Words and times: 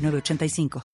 8985. 0.00 0.89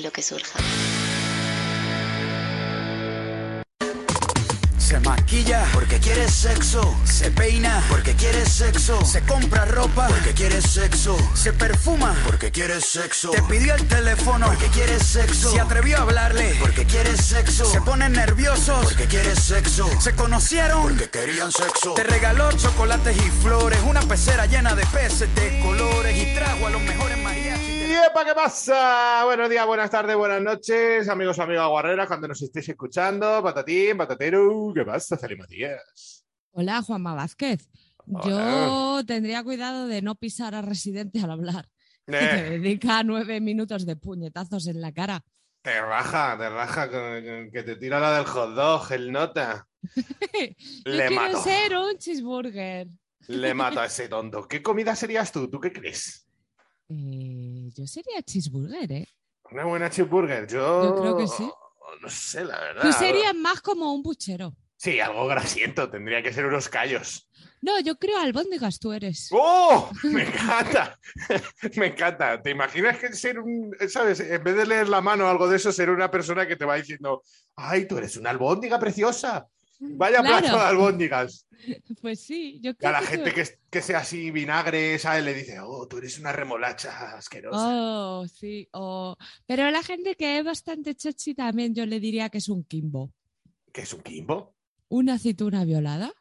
Lo 0.00 0.12
que 0.12 0.22
surja. 0.22 0.58
Se 4.86 5.00
maquilla 5.00 5.66
porque 5.74 5.98
quiere 5.98 6.28
sexo. 6.28 6.96
Se 7.04 7.32
peina 7.32 7.82
porque 7.88 8.14
quiere 8.14 8.46
sexo. 8.46 9.04
Se 9.04 9.20
compra 9.22 9.64
ropa 9.64 10.06
porque 10.06 10.32
quiere 10.32 10.62
sexo. 10.62 11.16
Se 11.34 11.52
perfuma 11.52 12.14
porque 12.24 12.52
quiere 12.52 12.80
sexo. 12.80 13.32
Te 13.32 13.42
pidió 13.42 13.74
el 13.74 13.88
teléfono 13.88 14.46
porque 14.46 14.68
quiere 14.68 15.00
sexo. 15.00 15.50
Se 15.50 15.58
atrevió 15.58 15.98
a 15.98 16.02
hablarle 16.02 16.54
porque 16.60 16.86
quiere 16.86 17.16
sexo. 17.16 17.64
Se 17.64 17.80
ponen 17.80 18.12
nerviosos 18.12 18.84
porque 18.84 19.06
quiere 19.06 19.34
sexo. 19.34 19.90
Se 20.00 20.14
conocieron 20.14 20.82
porque 20.82 21.10
querían 21.10 21.50
sexo. 21.50 21.94
Te 21.94 22.04
regaló 22.04 22.52
chocolates 22.52 23.16
y 23.16 23.30
flores. 23.42 23.80
Una 23.84 24.02
pecera 24.02 24.46
llena 24.46 24.76
de 24.76 24.86
peces 24.86 25.34
de 25.34 25.58
colores. 25.64 26.16
Y 26.16 26.32
trajo 26.36 26.64
a 26.64 26.70
los 26.70 26.82
mejores 26.82 27.18
mariachis. 27.18 27.65
¿Y 27.96 28.06
epa, 28.10 28.24
qué 28.24 28.34
pasa? 28.34 29.24
Buenos 29.24 29.48
días, 29.48 29.66
buenas 29.66 29.90
tardes, 29.90 30.16
buenas 30.16 30.42
noches, 30.42 31.08
amigos, 31.08 31.38
amigas 31.38 31.68
guarreras, 31.68 32.06
cuando 32.06 32.28
nos 32.28 32.42
estéis 32.42 32.68
escuchando, 32.68 33.42
patatín, 33.42 33.96
patatero, 33.96 34.72
¿qué 34.74 34.84
pasa, 34.84 35.16
Celi 35.16 35.36
Matías? 35.36 36.24
Hola, 36.52 36.82
Juanma 36.82 37.14
Vázquez. 37.14 37.68
Hola. 38.06 38.24
Yo 38.98 39.02
tendría 39.06 39.42
cuidado 39.44 39.86
de 39.86 40.02
no 40.02 40.14
pisar 40.14 40.54
a 40.54 40.62
Residente 40.62 41.20
al 41.20 41.30
hablar. 41.30 41.68
Que 42.06 42.12
te 42.12 42.38
Eh, 42.38 42.50
dedica 42.60 43.02
nueve 43.02 43.40
minutos 43.40 43.84
de 43.84 43.96
puñetazos 43.96 44.66
en 44.68 44.80
la 44.80 44.92
cara. 44.92 45.24
te 45.62 45.80
raja, 45.80 46.36
te 46.38 46.48
raja, 46.48 46.88
que 46.90 47.62
te 47.64 47.76
tira 47.76 47.98
la 47.98 48.16
del 48.16 48.26
hot 48.26 48.54
dog, 48.54 48.92
el 48.92 49.10
nota. 49.10 49.66
Yo 50.86 50.92
Le 50.92 51.06
quiero 51.08 51.14
mato, 51.14 51.42
ser 51.42 51.76
un 51.76 51.98
cheeseburger. 51.98 52.88
le 53.28 53.54
mato 53.54 53.80
a 53.80 53.86
ese 53.86 54.08
tonto. 54.08 54.46
¿Qué 54.46 54.62
comida 54.62 54.94
serías 54.94 55.32
tú? 55.32 55.48
¿Tú 55.50 55.58
qué 55.60 55.72
crees? 55.72 56.22
Eh, 56.88 57.45
yo 57.74 57.86
sería 57.86 58.22
cheeseburger, 58.22 58.90
¿eh? 58.92 59.08
Una 59.50 59.64
buena 59.64 59.90
cheeseburger, 59.90 60.46
yo... 60.46 60.84
Yo 60.84 61.00
creo 61.00 61.16
que 61.16 61.26
sí. 61.26 61.48
No 62.02 62.08
sé, 62.08 62.44
la 62.44 62.58
verdad. 62.60 62.82
Tú 62.82 62.92
serías 62.92 63.34
más 63.34 63.60
como 63.60 63.92
un 63.92 64.02
puchero. 64.02 64.54
Sí, 64.76 65.00
algo 65.00 65.26
grasiento, 65.26 65.88
tendría 65.88 66.22
que 66.22 66.32
ser 66.32 66.46
unos 66.46 66.68
callos. 66.68 67.28
No, 67.62 67.80
yo 67.80 67.96
creo 67.98 68.18
albóndigas 68.18 68.78
tú 68.78 68.92
eres. 68.92 69.28
¡Oh! 69.32 69.90
Me 70.04 70.24
encanta. 70.24 70.98
Me 71.76 71.86
encanta. 71.86 72.42
¿Te 72.42 72.50
imaginas 72.50 72.98
que 72.98 73.12
ser 73.14 73.38
un, 73.38 73.74
sabes, 73.88 74.20
en 74.20 74.44
vez 74.44 74.56
de 74.56 74.66
leer 74.66 74.88
la 74.88 75.00
mano 75.00 75.24
o 75.24 75.28
algo 75.28 75.48
de 75.48 75.56
eso, 75.56 75.72
ser 75.72 75.90
una 75.90 76.10
persona 76.10 76.46
que 76.46 76.56
te 76.56 76.64
va 76.64 76.76
diciendo, 76.76 77.22
ay, 77.56 77.86
tú 77.86 77.96
eres 77.98 78.16
una 78.16 78.30
albóndiga 78.30 78.78
preciosa. 78.78 79.48
Vaya 79.98 80.20
Claro. 80.22 80.38
plato 80.38 80.56
de 80.58 80.64
albóndigas. 80.64 81.46
Pues 82.02 82.20
sí, 82.20 82.60
yo 82.62 82.70
Y 82.70 82.74
a 82.74 82.74
creo 82.76 82.92
la 82.92 83.00
que 83.00 83.06
gente 83.06 83.32
que, 83.32 83.44
que 83.70 83.82
sea 83.82 83.98
así 84.00 84.30
vinagre, 84.30 84.98
¿sabes? 84.98 85.24
Le 85.24 85.32
dice, 85.34 85.58
oh, 85.60 85.88
tú 85.88 85.96
eres 85.98 86.18
una 86.18 86.30
remolacha 86.32 87.16
asquerosa. 87.16 87.58
Oh, 87.70 88.26
sí. 88.28 88.68
oh. 88.72 89.16
Pero 89.46 89.70
la 89.70 89.82
gente 89.82 90.14
que 90.16 90.38
es 90.38 90.44
bastante 90.44 90.94
chachi 90.94 91.34
también 91.34 91.74
yo 91.74 91.86
le 91.86 91.98
diría 91.98 92.28
que 92.28 92.38
es 92.38 92.48
un 92.48 92.62
kimbo. 92.64 93.12
¿Qué 93.72 93.80
es 93.82 93.92
un 93.94 94.02
kimbo? 94.02 94.54
¿Una 94.88 95.14
aceituna 95.14 95.64
violada? 95.64 96.12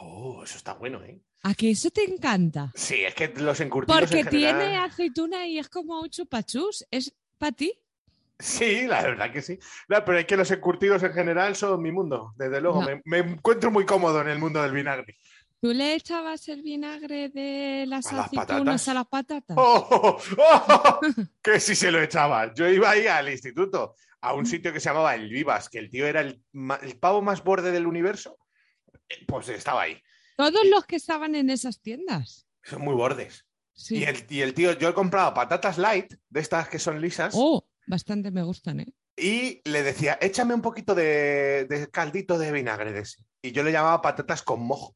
Oh, 0.00 0.42
eso 0.44 0.58
está 0.58 0.74
bueno, 0.74 1.02
¿eh? 1.02 1.20
¿A 1.44 1.54
que 1.54 1.70
eso 1.70 1.90
te 1.90 2.04
encanta? 2.04 2.70
Sí, 2.74 2.96
es 2.96 3.14
que 3.14 3.28
los 3.28 3.58
encurtidos 3.60 4.00
Porque 4.00 4.20
en 4.20 4.26
general- 4.26 4.58
tiene 4.58 4.76
aceituna 4.76 5.46
y 5.46 5.58
es 5.58 5.68
como 5.68 6.00
un 6.00 6.10
chupachus. 6.10 6.84
¿Es 6.90 7.14
para 7.38 7.52
ti? 7.52 7.72
Sí, 8.38 8.86
la 8.86 9.02
verdad 9.02 9.32
que 9.32 9.42
sí. 9.42 9.58
No, 9.88 10.04
pero 10.04 10.18
es 10.18 10.26
que 10.26 10.36
los 10.36 10.50
encurtidos 10.50 11.02
en 11.02 11.12
general 11.12 11.56
son 11.56 11.82
mi 11.82 11.90
mundo, 11.90 12.32
desde 12.36 12.60
luego. 12.60 12.82
No. 12.82 12.86
Me, 12.86 13.02
me 13.04 13.18
encuentro 13.18 13.70
muy 13.70 13.84
cómodo 13.84 14.20
en 14.20 14.28
el 14.28 14.38
mundo 14.38 14.62
del 14.62 14.72
vinagre. 14.72 15.16
¿Tú 15.60 15.72
le 15.72 15.94
echabas 15.94 16.46
el 16.48 16.62
vinagre 16.62 17.30
de 17.30 17.84
las 17.88 18.12
¿A 18.12 18.22
aceitunas 18.22 18.86
a 18.86 18.94
las 18.94 19.06
patatas? 19.08 19.56
¡Oh, 19.58 19.88
oh, 19.90 20.18
oh! 20.38 21.00
que 21.42 21.58
sí 21.58 21.74
se 21.74 21.90
lo 21.90 22.00
echaba. 22.00 22.54
Yo 22.54 22.68
iba 22.68 22.90
ahí 22.90 23.08
al 23.08 23.28
instituto, 23.28 23.96
a 24.20 24.34
un 24.34 24.46
sitio 24.46 24.72
que 24.72 24.78
se 24.78 24.88
llamaba 24.88 25.16
El 25.16 25.28
Vivas, 25.30 25.68
que 25.68 25.80
el 25.80 25.90
tío 25.90 26.06
era 26.06 26.20
el, 26.20 26.40
el 26.82 26.96
pavo 27.00 27.22
más 27.22 27.42
borde 27.42 27.72
del 27.72 27.88
universo. 27.88 28.38
Eh, 29.08 29.24
Pues 29.26 29.48
estaba 29.48 29.82
ahí. 29.82 30.00
Todos 30.36 30.64
los 30.70 30.86
que 30.86 30.94
estaban 30.94 31.34
en 31.34 31.50
esas 31.50 31.80
tiendas. 31.80 32.46
Son 32.62 32.80
muy 32.82 32.94
bordes. 32.94 33.44
Sí. 33.72 33.96
Y, 33.98 34.04
el, 34.04 34.24
y 34.28 34.42
el 34.42 34.54
tío, 34.54 34.78
yo 34.78 34.90
he 34.90 34.94
comprado 34.94 35.34
patatas 35.34 35.76
light, 35.78 36.14
de 36.28 36.40
estas 36.40 36.68
que 36.68 36.78
son 36.78 37.00
lisas, 37.00 37.34
Oh, 37.36 37.64
bastante 37.88 38.30
me 38.30 38.42
gustan, 38.42 38.80
¿eh? 38.80 38.92
y 39.18 39.60
le 39.68 39.82
decía, 39.82 40.16
échame 40.20 40.54
un 40.54 40.62
poquito 40.62 40.94
de, 40.94 41.66
de 41.68 41.88
caldito 41.90 42.38
de 42.38 42.52
vinagre 42.52 42.92
de 42.92 43.00
ese. 43.00 43.24
Y 43.42 43.52
yo 43.52 43.62
le 43.62 43.72
llamaba 43.72 44.00
patatas 44.00 44.42
con 44.42 44.60
mojo. 44.60 44.94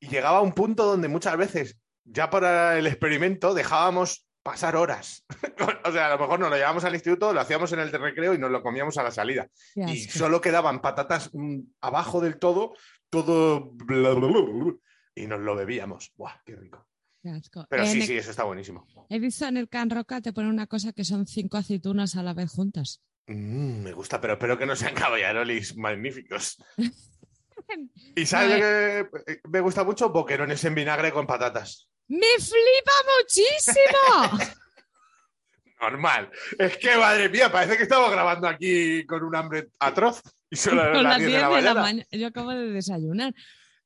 Y 0.00 0.08
llegaba 0.08 0.38
a 0.38 0.42
un 0.42 0.52
punto 0.52 0.84
donde 0.84 1.08
muchas 1.08 1.36
veces, 1.36 1.78
ya 2.04 2.30
para 2.30 2.78
el 2.78 2.86
experimento, 2.86 3.54
dejábamos 3.54 4.26
pasar 4.42 4.76
horas. 4.76 5.24
o 5.84 5.92
sea, 5.92 6.06
a 6.06 6.10
lo 6.10 6.18
mejor 6.18 6.40
nos 6.40 6.50
lo 6.50 6.56
llevábamos 6.56 6.84
al 6.84 6.94
instituto, 6.94 7.32
lo 7.32 7.40
hacíamos 7.40 7.72
en 7.72 7.80
el 7.80 7.90
de 7.90 7.98
recreo 7.98 8.34
y 8.34 8.38
nos 8.38 8.50
lo 8.50 8.62
comíamos 8.62 8.96
a 8.98 9.02
la 9.02 9.10
salida. 9.10 9.48
Qué 9.74 9.82
Y 9.86 10.06
asco. 10.06 10.18
solo 10.18 10.40
quedaban 10.40 10.80
patatas 10.80 11.30
mm, 11.32 11.60
abajo 11.80 12.20
del 12.20 12.38
todo, 12.38 12.74
todo... 13.10 13.72
bla, 13.72 14.10
bla, 14.14 14.28
bla, 14.28 14.74
y 15.14 15.26
nos 15.26 15.40
lo 15.40 15.54
bebíamos. 15.54 16.12
¡Buah, 16.16 16.40
qué 16.44 16.56
rico! 16.56 16.86
Asco. 17.30 17.66
Pero 17.70 17.84
En 17.84 17.90
sí, 17.90 18.00
el- 18.00 18.06
sí, 18.06 18.16
eso 18.16 18.30
está 18.30 18.44
buenísimo. 18.44 18.86
He 19.08 19.18
visto 19.18 19.46
en 19.46 19.56
el 19.56 19.68
Can 19.68 19.90
Roca 19.90 20.20
te 20.20 20.32
pone 20.32 20.48
una 20.48 20.66
cosa 20.66 20.92
que 20.92 21.04
son 21.04 21.26
cinco 21.26 21.56
aceitunas 21.56 22.16
a 22.16 22.22
la 22.22 22.34
vez 22.34 22.50
juntas. 22.50 23.00
Mm, 23.26 23.82
me 23.82 23.92
gusta, 23.92 24.20
pero 24.20 24.34
espero 24.34 24.58
que 24.58 24.66
no 24.66 24.74
sean 24.76 24.94
caballarolis 24.94 25.76
magníficos. 25.76 26.56
¿Y 28.16 28.26
sabes 28.26 28.50
lo 28.50 28.56
que 28.56 29.32
eh, 29.32 29.40
me 29.50 29.60
gusta 29.60 29.84
mucho? 29.84 30.10
Boquerones 30.10 30.62
en 30.64 30.74
vinagre 30.74 31.12
con 31.12 31.26
patatas. 31.26 31.88
¡Me 32.08 32.26
flipa 32.38 32.92
muchísimo! 33.20 34.52
Normal. 35.80 36.30
Es 36.58 36.76
que, 36.76 36.96
madre 36.96 37.28
mía, 37.28 37.50
parece 37.50 37.76
que 37.76 37.82
estamos 37.84 38.10
grabando 38.10 38.46
aquí 38.46 39.04
con 39.06 39.22
un 39.24 39.34
hambre 39.34 39.68
atroz 39.80 40.22
y 40.50 40.56
solo 40.56 40.82
Son 40.94 41.02
las 41.02 41.02
las 41.04 41.18
10 41.18 41.28
10 41.30 41.32
de 41.32 41.40
la 41.40 41.48
de 41.56 41.62
la 41.62 41.74
mañana. 41.74 41.82
mañana. 41.82 42.06
Yo 42.12 42.26
acabo 42.28 42.50
de 42.50 42.70
desayunar. 42.70 43.34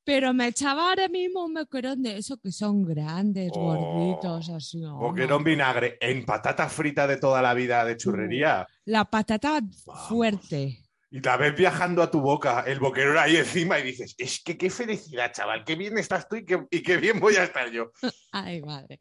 Pero 0.07 0.33
me 0.33 0.47
echaba 0.47 0.89
ahora 0.91 1.09
mismo 1.09 1.45
un 1.45 1.53
boquerón 1.55 2.01
de 2.03 2.17
eso 2.17 2.39
que 2.41 2.53
son 2.53 2.85
grandes, 2.85 3.51
Oh, 3.55 3.75
gorditos, 3.75 4.49
así. 4.51 4.83
oh. 4.85 4.95
Boquerón 4.97 5.43
vinagre 5.43 5.99
en 6.01 6.25
patata 6.25 6.69
frita 6.69 7.09
de 7.09 7.17
toda 7.17 7.43
la 7.43 7.53
vida 7.55 7.85
de 7.85 7.97
churrería. 7.97 8.67
La 8.85 9.05
patata 9.05 9.61
Vamos. 9.61 10.09
fuerte. 10.09 10.83
Y 11.11 11.21
la 11.21 11.37
ves 11.37 11.57
viajando 11.57 12.03
a 12.03 12.11
tu 12.11 12.21
boca, 12.21 12.65
el 12.67 12.79
boquerón 12.81 13.17
ahí 13.19 13.37
encima 13.37 13.79
y 13.79 13.85
dices, 13.85 14.15
es 14.19 14.41
que 14.45 14.57
qué 14.59 14.71
felicidad, 14.71 15.33
chaval, 15.33 15.65
qué 15.65 15.75
bien 15.75 15.97
estás 15.99 16.29
tú 16.29 16.37
y 16.37 16.45
qué, 16.45 16.67
y 16.71 16.83
qué 16.83 16.97
bien 16.99 17.19
voy 17.21 17.35
a 17.37 17.45
estar 17.45 17.71
yo. 17.71 17.91
Ay, 18.33 18.61
madre. 18.63 18.99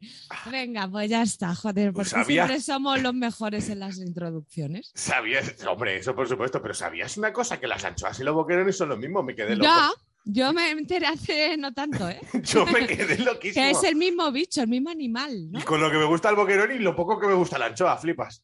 Venga, 0.50 0.88
pues 0.88 1.10
ya 1.10 1.22
está, 1.22 1.54
joder, 1.54 1.92
Pues 1.92 2.10
porque 2.12 2.24
siempre 2.32 2.60
somos 2.60 3.00
los 3.02 3.12
mejores 3.14 3.68
en 3.70 3.80
las 3.80 3.98
introducciones. 3.98 4.92
¿Sabías? 4.94 5.54
Hombre, 5.66 5.96
eso 5.98 6.14
por 6.14 6.28
supuesto, 6.28 6.60
pero 6.62 6.74
¿sabías 6.74 7.16
una 7.16 7.32
cosa? 7.32 7.60
Que 7.60 7.66
las 7.68 7.84
anchoas 7.84 8.18
y 8.18 8.24
los 8.24 8.34
boquerones 8.34 8.76
son 8.76 8.88
lo 8.88 8.96
mismo, 8.96 9.22
me 9.22 9.34
quedé 9.34 9.54
loco. 9.56 9.64
Ya, 9.64 9.90
Yo 10.28 10.52
me 10.52 10.72
enteré 10.72 11.06
hace 11.06 11.56
no 11.56 11.72
tanto, 11.72 12.08
¿eh? 12.08 12.20
Yo 12.42 12.66
me 12.66 12.84
quedé 12.84 13.16
loquísimo. 13.18 13.64
Que 13.64 13.70
es 13.70 13.84
el 13.84 13.94
mismo 13.94 14.32
bicho, 14.32 14.60
el 14.60 14.68
mismo 14.68 14.90
animal, 14.90 15.52
¿no? 15.52 15.60
Y 15.60 15.62
con 15.62 15.80
lo 15.80 15.88
que 15.88 15.98
me 15.98 16.04
gusta 16.04 16.28
el 16.28 16.34
boquerón 16.34 16.72
y 16.72 16.80
lo 16.80 16.96
poco 16.96 17.20
que 17.20 17.28
me 17.28 17.34
gusta 17.34 17.58
la 17.58 17.66
anchoa, 17.66 17.96
flipas. 17.96 18.42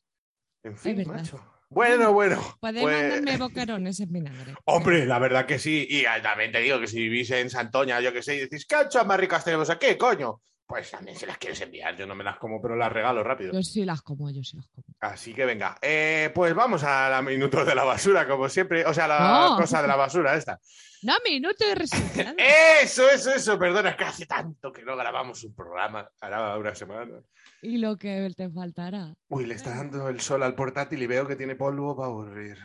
En 0.62 0.78
fin, 0.78 1.02
macho. 1.08 1.44
Bueno, 1.68 2.12
bueno. 2.12 2.40
Puedes 2.60 2.82
pues- 2.82 3.02
mandarme 3.02 3.36
boquerones 3.48 3.98
en 3.98 4.12
vinagre. 4.12 4.54
Hombre, 4.66 5.06
la 5.06 5.18
verdad 5.18 5.44
que 5.44 5.58
sí. 5.58 5.84
Y 5.90 6.04
también 6.22 6.52
te 6.52 6.60
digo 6.60 6.78
que 6.78 6.86
si 6.86 7.00
vivís 7.00 7.30
en 7.32 7.50
Santoña, 7.50 8.00
yo 8.00 8.12
que 8.12 8.22
sé, 8.22 8.36
y 8.36 8.40
decís, 8.40 8.64
¿qué 8.64 8.76
anchoas 8.76 9.06
más 9.06 9.18
ricas 9.18 9.44
tenemos 9.44 9.68
aquí, 9.68 9.96
coño? 9.96 10.40
Pues 10.66 10.90
también 10.90 11.16
se 11.18 11.26
las 11.26 11.36
quieres 11.38 11.60
enviar. 11.60 11.94
Yo 11.96 12.06
no 12.06 12.14
me 12.14 12.24
las 12.24 12.38
como, 12.38 12.60
pero 12.62 12.76
las 12.76 12.90
regalo 12.92 13.22
rápido. 13.22 13.52
Yo 13.52 13.62
sí 13.62 13.84
las 13.84 14.00
como, 14.02 14.30
yo 14.30 14.42
sí 14.42 14.56
las 14.56 14.66
como. 14.68 14.86
Así 15.00 15.34
que 15.34 15.44
venga. 15.44 15.76
Eh, 15.82 16.30
pues 16.34 16.54
vamos 16.54 16.82
a 16.84 17.10
la 17.10 17.20
minuto 17.20 17.64
de 17.64 17.74
la 17.74 17.84
basura, 17.84 18.26
como 18.26 18.48
siempre. 18.48 18.86
O 18.86 18.94
sea, 18.94 19.06
la 19.06 19.48
No. 19.50 19.56
cosa 19.56 19.82
de 19.82 19.88
la 19.88 19.96
basura 19.96 20.34
esta. 20.34 20.58
No, 21.04 21.14
minuto 21.28 21.64
resultado. 21.74 22.32
Eso, 22.80 23.10
eso, 23.10 23.32
eso. 23.34 23.58
Perdona, 23.58 23.90
es 23.90 23.96
que 23.96 24.04
hace 24.04 24.24
tanto 24.24 24.70
que 24.72 24.84
no 24.84 24.96
grabamos 24.96 25.42
un 25.42 25.52
programa. 25.52 26.08
Hará 26.20 26.56
una 26.56 26.76
semana. 26.76 27.18
y 27.60 27.78
lo 27.78 27.96
que 27.96 28.30
te 28.36 28.48
faltará. 28.48 29.12
Uy, 29.28 29.46
le 29.46 29.54
está 29.54 29.70
dando 29.74 30.08
el 30.08 30.20
sol 30.20 30.44
al 30.44 30.54
portátil 30.54 31.02
y 31.02 31.08
veo 31.08 31.26
que 31.26 31.34
tiene 31.34 31.56
polvo 31.56 31.96
para 31.96 32.06
aburrir. 32.06 32.56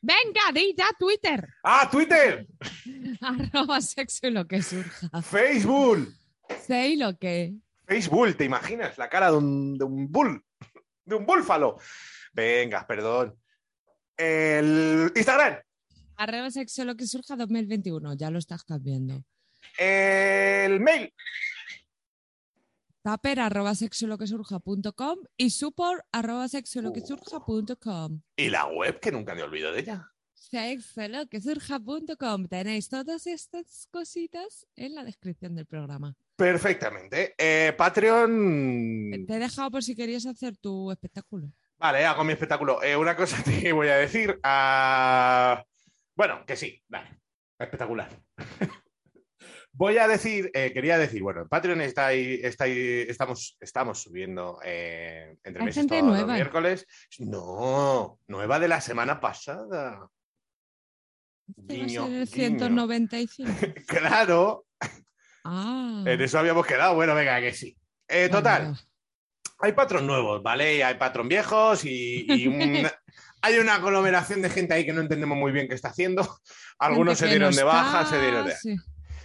Venga, 0.00 0.40
di 0.54 0.74
ya 0.74 0.88
Twitter. 0.98 1.46
¡Ah, 1.62 1.86
Twitter! 1.92 2.46
Arroba 3.20 3.78
sexo 3.82 4.26
y 4.26 4.30
lo 4.30 4.46
que 4.46 4.62
surja. 4.62 5.20
Facebook. 5.20 6.08
Y 6.68 6.96
lo 6.96 7.18
que. 7.18 7.54
Facebook, 7.86 8.36
¿te 8.36 8.44
imaginas? 8.44 8.96
La 8.98 9.08
cara 9.08 9.30
de 9.30 9.36
un, 9.36 9.76
de 9.76 9.84
un 9.84 10.10
bull, 10.10 10.44
de 11.04 11.14
un 11.14 11.26
búlfalo. 11.26 11.78
Venga, 12.32 12.86
perdón. 12.86 13.36
El 14.16 15.12
Instagram, 15.14 15.58
Arroba 16.16 16.50
sexo 16.50 16.84
lo 16.84 16.94
que 16.96 17.06
surja 17.06 17.36
2021. 17.36 18.14
Ya 18.14 18.30
lo 18.30 18.38
estás 18.38 18.62
cambiando. 18.64 19.24
el 19.78 20.80
mail, 20.80 21.12
Taper 23.02 23.40
arroba 23.40 23.74
sexo 23.74 24.06
lo 24.06 24.16
que 24.16 24.28
surja.com 24.28 25.18
y 25.36 25.50
support 25.50 26.04
arroba 26.12 26.48
sexo 26.48 26.80
lo 26.82 26.92
que 26.92 27.00
surja.com. 27.00 28.20
y 28.36 28.48
la 28.48 28.66
web, 28.66 29.00
que 29.00 29.10
nunca 29.10 29.34
me 29.34 29.42
olvido 29.42 29.72
de 29.72 29.80
ella. 29.80 30.11
Lo 30.52 31.26
que 31.28 31.40
surja.com. 31.40 32.46
Tenéis 32.46 32.88
todas 32.90 33.26
estas 33.26 33.88
cositas 33.90 34.66
en 34.76 34.94
la 34.94 35.02
descripción 35.02 35.54
del 35.54 35.64
programa. 35.64 36.14
Perfectamente. 36.36 37.34
Eh, 37.38 37.72
Patreon. 37.76 39.24
Te 39.26 39.34
he 39.34 39.38
dejado 39.38 39.70
por 39.70 39.82
si 39.82 39.94
querías 39.96 40.26
hacer 40.26 40.56
tu 40.58 40.90
espectáculo. 40.90 41.50
Vale, 41.78 42.04
hago 42.04 42.22
mi 42.22 42.34
espectáculo. 42.34 42.82
Eh, 42.82 42.94
una 42.96 43.16
cosa 43.16 43.42
te 43.44 43.72
voy 43.72 43.88
a 43.88 43.96
decir. 43.96 44.38
ah, 44.42 45.64
Bueno, 46.14 46.44
que 46.46 46.56
sí, 46.56 46.82
vale. 46.88 47.18
Espectacular. 47.58 48.10
Voy 49.74 49.96
a 49.96 50.06
decir, 50.06 50.50
eh, 50.52 50.70
quería 50.74 50.98
decir, 50.98 51.22
bueno, 51.22 51.40
en 51.40 51.48
Patreon 51.48 51.80
está 51.80 52.08
ahí, 52.08 52.38
está 52.42 52.64
ahí- 52.64 53.06
estamos, 53.08 53.56
estamos 53.58 54.02
subiendo 54.02 54.58
entre 54.62 55.64
meses 55.64 55.86
todos 55.86 56.02
los 56.02 56.10
nueva. 56.10 56.34
miércoles. 56.34 56.86
No, 57.20 58.18
nueva 58.28 58.58
de 58.60 58.68
la 58.68 58.82
semana 58.82 59.18
pasada. 59.18 60.10
Este 61.48 61.76
va 61.78 61.82
a 61.82 61.86
Guiño, 61.86 62.06
ser 62.06 62.12
el 62.14 62.26
guiño. 62.26 62.58
195. 62.58 63.50
Claro, 63.86 64.66
Ah. 65.44 66.04
en 66.06 66.20
eso 66.20 66.38
habíamos 66.38 66.64
quedado. 66.66 66.94
Bueno, 66.94 67.14
venga, 67.14 67.40
que 67.40 67.52
sí. 67.52 67.76
Eh, 68.08 68.28
total, 68.28 68.62
Bueno, 68.66 68.78
hay 69.60 69.72
patrón 69.72 70.06
nuevos, 70.06 70.42
¿vale? 70.42 70.76
Y 70.76 70.82
hay 70.82 70.94
patrón 70.94 71.28
viejos 71.28 71.84
y, 71.84 72.26
y 72.28 72.46
un- 72.46 72.88
hay 73.42 73.58
una 73.58 73.74
aglomeración 73.76 74.40
de 74.42 74.50
gente 74.50 74.74
ahí 74.74 74.86
que 74.86 74.92
no 74.92 75.00
entendemos 75.00 75.36
muy 75.36 75.50
bien 75.52 75.66
qué 75.68 75.74
está 75.74 75.92
haendo. 75.96 76.22
Algunos 76.78 77.18
se 77.18 77.24
gente 77.26 77.38
dieron 77.38 77.50
no 77.50 77.56
de 77.56 77.64
baja, 77.64 78.02
está, 78.02 78.10
se 78.16 78.20
dieron 78.22 78.46
de... 78.46 78.54
sí. 78.56 78.76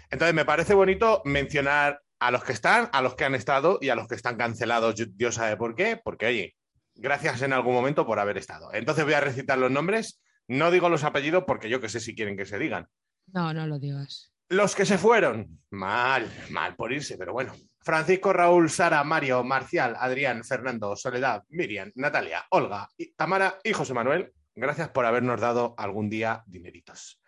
Entonces 0.10 0.34
me 0.34 0.46
parece 0.46 0.74
bonito 0.74 1.22
mencionar 1.26 2.02
a 2.20 2.32
los 2.32 2.44
que 2.44 2.54
están, 2.54 2.90
a 2.94 3.02
los 3.02 3.14
que 3.16 3.26
han 3.26 3.36
estado 3.36 3.78
y 3.82 3.90
a 3.90 3.96
los 3.96 4.08
que 4.08 4.16
están 4.16 4.38
cancelados. 4.38 4.96
Dios 5.16 5.36
sabe 5.36 5.56
por 5.58 5.76
qué, 5.76 6.00
porque 6.04 6.26
oye, 6.28 6.56
gracias 6.96 7.42
en 7.44 7.54
algún 7.54 7.74
momento 7.76 8.06
por 8.08 8.18
haber 8.18 8.38
estado. 8.38 8.74
Entonces 8.74 9.04
voy 9.06 9.14
a 9.14 9.20
recitar 9.22 9.58
los 9.60 9.70
nombres. 9.70 10.20
No 10.48 10.72
digo 10.72 10.90
los 10.90 11.04
apellidos 11.04 11.44
porque 11.46 11.70
yo 11.70 11.82
que 11.82 11.90
sé 11.90 12.00
si 12.00 12.16
quieren 12.16 12.38
que 12.38 12.46
se 12.46 12.58
digan. 12.60 12.88
No, 13.34 13.54
no 13.54 13.68
lo 13.68 13.80
digas. 13.80 14.32
Los 14.50 14.76
que 14.76 14.86
se 14.86 14.98
fueron, 14.98 15.62
mal, 15.72 16.32
mal 16.52 16.76
por 16.76 16.94
irse, 16.94 17.18
pero 17.18 17.34
bueno. 17.34 17.54
Francisco, 17.82 18.32
Raúl, 18.34 18.70
Sara, 18.70 19.04
Mario, 19.04 19.44
Marcial, 19.44 19.96
Adrián, 20.00 20.44
Fernando, 20.44 20.96
Soledad, 20.96 21.44
Miriam, 21.50 21.92
Natalia, 21.96 22.46
Olga, 22.52 22.90
y- 22.98 23.12
Tamara 23.14 23.58
y 23.64 23.74
José 23.74 23.94
Manuel, 23.94 24.34
gracias 24.56 24.90
por 24.90 25.06
habernos 25.06 25.40
dado 25.42 25.76
algún 25.78 26.10
día 26.10 26.44
dineritos. 26.48 27.22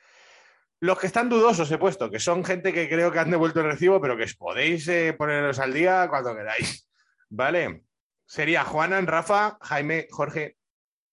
Los 0.81 0.97
que 0.97 1.07
están 1.07 1.27
dudosos 1.27 1.69
he 1.71 1.77
puesto, 1.77 2.09
que 2.09 2.19
son 2.19 2.43
gente 2.45 2.71
que 2.71 2.87
creo 2.87 3.11
que 3.11 3.19
han 3.19 3.31
devuelto 3.31 3.59
el 3.59 3.65
recibo, 3.67 3.99
pero 3.99 4.15
que 4.15 4.23
os 4.23 4.35
podéis 4.35 4.87
eh, 4.87 5.13
poneros 5.17 5.59
al 5.59 5.73
día 5.73 6.07
cuando 6.09 6.33
queráis. 6.35 6.87
¿Vale? 7.29 7.83
Sería 8.25 8.63
Juanan, 8.63 9.07
Rafa, 9.07 9.57
Jaime, 9.61 10.07
Jorge, 10.09 10.55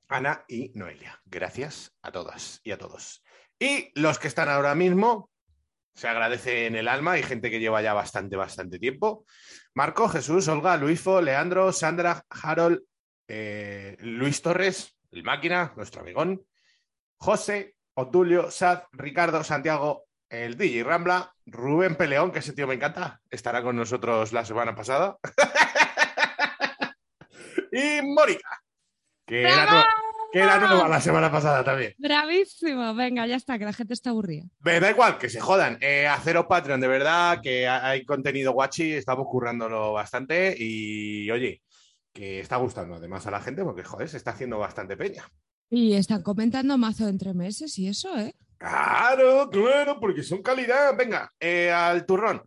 Ana 0.09 0.45
y 0.49 0.71
Noelia. 0.75 1.21
Gracias 1.25 1.93
a 2.03 2.13
todas 2.13 2.61
y 2.63 2.73
a 2.73 2.79
todos. 2.79 3.23
Y 3.59 3.91
los 3.95 4.19
que 4.19 4.29
están 4.29 4.49
ahora 4.49 4.75
mismo, 4.75 5.31
se 5.95 6.09
agradece 6.09 6.67
en 6.67 6.77
el 6.77 6.89
alma, 6.89 7.13
hay 7.13 7.23
gente 7.23 7.51
que 7.51 7.59
lleva 7.59 7.81
ya 7.81 7.95
bastante, 7.95 8.37
bastante 8.37 8.79
tiempo. 8.79 9.25
Marco, 9.75 10.09
Jesús, 10.09 10.47
Olga, 10.49 10.77
Luifo, 10.77 11.23
Leandro, 11.23 11.73
Sandra, 11.73 12.23
Harold, 12.29 12.83
eh, 13.29 13.97
Luis 14.01 14.43
Torres, 14.43 14.95
el 15.11 15.25
máquina, 15.25 15.73
nuestro 15.77 16.03
amigón, 16.03 16.43
José, 17.17 17.77
Otulio, 17.95 18.51
Sad, 18.51 18.83
Ricardo, 18.93 19.43
Santiago, 19.43 20.05
el 20.29 20.59
DJ 20.59 20.85
Rambla, 20.85 21.33
Rubén 21.47 21.97
Peleón, 21.97 22.31
que 22.31 22.41
ese 22.41 22.53
tío 22.53 22.67
me 22.67 22.75
encanta, 22.75 23.21
estará 23.31 23.63
con 23.63 23.77
nosotros 23.77 24.33
la 24.33 24.45
semana 24.45 24.75
pasada. 24.75 25.17
y 27.73 28.03
Mónica, 28.03 28.63
que 29.27 29.43
era, 29.43 29.65
¡Bravo! 29.65 29.79
nue- 29.81 29.85
que 30.33 30.39
era 30.41 30.59
nueva 30.59 30.89
la 30.89 31.01
semana 31.01 31.31
pasada 31.31 31.65
también. 31.65 31.95
Bravísimo. 31.99 32.95
Venga, 32.95 33.27
ya 33.27 33.37
está, 33.37 33.59
que 33.59 33.65
la 33.65 33.73
gente 33.73 33.95
está 33.95 34.11
aburrida. 34.11 34.45
Me 34.61 34.81
da 34.81 34.91
igual, 34.91 35.19
que 35.19 35.29
se 35.29 35.41
jodan. 35.41 35.79
Eh, 35.81 36.07
haceros 36.07 36.47
Patreon, 36.47 36.81
de 36.81 36.89
verdad, 36.89 37.41
que 37.43 37.67
ha- 37.67 37.87
hay 37.89 38.05
contenido 38.05 38.53
guachi, 38.53 38.93
estamos 38.93 39.27
currándolo 39.31 39.93
bastante 39.93 40.55
y, 40.59 41.31
oye, 41.31 41.63
que 42.13 42.41
está 42.41 42.57
gustando 42.57 42.95
además 42.97 43.27
a 43.27 43.31
la 43.31 43.41
gente 43.41 43.63
porque, 43.63 43.85
joder, 43.85 44.09
se 44.09 44.17
está 44.17 44.31
haciendo 44.33 44.59
bastante 44.59 44.97
peña. 44.97 45.25
Y 45.71 45.95
están 45.95 46.23
comentando 46.23 46.79
mazo 46.79 47.09
entre 47.09 47.35
meses 47.35 47.79
y 47.79 47.89
eso, 47.89 48.17
¿eh? 48.19 48.35
Claro, 48.59 49.51
claro, 49.51 49.99
porque 50.01 50.23
son 50.23 50.43
calidad. 50.43 50.97
Venga, 50.97 51.33
eh, 51.41 51.71
al 51.71 52.07
turrón. 52.07 52.43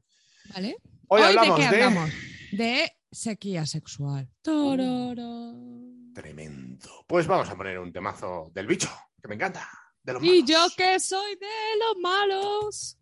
¿Vale? 0.54 0.78
Hoy, 1.08 1.22
¿de 1.22 1.28
hablamos 1.28 1.60
qué 1.60 2.56
de... 2.56 2.92
sequía 3.12 3.66
sexual. 3.66 4.28
Tororo. 4.42 5.54
Tremendo. 6.24 7.06
Pues 7.08 7.28
vamos 7.28 7.50
a 7.50 7.56
poner 7.56 7.80
un 7.80 7.94
temazo 7.94 8.52
del 8.54 8.68
bicho, 8.68 8.90
que 9.22 9.30
me 9.30 9.36
encanta. 9.36 9.70
De 10.04 10.12
los 10.12 10.22
Y 10.22 10.42
malos. 10.42 10.50
yo 10.50 10.68
que 10.76 11.00
soy 11.00 11.36
de 11.36 11.48
los 11.80 11.98
malos. 12.02 12.98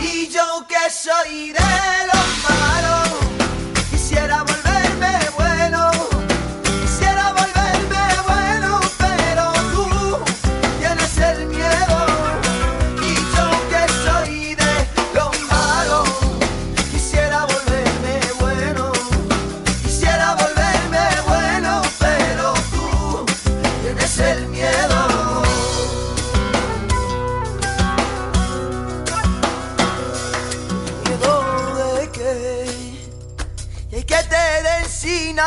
Y 0.00 0.28
yo 0.28 0.66
que 0.68 0.90
soy 0.90 1.52
de 1.52 1.59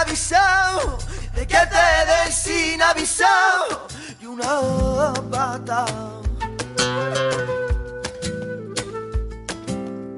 de 0.06 1.48
que 1.48 1.58
te 1.58 2.06
den 2.10 2.32
sin 2.32 2.82
avisado 2.82 3.88
y 4.20 4.26
una 4.26 5.14
pata. 5.32 5.86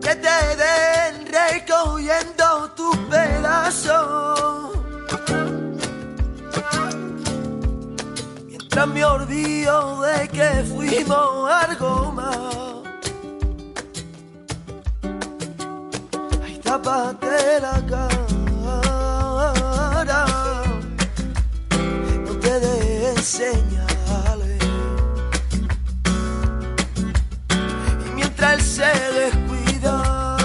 Que 0.01 0.15
te 0.15 0.55
den 0.55 1.27
recogiendo 1.27 2.71
tus 2.75 2.97
pedazos. 3.09 4.71
Mientras 8.47 8.87
me 8.87 9.05
olvido 9.05 10.01
de 10.01 10.27
que 10.29 10.63
fuimos 10.73 11.51
algo 11.51 12.11
más. 12.11 12.65
tápate 16.65 17.59
la 17.61 17.79
cara, 17.89 18.34
des 23.25 23.31
señales. 23.31 24.63
Y 28.05 28.09
mientras 28.13 28.53
él 28.53 28.61
se 28.61 28.93
descuida, 29.19 30.37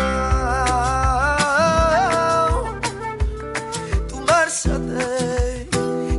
tú 4.09 4.21
márchate, 4.21 5.69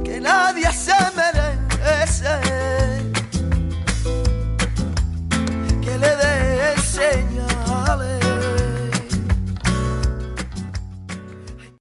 que 0.03 0.19
nadie 0.21 0.71
se 0.71 0.93
merece 1.15 2.35
que 5.83 5.97
le 5.97 6.15
dé 6.21 6.77
señales. 6.77 8.25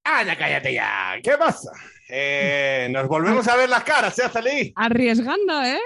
¡Anda, 0.04 0.36
cállate 0.36 0.74
ya! 0.74 1.16
¿Qué 1.22 1.36
pasa? 1.38 1.70
Eh, 2.12 2.88
nos 2.90 3.06
volvemos 3.08 3.46
a 3.48 3.56
ver 3.56 3.68
las 3.68 3.84
caras, 3.84 4.18
¿eh, 4.18 4.24
Azalí? 4.24 4.72
Arriesgando, 4.76 5.62
¿eh? 5.62 5.78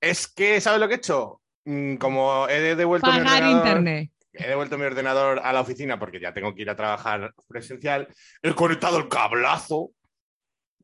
Es 0.00 0.26
que, 0.26 0.60
¿sabes 0.60 0.80
lo 0.80 0.88
que 0.88 0.94
he 0.94 0.96
hecho? 0.98 1.40
Mm, 1.64 1.96
Como 1.96 2.48
he 2.48 2.74
devuelto 2.74 3.10
mi 3.12 3.18
ordenador- 3.18 3.50
internet. 3.58 4.10
he 4.32 4.48
devuelto 4.48 4.78
mi 4.78 4.84
ordenador 4.84 5.40
a 5.44 5.52
la 5.52 5.60
oficina 5.60 5.98
porque 5.98 6.20
ya 6.20 6.32
tengo 6.32 6.54
que 6.54 6.62
ir 6.62 6.70
a 6.70 6.76
trabajar 6.76 7.32
presencial, 7.48 8.08
he 8.42 8.54
conectado 8.54 8.98
el 8.98 9.08
cablazo 9.08 9.90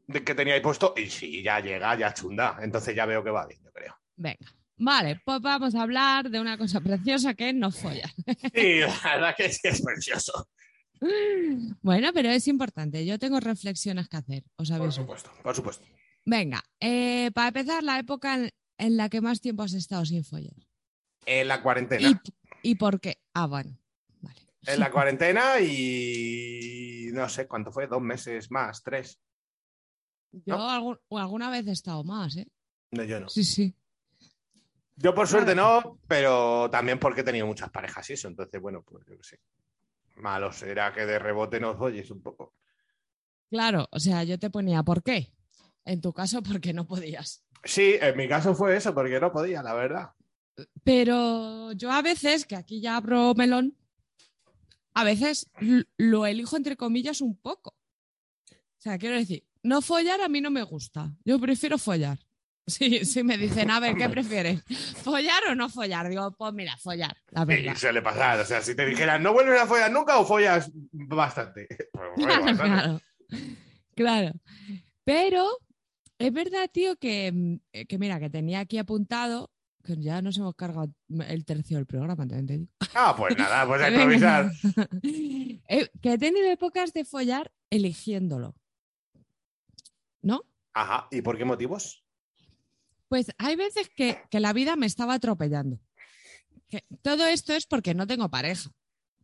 de 0.06 0.22
que 0.22 0.34
tenía 0.34 0.54
ahí 0.54 0.60
puesto 0.60 0.94
y 0.96 1.06
sí, 1.10 1.42
ya 1.42 1.58
llega, 1.60 1.96
ya 1.96 2.12
chunda. 2.14 2.58
Entonces 2.62 2.94
ya 2.94 3.06
veo 3.06 3.24
que 3.24 3.30
va 3.30 3.46
bien, 3.46 3.60
yo 3.64 3.72
creo. 3.72 3.96
Venga. 4.16 4.38
Vale, 4.78 5.20
pues 5.24 5.40
vamos 5.40 5.74
a 5.74 5.82
hablar 5.82 6.28
de 6.28 6.38
una 6.38 6.58
cosa 6.58 6.80
preciosa 6.80 7.32
que 7.32 7.48
es 7.48 7.54
no 7.54 7.70
follar. 7.72 8.10
Sí, 8.54 8.80
la 8.80 9.14
verdad 9.14 9.34
que 9.34 9.50
sí 9.50 9.60
es 9.66 9.82
precioso. 9.82 10.48
Bueno, 11.82 12.10
pero 12.12 12.30
es 12.30 12.48
importante. 12.48 13.04
Yo 13.06 13.18
tengo 13.18 13.40
reflexiones 13.40 14.08
que 14.08 14.16
hacer, 14.16 14.44
os 14.56 14.70
Por 14.70 14.92
supuesto, 14.92 15.30
por 15.42 15.54
supuesto. 15.54 15.86
Venga, 16.24 16.62
eh, 16.80 17.30
para 17.34 17.48
empezar, 17.48 17.82
la 17.84 17.98
época 17.98 18.34
en, 18.34 18.50
en 18.78 18.96
la 18.96 19.08
que 19.08 19.20
más 19.20 19.40
tiempo 19.40 19.62
has 19.62 19.74
estado 19.74 20.04
sin 20.04 20.24
follar. 20.24 20.56
En 21.24 21.48
la 21.48 21.62
cuarentena. 21.62 22.08
¿Y, 22.62 22.70
y 22.70 22.74
por 22.76 23.00
qué? 23.00 23.18
Ah, 23.34 23.46
bueno. 23.46 23.78
Vale. 24.20 24.40
En 24.66 24.80
la 24.80 24.90
cuarentena 24.92 25.60
y 25.60 27.10
no 27.12 27.28
sé 27.28 27.46
cuánto 27.46 27.70
fue, 27.70 27.86
dos 27.86 28.02
meses 28.02 28.50
más, 28.50 28.82
tres. 28.82 29.18
Yo 30.32 30.56
¿no? 30.56 30.68
algún- 30.70 30.98
o 31.08 31.18
alguna 31.18 31.50
vez 31.50 31.66
he 31.66 31.72
estado 31.72 32.02
más, 32.04 32.36
¿eh? 32.36 32.48
No, 32.90 33.04
yo 33.04 33.20
no. 33.20 33.28
Sí, 33.28 33.44
sí. 33.44 33.74
Yo 34.96 35.14
por 35.14 35.28
suerte 35.28 35.54
no, 35.54 35.98
pero 36.08 36.70
también 36.70 36.98
porque 36.98 37.20
he 37.20 37.24
tenido 37.24 37.46
muchas 37.46 37.70
parejas 37.70 38.08
y 38.10 38.14
eso. 38.14 38.28
Entonces, 38.28 38.60
bueno, 38.60 38.82
pues 38.82 39.04
yo 39.06 39.16
qué 39.16 39.22
sé. 39.24 39.40
Malo 40.16 40.52
será 40.52 40.92
que 40.92 41.06
de 41.06 41.18
rebote 41.18 41.60
nos 41.60 41.80
oyes 41.80 42.10
un 42.10 42.22
poco. 42.22 42.54
Claro, 43.50 43.88
o 43.90 44.00
sea, 44.00 44.24
yo 44.24 44.38
te 44.38 44.50
ponía 44.50 44.82
¿por 44.82 45.02
qué? 45.02 45.32
En 45.84 46.00
tu 46.00 46.12
caso, 46.12 46.42
porque 46.42 46.72
no 46.72 46.86
podías. 46.86 47.44
Sí, 47.64 47.96
en 48.00 48.16
mi 48.16 48.28
caso 48.28 48.54
fue 48.54 48.76
eso, 48.76 48.94
porque 48.94 49.20
no 49.20 49.32
podía, 49.32 49.62
la 49.62 49.74
verdad. 49.74 50.10
Pero 50.82 51.72
yo 51.72 51.92
a 51.92 52.02
veces, 52.02 52.46
que 52.46 52.56
aquí 52.56 52.80
ya 52.80 52.96
abro 52.96 53.34
melón, 53.34 53.76
a 54.94 55.04
veces 55.04 55.50
lo 55.96 56.26
elijo 56.26 56.56
entre 56.56 56.76
comillas 56.76 57.20
un 57.20 57.36
poco. 57.36 57.76
O 58.50 58.78
sea, 58.78 58.98
quiero 58.98 59.16
decir, 59.16 59.46
no 59.62 59.82
follar 59.82 60.20
a 60.20 60.28
mí 60.28 60.40
no 60.40 60.50
me 60.50 60.62
gusta. 60.62 61.14
Yo 61.24 61.38
prefiero 61.38 61.76
follar. 61.76 62.18
Sí, 62.66 63.04
sí 63.04 63.22
me 63.22 63.38
dicen, 63.38 63.70
a 63.70 63.78
ver, 63.78 63.94
¿qué 63.96 64.08
prefieres? 64.08 64.62
¿Follar 65.02 65.40
o 65.50 65.54
no 65.54 65.68
follar? 65.68 66.08
Digo, 66.08 66.32
pues 66.36 66.52
mira, 66.52 66.76
follar, 66.78 67.16
la 67.30 67.42
Sí, 67.42 67.46
verdad. 67.46 67.76
suele 67.76 68.02
pasar. 68.02 68.40
O 68.40 68.44
sea, 68.44 68.60
si 68.60 68.74
te 68.74 68.84
dijeran, 68.84 69.22
no 69.22 69.32
vuelves 69.32 69.60
a 69.60 69.66
follar 69.66 69.90
nunca 69.92 70.18
o 70.18 70.26
follas 70.26 70.70
bastante. 70.92 71.68
Pues, 71.92 72.26
bastante. 72.26 72.56
claro, 72.56 73.00
claro. 73.94 74.32
Pero 75.04 75.46
es 76.18 76.32
verdad, 76.32 76.68
tío, 76.72 76.96
que, 76.96 77.60
eh, 77.72 77.86
que 77.86 77.98
mira, 77.98 78.18
que 78.18 78.30
tenía 78.30 78.60
aquí 78.60 78.78
apuntado, 78.78 79.50
que 79.84 79.96
ya 80.00 80.20
nos 80.20 80.36
hemos 80.38 80.56
cargado 80.56 80.92
el 81.28 81.44
tercio 81.44 81.76
del 81.76 81.86
programa, 81.86 82.26
te 82.26 82.42
digo. 82.42 82.66
Ah, 82.94 83.14
pues 83.16 83.36
nada, 83.38 83.64
pues 83.66 83.80
a 83.82 83.88
improvisar. 83.90 84.50
Eh, 85.68 85.88
que 86.02 86.12
he 86.14 86.18
tenido 86.18 86.50
épocas 86.50 86.92
de 86.92 87.04
follar 87.04 87.52
eligiéndolo. 87.70 88.56
¿No? 90.22 90.42
Ajá, 90.74 91.06
¿y 91.12 91.22
por 91.22 91.38
qué 91.38 91.44
motivos? 91.44 92.02
Pues 93.08 93.26
hay 93.38 93.56
veces 93.56 93.88
que, 93.94 94.18
que 94.30 94.40
la 94.40 94.52
vida 94.52 94.76
me 94.76 94.86
estaba 94.86 95.14
atropellando. 95.14 95.78
Que 96.68 96.84
todo 97.02 97.26
esto 97.26 97.52
es 97.52 97.66
porque 97.66 97.94
no 97.94 98.06
tengo 98.06 98.28
pareja. 98.28 98.70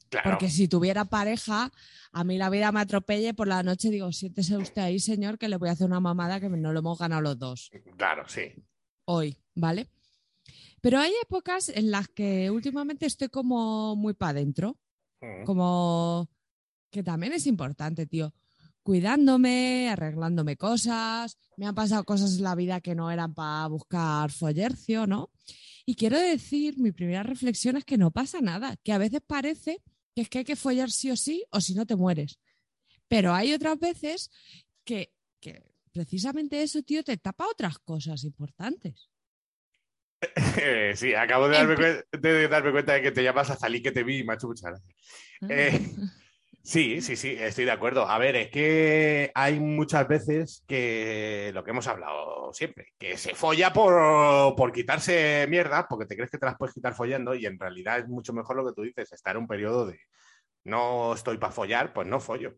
Claro. 0.09 0.31
Porque 0.31 0.51
si 0.51 0.69
tuviera 0.69 1.07
pareja, 1.07 1.73
a 2.13 2.25
mí 2.25 2.37
la 2.37 2.51
vida 2.51 2.71
me 2.71 2.81
atropelle 2.81 3.33
por 3.35 3.49
la 3.49 3.63
noche, 3.63 3.89
digo, 3.91 4.13
siéntese 4.13 4.57
usted 4.59 4.83
ahí, 4.83 5.01
señor, 5.01 5.39
que 5.39 5.49
le 5.49 5.57
voy 5.57 5.71
a 5.71 5.73
hacer 5.73 5.87
una 5.87 6.01
mamada 6.01 6.39
que 6.39 6.49
no 6.51 6.73
lo 6.73 6.79
hemos 6.81 6.99
ganado 6.99 7.23
los 7.23 7.39
dos 7.39 7.71
Claro, 7.97 8.29
sí. 8.29 8.53
hoy, 9.07 9.39
¿vale? 9.55 9.89
Pero 10.83 10.99
hay 10.99 11.13
épocas 11.23 11.71
en 11.71 11.91
las 11.91 12.09
que 12.09 12.51
últimamente 12.51 13.07
estoy 13.07 13.29
como 13.29 13.97
muy 13.97 14.13
para 14.15 14.31
adentro, 14.33 14.79
Mm. 15.23 15.45
como 15.45 16.29
que 16.91 17.03
también 17.05 17.33
es 17.33 17.47
importante, 17.47 18.07
tío. 18.07 18.35
Cuidándome, 18.83 19.89
arreglándome 19.91 20.57
cosas. 20.57 21.39
Me 21.57 21.67
han 21.67 21.75
pasado 21.75 22.05
cosas 22.05 22.37
en 22.37 22.43
la 22.43 22.55
vida 22.55 22.81
que 22.81 22.95
no 22.95 23.11
eran 23.11 23.35
para 23.35 23.67
buscar 23.69 24.31
follercio, 24.33 25.07
¿no? 25.07 25.31
Y 25.85 25.95
quiero 25.95 26.19
decir, 26.19 26.79
mi 26.79 26.93
primera 26.93 27.23
reflexión 27.23 27.77
es 27.77 27.85
que 27.85 27.99
no 27.99 28.11
pasa 28.11 28.41
nada, 28.41 28.77
que 28.83 28.93
a 28.93 28.99
veces 28.99 29.21
parece 29.27 29.83
que 30.15 30.23
es 30.23 30.29
que 30.29 30.39
hay 30.39 30.45
que 30.45 30.57
follar 30.57 30.91
sí 30.91 31.11
o 31.11 31.17
sí 31.17 31.45
o 31.51 31.61
si 31.61 31.75
no 31.75 31.87
te 31.87 31.97
mueres. 31.97 32.39
Pero 33.09 33.35
hay 33.35 33.53
otras 33.53 33.79
veces 33.79 34.31
que, 34.85 35.13
que 35.41 35.63
precisamente 35.93 36.63
eso, 36.63 36.83
tío, 36.83 37.03
te 37.05 37.17
tapa 37.17 37.47
otras 37.47 37.79
cosas 37.79 38.25
importantes. 38.25 39.11
Sí, 40.95 41.15
acabo 41.15 41.49
de 41.49 41.57
darme, 41.57 42.05
de 42.13 42.49
darme 42.49 42.73
cuenta 42.73 42.93
de 42.95 43.03
que 43.03 43.11
te 43.11 43.23
llamas 43.23 43.51
Azalí, 43.51 43.83
que 43.83 43.91
te 43.91 44.05
vi 44.05 44.19
y 44.19 44.25
me 44.25 44.33
ha 44.33 44.37
hecho 44.37 44.47
mucha 44.47 44.69
gracia. 44.71 44.95
Eh, 45.49 45.81
Sí, 46.65 47.01
sí, 47.01 47.17
sí, 47.17 47.37
estoy 47.39 47.65
de 47.65 47.73
acuerdo. 47.73 48.09
A 48.09 48.19
ver, 48.19 48.37
es 48.37 48.51
que 48.51 49.33
hay 49.35 49.59
muchas 49.59 50.07
veces 50.07 50.63
que 50.69 51.51
lo 51.53 51.65
que 51.65 51.71
hemos 51.73 51.89
hablado 51.89 52.53
siempre, 52.53 52.89
que 52.99 53.17
se 53.19 53.35
folla 53.35 53.73
por, 53.73 54.55
por 54.55 54.73
quitarse 54.73 55.47
mierda, 55.49 55.89
porque 55.89 56.07
te 56.07 56.15
crees 56.15 56.31
que 56.31 56.39
te 56.39 56.47
las 56.47 56.57
puedes 56.57 56.75
quitar 56.75 56.95
follando 56.95 57.35
y 57.35 57.47
en 57.47 57.59
realidad 57.59 57.99
es 57.99 58.09
mucho 58.09 58.33
mejor 58.33 58.57
lo 58.57 58.65
que 58.67 58.75
tú 58.75 58.83
dices, 58.83 59.13
estar 59.13 59.35
en 59.35 59.43
un 59.43 59.49
periodo 59.49 59.87
de 59.87 59.99
no 60.65 61.15
estoy 61.15 61.39
para 61.39 61.53
follar, 61.53 61.93
pues 61.93 62.07
no 62.07 62.21
follo. 62.21 62.55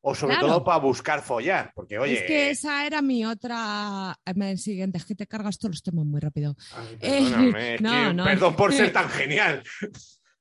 O 0.00 0.14
sobre 0.14 0.34
Claro. 0.34 0.48
todo 0.48 0.64
para 0.64 0.78
buscar 0.78 1.22
follar, 1.22 1.70
porque 1.76 1.98
oye... 1.98 2.14
es 2.14 2.22
que 2.22 2.50
esa 2.50 2.86
era 2.86 3.02
mi 3.02 3.24
otra. 3.24 4.16
El 4.24 4.58
siguiente, 4.58 4.98
es 4.98 5.04
que 5.04 5.14
te 5.14 5.28
cargas 5.28 5.58
todos 5.58 5.74
los 5.76 5.82
temas 5.82 6.04
muy 6.06 6.20
rápido. 6.20 6.56
Ay, 6.74 6.98
Eh, 7.02 7.76
no, 7.80 7.90
que 7.92 8.14
no, 8.14 8.24
perdón 8.24 8.56
por 8.56 8.72
ser 8.72 8.92
tan 8.92 9.08
genial. 9.10 9.62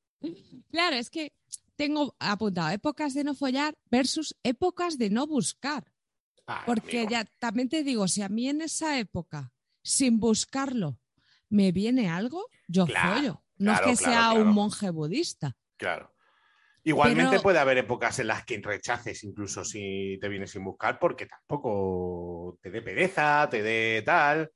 Claro, 0.71 0.95
es 0.95 1.09
que 1.09 1.33
tengo 1.81 2.15
apuntado 2.19 2.69
épocas 2.69 3.15
de 3.15 3.23
no 3.23 3.33
follar 3.33 3.73
versus 3.89 4.35
épocas 4.43 4.99
de 4.99 5.09
no 5.09 5.25
buscar. 5.25 5.83
Ay, 6.45 6.61
Porque 6.67 6.99
amigo. 6.99 7.11
ya 7.11 7.25
también 7.39 7.69
te 7.69 7.83
digo, 7.83 8.07
si 8.07 8.21
a 8.21 8.29
mí 8.29 8.47
en 8.49 8.61
esa 8.61 8.99
época, 8.99 9.51
sin 9.83 10.19
buscarlo, 10.19 10.99
me 11.49 11.71
viene 11.71 12.07
algo, 12.07 12.45
yo 12.67 12.85
Claro, 12.85 13.13
follo. 13.15 13.43
No 13.57 13.71
claro, 13.73 13.89
es 13.91 13.99
que 13.99 14.05
claro, 14.05 14.31
sea 14.33 14.41
un 14.43 14.53
monje 14.53 14.91
budista. 14.91 15.57
Claro. 15.77 16.13
Igualmente 16.83 17.31
Pero- 17.31 17.41
puede 17.41 17.57
haber 17.59 17.79
épocas 17.79 18.19
en 18.19 18.27
las 18.27 18.45
que 18.45 18.59
rechaces 18.59 19.23
incluso 19.23 19.63
si 19.63 20.19
te 20.21 20.29
vienes 20.29 20.51
sin 20.51 20.63
buscar 20.63 20.99
porque 20.99 21.25
tampoco 21.25 22.59
te 22.61 22.69
dé 22.69 22.81
pereza, 22.83 23.47
te 23.49 23.63
dé 23.63 24.03
tal. 24.05 24.51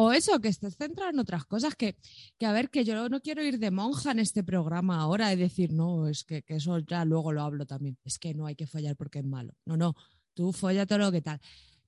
O 0.00 0.12
eso, 0.12 0.38
que 0.38 0.46
estés 0.46 0.76
centrado 0.76 1.10
en 1.10 1.18
otras 1.18 1.44
cosas, 1.44 1.74
que, 1.74 1.96
que 2.38 2.46
a 2.46 2.52
ver, 2.52 2.70
que 2.70 2.84
yo 2.84 3.08
no 3.08 3.20
quiero 3.20 3.42
ir 3.42 3.58
de 3.58 3.72
monja 3.72 4.12
en 4.12 4.20
este 4.20 4.44
programa 4.44 5.00
ahora 5.00 5.32
y 5.32 5.36
decir, 5.36 5.72
no, 5.72 6.06
es 6.06 6.22
que, 6.22 6.44
que 6.44 6.54
eso 6.54 6.78
ya 6.78 7.04
luego 7.04 7.32
lo 7.32 7.42
hablo 7.42 7.66
también. 7.66 7.98
Es 8.04 8.20
que 8.20 8.32
no 8.32 8.46
hay 8.46 8.54
que 8.54 8.68
follar 8.68 8.94
porque 8.94 9.18
es 9.18 9.24
malo. 9.24 9.54
No, 9.64 9.76
no, 9.76 9.96
tú 10.34 10.52
folla 10.52 10.86
todo 10.86 10.98
lo 10.98 11.10
que 11.10 11.20
tal. 11.20 11.40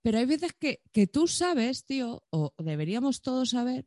Pero 0.03 0.19
hay 0.19 0.27
veces 0.27 0.55
que, 0.59 0.83
que 0.91 1.07
tú 1.07 1.29
sabes, 1.29 1.85
tío, 1.85 2.25
o 2.31 2.53
deberíamos 2.59 3.23
todos 3.23 3.51
saber, 3.51 3.87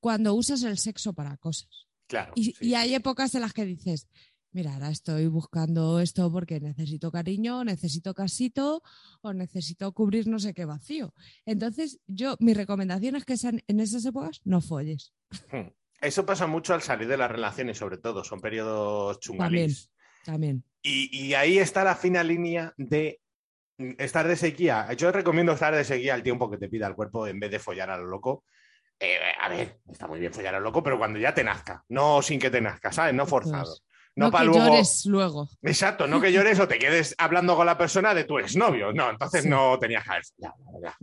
cuando 0.00 0.34
usas 0.34 0.64
el 0.64 0.76
sexo 0.76 1.12
para 1.12 1.36
cosas. 1.36 1.86
Claro. 2.08 2.32
Y, 2.34 2.46
sí, 2.46 2.54
y 2.60 2.74
hay 2.74 2.94
épocas 2.94 3.32
en 3.36 3.42
las 3.42 3.52
que 3.52 3.64
dices, 3.64 4.08
mira, 4.56 4.72
ahora 4.72 4.88
estoy 4.88 5.26
buscando 5.26 6.00
esto 6.00 6.32
porque 6.32 6.60
necesito 6.60 7.12
cariño, 7.12 7.62
necesito 7.62 8.14
casito 8.14 8.82
o 9.20 9.34
necesito 9.34 9.92
cubrir 9.92 10.26
no 10.28 10.38
sé 10.38 10.54
qué 10.54 10.64
vacío. 10.64 11.12
Entonces, 11.44 12.00
yo, 12.06 12.36
mi 12.40 12.54
recomendación 12.54 13.16
es 13.16 13.26
que 13.26 13.34
en 13.42 13.80
esas 13.80 14.06
épocas 14.06 14.40
no 14.44 14.62
folles. 14.62 15.12
Hmm. 15.52 15.68
Eso 16.00 16.24
pasa 16.24 16.46
mucho 16.46 16.72
al 16.72 16.80
salir 16.80 17.06
de 17.06 17.18
las 17.18 17.30
relaciones, 17.30 17.76
sobre 17.76 17.98
todo. 17.98 18.24
Son 18.24 18.40
periodos 18.40 19.20
chungalís. 19.20 19.90
También. 20.24 20.64
Y, 20.82 21.14
y 21.14 21.34
ahí 21.34 21.58
está 21.58 21.84
la 21.84 21.94
fina 21.94 22.24
línea 22.24 22.72
de 22.78 23.20
estar 23.98 24.26
de 24.26 24.36
sequía. 24.36 24.90
Yo 24.94 25.12
recomiendo 25.12 25.52
estar 25.52 25.74
de 25.74 25.84
sequía 25.84 26.14
al 26.14 26.22
tiempo 26.22 26.50
que 26.50 26.56
te 26.56 26.70
pida 26.70 26.86
el 26.86 26.94
cuerpo 26.94 27.26
en 27.26 27.38
vez 27.38 27.50
de 27.50 27.58
follar 27.58 27.90
a 27.90 27.98
lo 27.98 28.06
loco. 28.06 28.44
Eh, 28.98 29.18
a 29.38 29.50
ver, 29.50 29.80
está 29.92 30.06
muy 30.06 30.18
bien 30.18 30.32
follar 30.32 30.54
a 30.54 30.58
lo 30.60 30.64
loco, 30.64 30.82
pero 30.82 30.96
cuando 30.96 31.18
ya 31.18 31.34
te 31.34 31.44
nazca, 31.44 31.84
no 31.90 32.22
sin 32.22 32.40
que 32.40 32.48
te 32.48 32.62
nazca, 32.62 32.90
¿sabes? 32.90 33.12
No 33.12 33.26
forzado. 33.26 33.76
No, 34.16 34.26
No, 34.26 34.32
para 34.32 34.44
luego. 34.44 34.66
llores 34.66 35.04
luego. 35.06 35.48
Exacto, 35.62 36.06
no 36.06 36.20
que 36.22 36.32
llores 36.32 36.58
o 36.58 36.66
te 36.66 36.78
quedes 36.78 37.14
hablando 37.18 37.54
con 37.54 37.66
la 37.66 37.76
persona 37.76 38.14
de 38.14 38.24
tu 38.24 38.38
exnovio. 38.38 38.92
No, 38.92 39.10
entonces 39.10 39.42
Sí. 39.42 39.48
no 39.48 39.78
tenías 39.78 40.04
que 40.04 40.10
haber 40.10 40.22
verdad. 40.72 40.94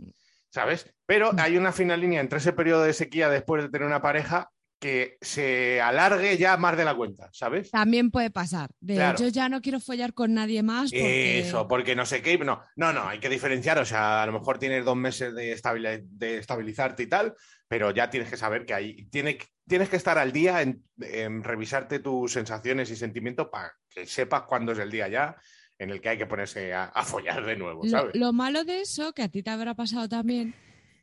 ¿Sabes? 0.50 0.92
Pero 1.06 1.32
Mm. 1.32 1.38
hay 1.40 1.56
una 1.56 1.72
fina 1.72 1.96
línea 1.96 2.20
entre 2.20 2.38
ese 2.38 2.52
periodo 2.52 2.82
de 2.82 2.92
sequía 2.92 3.28
después 3.28 3.62
de 3.62 3.68
tener 3.70 3.86
una 3.86 4.02
pareja 4.02 4.50
que 4.84 5.16
se 5.22 5.80
alargue 5.80 6.36
ya 6.36 6.58
más 6.58 6.76
de 6.76 6.84
la 6.84 6.94
cuenta, 6.94 7.30
¿sabes? 7.32 7.70
También 7.70 8.10
puede 8.10 8.28
pasar. 8.28 8.68
De 8.80 8.96
Claro. 8.96 9.18
yo 9.18 9.28
ya 9.28 9.48
no 9.48 9.62
quiero 9.62 9.80
follar 9.80 10.12
con 10.12 10.34
nadie 10.34 10.62
más 10.62 10.90
porque... 10.90 11.38
Eso, 11.38 11.66
porque 11.66 11.96
no 11.96 12.04
sé 12.04 12.20
qué. 12.20 12.36
No, 12.36 12.60
no, 12.76 12.92
no, 12.92 13.08
hay 13.08 13.18
que 13.18 13.30
diferenciar. 13.30 13.78
O 13.78 13.86
sea, 13.86 14.22
a 14.22 14.26
lo 14.26 14.32
mejor 14.32 14.58
tienes 14.58 14.84
dos 14.84 14.94
meses 14.94 15.34
de, 15.34 15.58
de 16.04 16.36
estabilizarte 16.36 17.02
y 17.02 17.06
tal, 17.06 17.34
pero 17.66 17.92
ya 17.92 18.10
tienes 18.10 18.28
que 18.28 18.36
saber 18.36 18.66
que 18.66 18.74
ahí 18.74 19.06
tiene, 19.06 19.38
tienes 19.66 19.88
que 19.88 19.96
estar 19.96 20.18
al 20.18 20.32
día 20.32 20.60
en, 20.60 20.84
en 21.00 21.42
revisarte 21.42 22.00
tus 22.00 22.32
sensaciones 22.32 22.90
y 22.90 22.96
sentimientos 22.96 23.48
para 23.50 23.72
que 23.88 24.04
sepas 24.06 24.42
cuándo 24.42 24.72
es 24.72 24.78
el 24.80 24.90
día 24.90 25.08
ya 25.08 25.34
en 25.78 25.88
el 25.88 26.02
que 26.02 26.10
hay 26.10 26.18
que 26.18 26.26
ponerse 26.26 26.74
a, 26.74 26.84
a 26.84 27.04
follar 27.04 27.42
de 27.46 27.56
nuevo, 27.56 27.84
Lo, 27.84 27.90
¿sabes? 27.90 28.14
lo 28.16 28.34
malo 28.34 28.64
de 28.64 28.82
eso, 28.82 29.14
que 29.14 29.22
a 29.22 29.28
ti 29.30 29.42
te 29.42 29.48
habrá 29.48 29.72
pasado 29.72 30.10
también, 30.10 30.54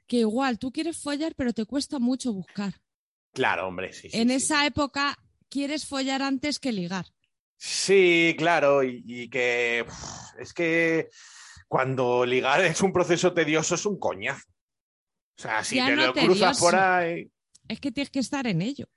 que 0.05 0.17
igual 0.17 0.59
tú 0.59 0.71
quieres 0.71 1.01
follar, 1.01 1.33
pero 1.35 1.51
te 1.51 1.65
cuesta 1.65 1.97
mucho 1.97 2.31
buscar. 2.31 2.75
Claro, 3.33 3.67
hombre, 3.67 3.93
sí. 3.93 4.09
en 4.13 4.29
sí. 4.29 4.35
esa 4.35 4.65
época 4.65 5.17
quieres 5.49 5.85
follar 5.85 6.21
antes 6.21 6.59
que 6.59 6.71
ligar. 6.71 7.05
Sí, 7.57 8.35
claro, 8.37 8.83
y, 8.83 9.03
y 9.05 9.29
que 9.29 9.85
es 10.39 10.53
que 10.53 11.09
cuando 11.67 12.25
ligar 12.25 12.61
es 12.61 12.81
un 12.81 12.91
proceso 12.91 13.33
tedioso, 13.33 13.75
es 13.75 13.85
un 13.85 13.97
coñazo. 13.99 14.47
O 15.37 15.41
sea, 15.41 15.63
si 15.63 15.75
Ya 15.75 15.85
te 15.87 15.95
no 15.95 16.07
lo 16.07 16.13
cruzas 16.13 16.59
por 16.59 16.75
ahí. 16.75 17.31
Es 17.67 17.79
que 17.79 17.91
tienes 17.91 18.09
que 18.09 18.19
estar 18.19 18.45
en 18.47 18.61
ello. 18.61 18.87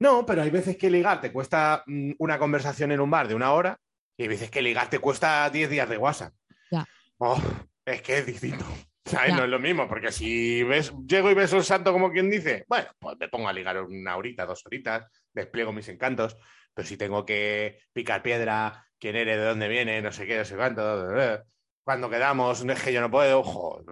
No, 0.00 0.26
pero 0.26 0.42
hay 0.42 0.50
veces 0.50 0.76
que 0.76 0.90
ligar 0.90 1.20
te 1.20 1.30
cuesta 1.30 1.84
mm, 1.86 2.12
una 2.18 2.38
conversación 2.38 2.90
en 2.90 3.00
un 3.00 3.10
bar 3.10 3.28
de 3.28 3.34
una 3.34 3.52
hora 3.52 3.78
y 4.16 4.22
hay 4.22 4.28
veces 4.28 4.50
que 4.50 4.62
ligar 4.62 4.90
te 4.90 4.98
cuesta 4.98 5.48
10 5.50 5.70
días 5.70 5.88
de 5.88 5.98
WhatsApp. 5.98 6.34
Ya. 6.70 6.86
Oh, 7.18 7.40
es 7.84 8.02
que 8.02 8.18
es 8.18 8.26
distinto. 8.26 8.64
No 9.04 9.44
es 9.44 9.50
lo 9.50 9.58
mismo, 9.58 9.88
porque 9.88 10.12
si 10.12 10.62
ves, 10.62 10.92
llego 11.06 11.30
y 11.30 11.34
beso 11.34 11.56
el 11.56 11.64
santo 11.64 11.92
como 11.92 12.12
quien 12.12 12.30
dice, 12.30 12.64
bueno, 12.68 12.88
pues 12.98 13.16
me 13.18 13.28
pongo 13.28 13.48
a 13.48 13.52
ligar 13.52 13.82
una 13.82 14.16
horita, 14.16 14.46
dos 14.46 14.64
horitas, 14.66 15.06
despliego 15.32 15.72
mis 15.72 15.88
encantos, 15.88 16.36
pero 16.74 16.86
si 16.86 16.96
tengo 16.96 17.24
que 17.24 17.78
picar 17.92 18.22
piedra, 18.22 18.86
quién 18.98 19.16
eres, 19.16 19.38
de 19.38 19.44
dónde 19.44 19.68
viene, 19.68 20.02
no 20.02 20.12
sé 20.12 20.26
qué, 20.26 20.38
no 20.38 20.44
sé 20.44 20.56
cuánto, 20.56 21.42
cuando 21.82 22.10
quedamos, 22.10 22.64
no 22.64 22.72
es 22.72 22.82
que 22.82 22.92
yo 22.92 23.00
no 23.00 23.10
puedo, 23.10 23.40
ojo. 23.40 23.82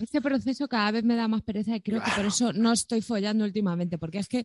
Este 0.00 0.20
proceso 0.20 0.68
cada 0.68 0.90
vez 0.90 1.04
me 1.04 1.16
da 1.16 1.28
más 1.28 1.42
pereza 1.42 1.76
y 1.76 1.80
creo 1.80 2.02
que 2.02 2.10
por 2.10 2.26
eso 2.26 2.52
no 2.52 2.72
estoy 2.72 3.00
follando 3.00 3.44
últimamente, 3.44 3.96
porque 3.96 4.18
es 4.18 4.28
que 4.28 4.44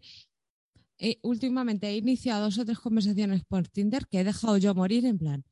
eh, 0.99 1.17
últimamente 1.23 1.87
he 1.87 1.97
iniciado 1.97 2.45
dos 2.45 2.59
o 2.59 2.65
tres 2.65 2.79
conversaciones 2.79 3.43
por 3.43 3.67
Tinder 3.67 4.07
que 4.07 4.19
he 4.19 4.23
dejado 4.23 4.57
yo 4.57 4.73
morir 4.75 5.05
en 5.05 5.17
plan, 5.17 5.43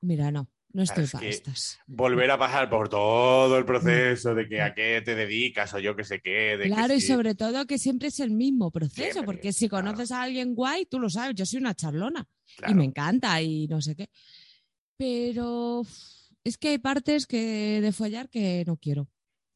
mira, 0.00 0.30
no, 0.30 0.48
no 0.76 0.82
estoy 0.82 1.04
es 1.04 1.10
para 1.12 1.22
que- 1.22 1.30
estas. 1.30 1.80
Volver 1.86 2.30
a 2.30 2.38
pasar 2.38 2.70
por 2.70 2.88
todo 2.88 3.58
el 3.58 3.64
proceso 3.64 4.34
de 4.34 4.46
que 4.48 4.60
a 4.62 4.74
qué 4.74 5.02
te 5.04 5.14
dedicas 5.14 5.72
o 5.74 5.78
yo 5.78 5.96
qué 5.96 6.04
sé 6.04 6.20
qué. 6.20 6.56
De 6.56 6.64
que 6.64 6.68
Claro, 6.70 6.94
y 6.94 7.00
sobre 7.00 7.34
todo 7.34 7.66
que 7.66 7.78
siempre 7.78 8.08
es 8.08 8.20
el 8.20 8.30
mismo 8.30 8.70
proceso, 8.70 9.02
Siempre, 9.12 9.24
porque 9.24 9.52
si 9.52 9.68
claro. 9.68 9.86
conoces 9.86 10.12
a 10.12 10.22
alguien 10.22 10.54
guay, 10.54 10.86
tú 10.86 11.00
lo 11.00 11.10
sabes, 11.10 11.34
yo 11.34 11.44
soy 11.46 11.58
una 11.60 11.74
charlona 11.74 12.26
Claro. 12.56 12.72
y 12.72 12.76
me 12.76 12.84
encanta 12.84 13.40
y 13.42 13.66
no 13.66 13.80
sé 13.80 13.96
qué. 13.96 14.08
Pero 14.96 15.82
es 16.44 16.58
que 16.58 16.68
hay 16.68 16.78
partes 16.78 17.26
que 17.26 17.80
de 17.80 17.92
follar 17.92 18.28
que 18.28 18.64
no 18.66 18.76
quiero. 18.76 19.08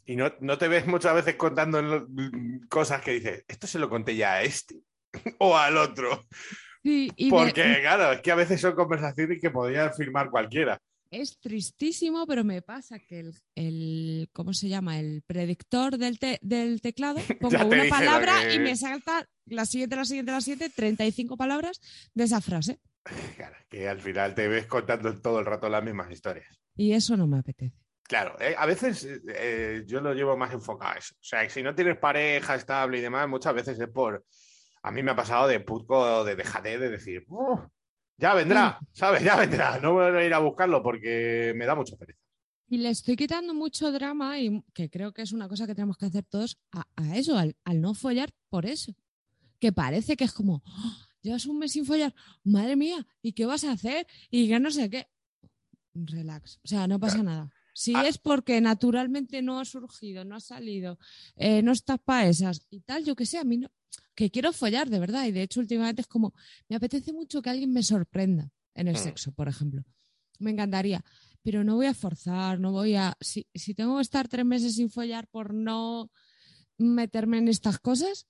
Y 0.04 0.16
no, 0.16 0.32
no 0.40 0.58
te 0.58 0.68
ves 0.68 0.86
muchas 0.86 1.14
veces 1.14 1.36
contando 1.36 2.08
cosas 2.68 3.00
que 3.02 3.12
dices, 3.12 3.44
esto 3.46 3.66
se 3.66 3.78
lo 3.78 3.88
conté 3.88 4.16
ya 4.16 4.34
a 4.34 4.42
este 4.42 4.76
o 5.38 5.56
al 5.56 5.76
otro. 5.76 6.26
Sí, 6.82 7.10
y 7.16 7.24
de- 7.26 7.30
Porque, 7.30 7.78
claro, 7.82 8.12
es 8.12 8.22
que 8.22 8.30
a 8.32 8.34
veces 8.36 8.60
son 8.60 8.74
conversaciones 8.74 9.38
que 9.40 9.50
podría 9.50 9.90
firmar 9.92 10.30
cualquiera. 10.30 10.80
Es 11.10 11.38
tristísimo, 11.40 12.26
pero 12.26 12.44
me 12.44 12.62
pasa 12.62 12.98
que 12.98 13.20
el, 13.20 13.34
el- 13.54 14.28
¿cómo 14.32 14.52
se 14.54 14.68
llama? 14.68 14.98
El 14.98 15.22
predictor 15.26 15.98
del, 15.98 16.18
te- 16.18 16.38
del 16.42 16.80
teclado, 16.80 17.18
pongo 17.40 17.56
te 17.58 17.64
una 17.64 17.84
palabra 17.88 18.40
que- 18.42 18.54
y 18.54 18.58
me 18.58 18.76
salta 18.76 19.28
la 19.46 19.66
siguiente, 19.66 19.96
la 19.96 20.04
siguiente, 20.04 20.32
la 20.32 20.40
siguiente, 20.40 20.70
35 20.74 21.36
palabras 21.36 21.80
de 22.14 22.24
esa 22.24 22.40
frase. 22.40 22.78
Claro, 23.36 23.56
que 23.70 23.88
al 23.88 23.98
final 24.00 24.34
te 24.34 24.46
ves 24.48 24.66
contando 24.66 25.18
todo 25.20 25.40
el 25.40 25.46
rato 25.46 25.68
las 25.68 25.82
mismas 25.82 26.10
historias. 26.10 26.60
Y 26.76 26.92
eso 26.92 27.16
no 27.16 27.26
me 27.26 27.38
apetece. 27.38 27.74
Claro, 28.02 28.36
eh, 28.40 28.54
a 28.58 28.66
veces 28.66 29.06
eh, 29.34 29.84
yo 29.86 30.00
lo 30.00 30.12
llevo 30.14 30.36
más 30.36 30.52
enfocado 30.52 30.92
a 30.94 30.98
eso. 30.98 31.14
O 31.14 31.22
sea, 31.22 31.42
que 31.42 31.50
si 31.50 31.62
no 31.62 31.74
tienes 31.74 31.96
pareja 31.96 32.56
estable 32.56 32.98
y 32.98 33.00
demás, 33.00 33.28
muchas 33.28 33.54
veces 33.54 33.78
es 33.80 33.88
por. 33.88 34.24
A 34.82 34.90
mí 34.90 35.02
me 35.02 35.12
ha 35.12 35.16
pasado 35.16 35.46
de 35.48 35.60
putco, 35.60 36.24
de 36.24 36.36
dejadez, 36.36 36.80
de 36.80 36.90
decir, 36.90 37.24
"Uf, 37.28 37.60
ya 38.20 38.34
vendrá, 38.34 38.78
¿sabes? 38.92 39.22
Ya 39.24 39.36
vendrá. 39.36 39.78
No 39.80 39.94
voy 39.94 40.04
a 40.14 40.24
ir 40.26 40.34
a 40.34 40.38
buscarlo 40.38 40.82
porque 40.82 41.52
me 41.56 41.64
da 41.66 41.74
mucha 41.74 41.96
pereza. 41.96 42.18
Y 42.68 42.78
le 42.78 42.90
estoy 42.90 43.16
quitando 43.16 43.52
mucho 43.52 43.90
drama 43.90 44.38
y 44.38 44.62
que 44.72 44.88
creo 44.88 45.12
que 45.12 45.22
es 45.22 45.32
una 45.32 45.48
cosa 45.48 45.66
que 45.66 45.74
tenemos 45.74 45.96
que 45.96 46.06
hacer 46.06 46.24
todos 46.24 46.56
a, 46.72 46.84
a 46.96 47.16
eso, 47.16 47.36
al, 47.36 47.56
al 47.64 47.80
no 47.80 47.94
follar 47.94 48.30
por 48.48 48.64
eso. 48.66 48.94
Que 49.58 49.72
parece 49.72 50.16
que 50.16 50.24
es 50.24 50.32
como, 50.32 50.62
"Oh, 50.64 50.96
llevas 51.20 51.46
un 51.46 51.58
mes 51.58 51.72
sin 51.72 51.84
follar, 51.84 52.14
madre 52.44 52.76
mía, 52.76 53.04
¿y 53.22 53.32
qué 53.32 53.44
vas 53.44 53.64
a 53.64 53.72
hacer? 53.72 54.06
Y 54.30 54.48
que 54.48 54.60
no 54.60 54.70
sé 54.70 54.88
qué. 54.88 55.08
Relax, 55.94 56.60
o 56.64 56.68
sea, 56.68 56.86
no 56.86 57.00
pasa 57.00 57.22
nada. 57.22 57.50
Si 57.74 57.94
Ah. 57.94 58.06
es 58.06 58.18
porque 58.18 58.60
naturalmente 58.60 59.42
no 59.42 59.58
ha 59.58 59.64
surgido, 59.64 60.24
no 60.24 60.36
ha 60.36 60.40
salido, 60.40 60.98
eh, 61.36 61.62
no 61.62 61.72
estás 61.72 61.98
para 62.04 62.28
esas 62.28 62.66
y 62.70 62.80
tal, 62.80 63.04
yo 63.04 63.16
que 63.16 63.26
sé, 63.26 63.38
a 63.38 63.44
mí 63.44 63.58
no, 63.58 63.68
que 64.20 64.30
quiero 64.30 64.52
follar 64.52 64.90
de 64.90 64.98
verdad. 64.98 65.24
Y 65.24 65.32
de 65.32 65.42
hecho, 65.42 65.60
últimamente 65.60 66.02
es 66.02 66.06
como, 66.06 66.34
me 66.68 66.76
apetece 66.76 67.12
mucho 67.12 67.40
que 67.40 67.48
alguien 67.48 67.72
me 67.72 67.82
sorprenda 67.82 68.50
en 68.74 68.88
el 68.88 68.94
Mm. 68.96 68.98
sexo, 68.98 69.32
por 69.32 69.48
ejemplo. 69.48 69.82
Me 70.38 70.50
encantaría 70.50 71.02
pero 71.42 71.64
no 71.64 71.76
voy 71.76 71.86
a 71.86 71.94
forzar, 71.94 72.60
no 72.60 72.70
voy 72.70 72.96
a... 72.96 73.16
Si, 73.18 73.46
si 73.54 73.74
tengo 73.74 73.96
que 73.96 74.02
estar 74.02 74.28
tres 74.28 74.44
meses 74.44 74.74
sin 74.74 74.90
follar 74.90 75.26
por 75.28 75.54
no 75.54 76.10
meterme 76.76 77.38
en 77.38 77.48
estas 77.48 77.78
cosas, 77.78 78.26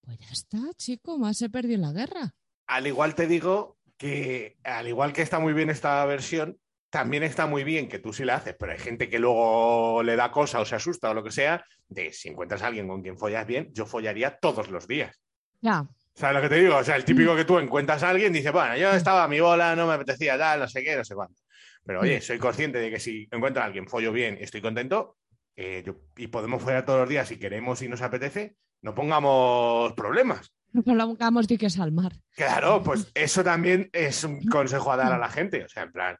pues 0.00 0.18
ya 0.18 0.30
está, 0.30 0.58
chico, 0.76 1.18
más 1.18 1.42
he 1.42 1.50
perdido 1.50 1.82
la 1.82 1.92
guerra. 1.92 2.34
Al 2.66 2.86
igual 2.86 3.14
te 3.14 3.26
digo 3.26 3.76
que, 3.98 4.56
al 4.64 4.88
igual 4.88 5.12
que 5.12 5.20
está 5.20 5.38
muy 5.38 5.52
bien 5.52 5.68
esta 5.68 6.02
versión, 6.06 6.58
también 6.88 7.24
está 7.24 7.46
muy 7.46 7.62
bien 7.62 7.88
que 7.90 7.98
tú 7.98 8.14
sí 8.14 8.24
la 8.24 8.36
haces, 8.36 8.56
pero 8.58 8.72
hay 8.72 8.78
gente 8.78 9.10
que 9.10 9.18
luego 9.18 10.02
le 10.02 10.16
da 10.16 10.30
cosa 10.30 10.60
o 10.60 10.64
se 10.64 10.76
asusta 10.76 11.10
o 11.10 11.14
lo 11.14 11.22
que 11.22 11.32
sea, 11.32 11.62
de 11.88 12.10
si 12.12 12.30
encuentras 12.30 12.62
a 12.62 12.68
alguien 12.68 12.88
con 12.88 13.02
quien 13.02 13.18
follas 13.18 13.46
bien, 13.46 13.70
yo 13.74 13.84
follaría 13.84 14.38
todos 14.38 14.70
los 14.70 14.88
días. 14.88 15.14
Ya, 15.60 15.86
¿Sabes 16.14 16.36
lo 16.36 16.42
que 16.42 16.48
te 16.48 16.60
digo? 16.62 16.76
O 16.76 16.84
sea, 16.84 16.96
el 16.96 17.04
típico 17.04 17.36
que 17.36 17.44
tú 17.44 17.58
encuentras 17.58 18.02
a 18.02 18.08
alguien 18.10 18.32
y 18.34 18.38
dices, 18.38 18.52
bueno, 18.52 18.76
yo 18.76 18.90
estaba 18.92 19.24
a 19.24 19.28
mi 19.28 19.38
bola, 19.40 19.76
no 19.76 19.86
me 19.86 19.94
apetecía 19.94 20.38
tal, 20.38 20.60
no 20.60 20.68
sé 20.68 20.82
qué, 20.82 20.96
no 20.96 21.04
sé 21.04 21.14
cuánto. 21.14 21.42
Pero 21.84 22.00
oye, 22.00 22.20
soy 22.22 22.38
consciente 22.38 22.78
de 22.78 22.90
que 22.90 22.98
si 22.98 23.28
encuentro 23.30 23.62
a 23.62 23.66
alguien, 23.66 23.86
follo 23.86 24.12
bien 24.12 24.38
y 24.40 24.44
estoy 24.44 24.62
contento, 24.62 25.16
eh, 25.56 25.82
yo- 25.84 25.96
y 26.16 26.28
podemos 26.28 26.62
follar 26.62 26.84
todos 26.86 27.00
los 27.00 27.08
días 27.08 27.28
si 27.28 27.38
queremos 27.38 27.82
y 27.82 27.88
nos 27.88 28.00
apetece, 28.02 28.56
no 28.82 28.94
pongamos 28.94 29.92
problemas. 29.92 30.52
no 30.72 30.82
pongamos 30.82 31.46
diques 31.48 31.78
al 31.78 31.92
mar. 31.92 32.12
Claro, 32.34 32.82
pues 32.82 33.10
eso 33.14 33.42
también 33.44 33.88
es 33.92 34.24
un 34.24 34.42
consejo 34.46 34.92
a 34.92 34.96
dar 34.96 35.12
a 35.12 35.18
la 35.18 35.28
gente. 35.30 35.64
O 35.64 35.68
sea, 35.68 35.84
en 35.84 35.92
plan, 35.92 36.16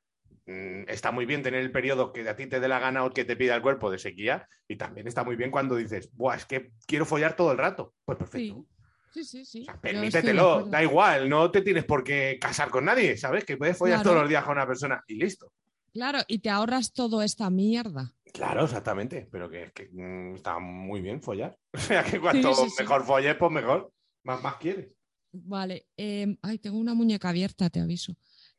mm, 0.47 0.89
está 0.89 1.11
muy 1.11 1.27
bien 1.27 1.43
tener 1.43 1.61
el 1.61 1.71
periodo 1.73 2.13
que 2.13 2.27
a 2.29 2.37
ti 2.37 2.47
te 2.47 2.61
dé 2.61 2.69
la 2.69 2.79
gana 2.79 3.05
o 3.05 3.11
que 3.11 3.25
te 3.25 3.37
pida 3.37 3.55
el 3.55 3.61
cuerpo 3.63 3.91
de 3.91 3.99
sequía, 3.99 4.49
y 4.69 4.77
también 4.77 5.07
está 5.09 5.25
muy 5.25 5.37
bien 5.37 5.51
cuando 5.51 5.77
dices, 5.77 6.11
Buah, 6.15 6.37
es 6.37 6.47
que 6.47 6.71
quiero 6.87 7.05
follar 7.05 7.35
todo 7.37 7.53
el 7.53 7.59
rato. 7.59 7.93
Pues 8.05 8.17
perfecto. 8.19 8.55
Sí, 8.55 8.76
sí, 9.25 9.45
sí. 9.45 9.63
O 9.63 9.65
sea, 9.65 9.75
de 9.75 9.81
permítetelo, 9.81 10.67
da 10.67 10.83
igual, 10.83 11.29
no 11.29 11.51
te 11.51 11.63
tienes 11.63 11.85
por 11.85 12.03
qué 12.05 12.39
casar 12.41 12.71
con 12.71 12.85
nadie, 12.85 13.17
¿sabes? 13.17 13.45
Que 13.45 13.57
puedes 13.57 13.77
follar 13.77 13.97
Claro. 13.99 14.11
todos 14.11 14.23
los 14.23 14.29
días 14.29 14.45
con 14.45 14.53
una 14.53 14.67
persona 14.67 15.03
y 15.07 15.15
listo. 15.17 15.53
Claro, 15.93 16.19
y 16.29 16.39
te 16.41 16.51
ahorras 16.51 16.93
toda 16.93 17.25
esta 17.25 17.49
mierda. 17.51 18.13
Claro, 18.33 18.65
exactamente, 18.65 19.27
pero 19.33 19.49
que, 19.49 19.71
que, 19.75 19.89
mm, 19.91 20.35
está 20.35 20.59
muy 20.59 21.01
bien 21.01 21.23
follar. 21.23 21.57
O 21.75 21.79
sea, 21.79 22.05
que 22.05 22.21
cuanto 22.21 22.55
Sí, 22.55 22.65
sí, 22.65 22.71
sí. 22.71 22.83
mejor 22.83 23.05
folles, 23.05 23.35
pues 23.37 23.51
mejor. 23.53 23.93
Más, 24.25 24.43
más 24.43 24.57
quieres. 24.57 24.89
Vale, 25.33 25.87
eh, 25.97 26.37
ay, 26.43 26.59
tengo 26.59 26.79
una 26.79 26.95
muñeca 26.95 27.29
abierta, 27.31 27.71
te 27.71 27.81
aviso. 27.81 28.15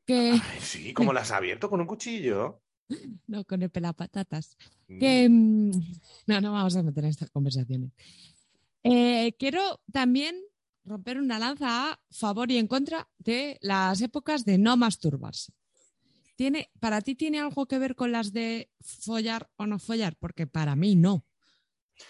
Que 0.05 0.31
Ay, 0.43 0.59
sí, 0.61 0.93
como 0.93 1.13
las 1.13 1.31
has 1.31 1.37
abierto 1.37 1.69
con 1.69 1.79
un 1.81 1.87
cuchillo. 1.87 2.61
no, 3.27 3.43
con 3.43 3.61
el 3.61 3.69
pelapatatas. 3.69 4.57
Mm. 4.87 4.99
Que 4.99 5.29
mm, 5.29 5.71
no, 6.27 6.41
no 6.41 6.51
vamos 6.53 6.75
a 6.75 6.83
meter 6.83 7.03
en 7.03 7.09
estas 7.11 7.29
conversaciones. 7.29 7.91
Eh, 8.83 9.35
quiero 9.37 9.81
también 9.91 10.41
romper 10.85 11.19
una 11.19 11.39
lanza 11.39 11.91
a 11.91 11.99
favor 12.09 12.49
y 12.51 12.57
en 12.57 12.67
contra 12.67 13.09
de 13.17 13.57
las 13.61 14.01
épocas 14.01 14.45
de 14.45 14.57
no 14.57 14.77
masturbarse. 14.77 15.53
¿Tiene, 16.35 16.69
¿Para 16.79 17.01
ti 17.01 17.15
tiene 17.15 17.39
algo 17.39 17.65
que 17.65 17.79
ver 17.79 17.95
con 17.95 18.11
las 18.11 18.31
de 18.31 18.69
follar 18.79 19.49
o 19.57 19.65
no 19.65 19.79
follar? 19.79 20.15
Porque 20.17 20.47
para 20.47 20.75
mí 20.75 20.95
no. 20.95 21.25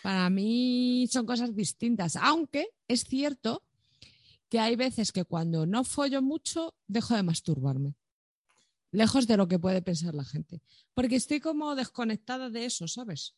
Para 0.04 0.30
mí 0.30 1.08
son 1.10 1.26
cosas 1.26 1.56
distintas, 1.56 2.18
aunque 2.18 2.68
es 2.88 3.06
cierto 3.06 3.64
que 4.50 4.60
hay 4.60 4.76
veces 4.76 5.12
que 5.12 5.26
cuando 5.26 5.66
no 5.66 5.84
follo 5.84 6.22
mucho 6.22 6.76
dejo 6.88 7.16
de 7.16 7.24
masturbarme. 7.24 7.96
Lejos 8.92 9.28
de 9.28 9.38
lo 9.38 9.48
que 9.48 9.60
puede 9.60 9.82
pensar 9.82 10.14
la 10.14 10.24
gente. 10.24 10.62
Porque 10.94 11.16
estoy 11.16 11.40
como 11.40 11.76
desconectada 11.76 12.50
de 12.50 12.66
eso, 12.66 12.88
¿sabes? 12.88 13.36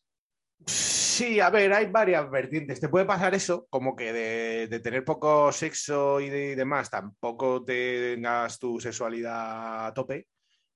Sí, 1.20 1.38
a 1.38 1.50
ver, 1.50 1.70
hay 1.74 1.84
varias 1.84 2.30
vertientes. 2.30 2.80
Te 2.80 2.88
puede 2.88 3.04
pasar 3.04 3.34
eso, 3.34 3.66
como 3.68 3.94
que 3.94 4.10
de, 4.10 4.68
de 4.68 4.80
tener 4.80 5.04
poco 5.04 5.52
sexo 5.52 6.18
y, 6.18 6.30
de- 6.30 6.52
y 6.52 6.54
demás, 6.54 6.88
tampoco 6.88 7.62
tengas 7.62 8.58
tu 8.58 8.80
sexualidad 8.80 9.88
a 9.88 9.92
tope 9.92 10.28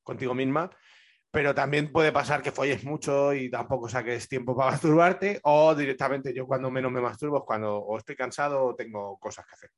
contigo 0.03 0.35
misma, 0.35 0.69
pero 1.31 1.55
también 1.55 1.91
puede 1.91 2.13
pasar 2.13 2.43
que 2.43 2.53
folles 2.53 2.85
mucho 2.85 3.33
y 3.33 3.51
tampoco 3.51 3.89
saques 3.89 4.29
tiempo 4.29 4.55
para 4.55 4.73
masturbarte, 4.73 5.41
o 5.45 5.75
directamente 5.75 6.35
yo 6.35 6.47
cuando 6.47 6.71
menos 6.71 6.93
me 6.93 7.01
masturbo 7.01 7.39
es 7.39 7.45
cuando 7.47 7.79
o 7.79 7.97
estoy 7.97 8.15
cansado 8.15 8.67
o 8.67 8.75
tengo 8.75 9.17
cosas 9.19 9.47
que 9.47 9.55
hacer. 9.55 9.71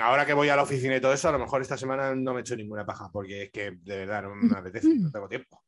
Ahora 0.00 0.24
que 0.24 0.34
voy 0.34 0.50
a 0.50 0.54
la 0.56 0.62
oficina 0.62 0.94
y 0.96 1.00
todo 1.00 1.12
eso, 1.12 1.28
a 1.28 1.32
lo 1.32 1.40
mejor 1.40 1.62
esta 1.62 1.76
semana 1.76 2.14
no 2.14 2.32
me 2.32 2.38
he 2.38 2.42
hecho 2.42 2.54
ninguna 2.54 2.86
paja, 2.86 3.10
porque 3.12 3.42
es 3.42 3.50
que 3.50 3.72
de 3.72 3.98
verdad 3.98 4.22
no 4.22 4.36
me 4.36 4.56
apetece, 4.56 4.94
no 4.94 5.10
tengo 5.10 5.28
tiempo. 5.28 5.64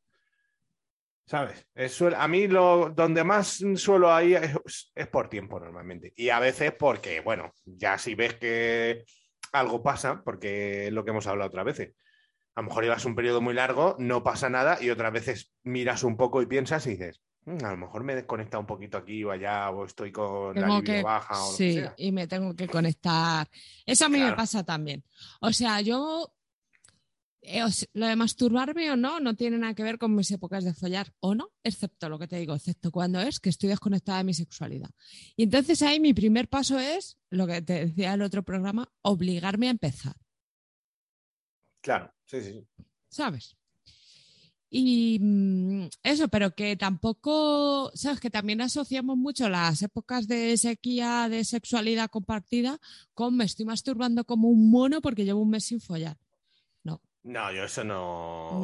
¿Sabes? 1.30 1.64
Es 1.76 2.02
a 2.02 2.26
mí 2.26 2.48
lo, 2.48 2.90
donde 2.90 3.22
más 3.22 3.62
suelo 3.76 4.12
ahí 4.12 4.34
es, 4.34 4.90
es 4.92 5.06
por 5.06 5.28
tiempo 5.28 5.60
normalmente. 5.60 6.12
Y 6.16 6.30
a 6.30 6.40
veces 6.40 6.72
porque, 6.76 7.20
bueno, 7.20 7.54
ya 7.64 7.98
si 7.98 8.16
ves 8.16 8.34
que 8.34 9.04
algo 9.52 9.80
pasa, 9.80 10.22
porque 10.24 10.88
es 10.88 10.92
lo 10.92 11.04
que 11.04 11.10
hemos 11.12 11.28
hablado 11.28 11.46
otras 11.46 11.66
veces. 11.66 11.94
A 12.56 12.62
lo 12.62 12.66
mejor 12.66 12.82
llevas 12.82 13.04
un 13.04 13.14
periodo 13.14 13.40
muy 13.40 13.54
largo, 13.54 13.94
no 14.00 14.24
pasa 14.24 14.50
nada, 14.50 14.82
y 14.82 14.90
otras 14.90 15.12
veces 15.12 15.52
miras 15.62 16.02
un 16.02 16.16
poco 16.16 16.42
y 16.42 16.46
piensas 16.46 16.84
y 16.88 16.96
dices, 16.96 17.22
"Mm, 17.44 17.64
a 17.64 17.70
lo 17.70 17.76
mejor 17.76 18.02
me 18.02 18.14
he 18.14 18.16
desconectado 18.16 18.62
un 18.62 18.66
poquito 18.66 18.98
aquí 18.98 19.22
o 19.22 19.30
allá, 19.30 19.70
o 19.70 19.84
estoy 19.84 20.10
con 20.10 20.58
la 20.58 20.66
libido 20.66 20.82
que, 20.82 21.02
baja 21.04 21.44
o 21.44 21.52
lo 21.52 21.56
sí, 21.56 21.74
que 21.76 21.80
sea. 21.82 21.94
y 21.96 22.10
me 22.10 22.26
tengo 22.26 22.56
que 22.56 22.66
conectar. 22.66 23.46
Eso 23.86 24.06
a 24.06 24.08
mí 24.08 24.18
me 24.18 24.32
pasa 24.32 24.64
también. 24.64 25.04
O 25.40 25.52
sea, 25.52 25.80
yo, 25.80 26.32
eh, 27.42 27.62
lo 27.94 28.06
de 28.06 28.16
masturbarme 28.16 28.90
o 28.90 28.96
no, 28.96 29.20
no 29.20 29.34
tiene 29.34 29.58
nada 29.58 29.74
que 29.74 29.82
ver 29.82 29.98
con 29.98 30.14
mis 30.14 30.30
épocas 30.30 30.64
de 30.64 30.74
follar, 30.74 31.12
o 31.20 31.34
no, 31.34 31.50
excepto 31.62 32.08
lo 32.08 32.18
que 32.18 32.28
te 32.28 32.36
digo, 32.36 32.54
excepto 32.54 32.90
cuando 32.90 33.20
es 33.20 33.40
que 33.40 33.50
estoy 33.50 33.68
desconectada 33.68 34.18
de 34.18 34.24
mi 34.24 34.34
sexualidad. 34.34 34.90
Y 35.36 35.44
entonces 35.44 35.82
ahí 35.82 36.00
mi 36.00 36.14
primer 36.14 36.48
paso 36.48 36.78
es, 36.78 37.18
lo 37.30 37.46
que 37.46 37.62
te 37.62 37.86
decía 37.86 38.14
el 38.14 38.22
otro 38.22 38.42
programa, 38.42 38.92
obligarme 39.02 39.68
a 39.68 39.70
empezar. 39.70 40.16
Claro, 41.80 42.12
sí, 42.26 42.40
sí. 42.42 42.52
sí. 42.52 42.84
¿sabes? 43.10 43.56
Y 44.70 45.18
mm, 45.20 45.88
eso, 46.04 46.28
pero 46.28 46.54
que 46.54 46.76
tampoco, 46.76 47.90
¿sabes? 47.94 48.20
Que 48.20 48.30
también 48.30 48.60
asociamos 48.60 49.16
mucho 49.16 49.48
las 49.48 49.82
épocas 49.82 50.28
de 50.28 50.56
sequía, 50.56 51.28
de 51.28 51.44
sexualidad 51.44 52.08
compartida, 52.08 52.78
con 53.12 53.36
me 53.36 53.44
estoy 53.44 53.66
masturbando 53.66 54.24
como 54.24 54.48
un 54.48 54.70
mono 54.70 55.00
porque 55.00 55.24
llevo 55.24 55.42
un 55.42 55.50
mes 55.50 55.64
sin 55.64 55.80
follar. 55.80 56.16
No, 57.22 57.52
yo 57.52 57.64
eso 57.64 57.84
no... 57.84 58.60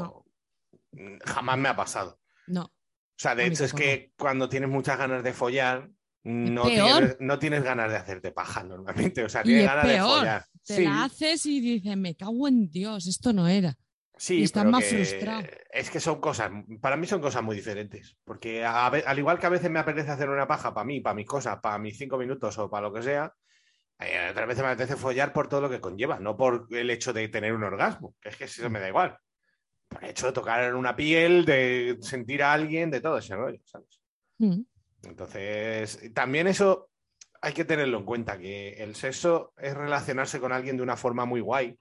No. 0.92 1.18
Jamás 1.24 1.58
me 1.58 1.68
ha 1.68 1.76
pasado. 1.76 2.18
No, 2.46 2.62
O 2.64 2.72
sea, 3.18 3.34
de 3.34 3.46
hecho 3.46 3.64
es 3.64 3.74
que 3.74 4.12
cuando 4.16 4.48
tienes 4.48 4.70
muchas 4.70 4.96
ganas 4.98 5.22
de 5.22 5.32
follar, 5.34 5.90
no 6.22 6.64
tienes, 6.66 7.16
no 7.20 7.38
tienes 7.38 7.62
ganas 7.62 7.90
de 7.90 7.96
hacerte 7.96 8.32
paja 8.32 8.62
normalmente. 8.64 9.22
O 9.24 9.28
sea, 9.28 9.42
tienes 9.42 9.64
es 9.64 9.68
ganas 9.68 9.84
peor. 9.86 10.08
de 10.14 10.18
follar. 10.20 10.44
te 10.64 10.76
sí, 10.76 10.84
la 10.84 11.04
haces 11.04 11.46
y 11.46 11.60
dices, 11.60 11.96
me 11.96 12.16
cago 12.16 12.48
en 12.48 12.70
Dios, 12.70 13.06
esto 13.06 13.32
no 13.32 13.46
era. 13.46 13.76
sí, 14.16 14.38
y 14.40 14.44
estás 14.44 14.62
pero 14.62 14.70
más 14.72 14.84
que- 14.84 14.90
frustrado. 15.04 15.46
Es 15.70 15.90
que 15.90 16.00
son 16.00 16.20
cosas, 16.20 16.50
para 16.80 16.96
mí 16.96 17.06
son 17.06 17.20
cosas 17.20 17.42
muy 17.42 17.54
diferentes. 17.56 18.16
Porque 18.24 18.64
a 18.64 18.86
al 18.86 19.18
igual 19.18 19.38
que 19.38 19.46
a 19.46 19.50
veces 19.50 19.70
me 19.70 19.78
apetece 19.78 20.10
hacer 20.10 20.30
una 20.30 20.46
paja 20.48 20.72
para 20.72 20.84
mí, 20.86 21.00
para 21.00 21.14
mis 21.14 21.26
cosas, 21.26 21.58
para 21.60 21.78
mis 21.78 21.98
cinco 21.98 22.16
minutos 22.16 22.56
o 22.58 22.70
para 22.70 22.88
lo 22.88 22.94
que 22.94 23.02
sea, 23.02 23.32
eh, 23.98 24.28
otras 24.30 24.46
veces 24.46 24.62
me 24.62 24.70
apetece 24.70 24.96
follar 24.96 25.32
por 25.32 25.48
todo 25.48 25.62
lo 25.62 25.70
que 25.70 25.80
conlleva, 25.80 26.18
no 26.18 26.36
por 26.36 26.66
el 26.70 26.90
hecho 26.90 27.12
de 27.12 27.28
tener 27.28 27.52
un 27.52 27.64
orgasmo, 27.64 28.14
que 28.20 28.28
es 28.30 28.36
que 28.36 28.44
eso 28.44 28.68
me 28.68 28.80
da 28.80 28.88
igual. 28.88 29.16
Por 29.88 30.04
el 30.04 30.10
hecho 30.10 30.26
de 30.26 30.32
tocar 30.32 30.74
una 30.74 30.96
piel, 30.96 31.44
de 31.44 31.96
sentir 32.00 32.42
a 32.42 32.52
alguien, 32.52 32.90
de 32.90 33.00
todo 33.00 33.18
ese 33.18 33.36
rollo, 33.36 33.60
¿sabes? 33.64 34.00
Mm. 34.38 34.62
Entonces, 35.04 36.12
también 36.12 36.46
eso 36.46 36.90
hay 37.40 37.52
que 37.52 37.64
tenerlo 37.64 37.98
en 37.98 38.04
cuenta, 38.04 38.38
que 38.38 38.74
el 38.74 38.94
sexo 38.96 39.52
es 39.56 39.74
relacionarse 39.74 40.40
con 40.40 40.52
alguien 40.52 40.76
de 40.76 40.82
una 40.82 40.96
forma 40.96 41.24
muy 41.24 41.40
guay. 41.40 41.78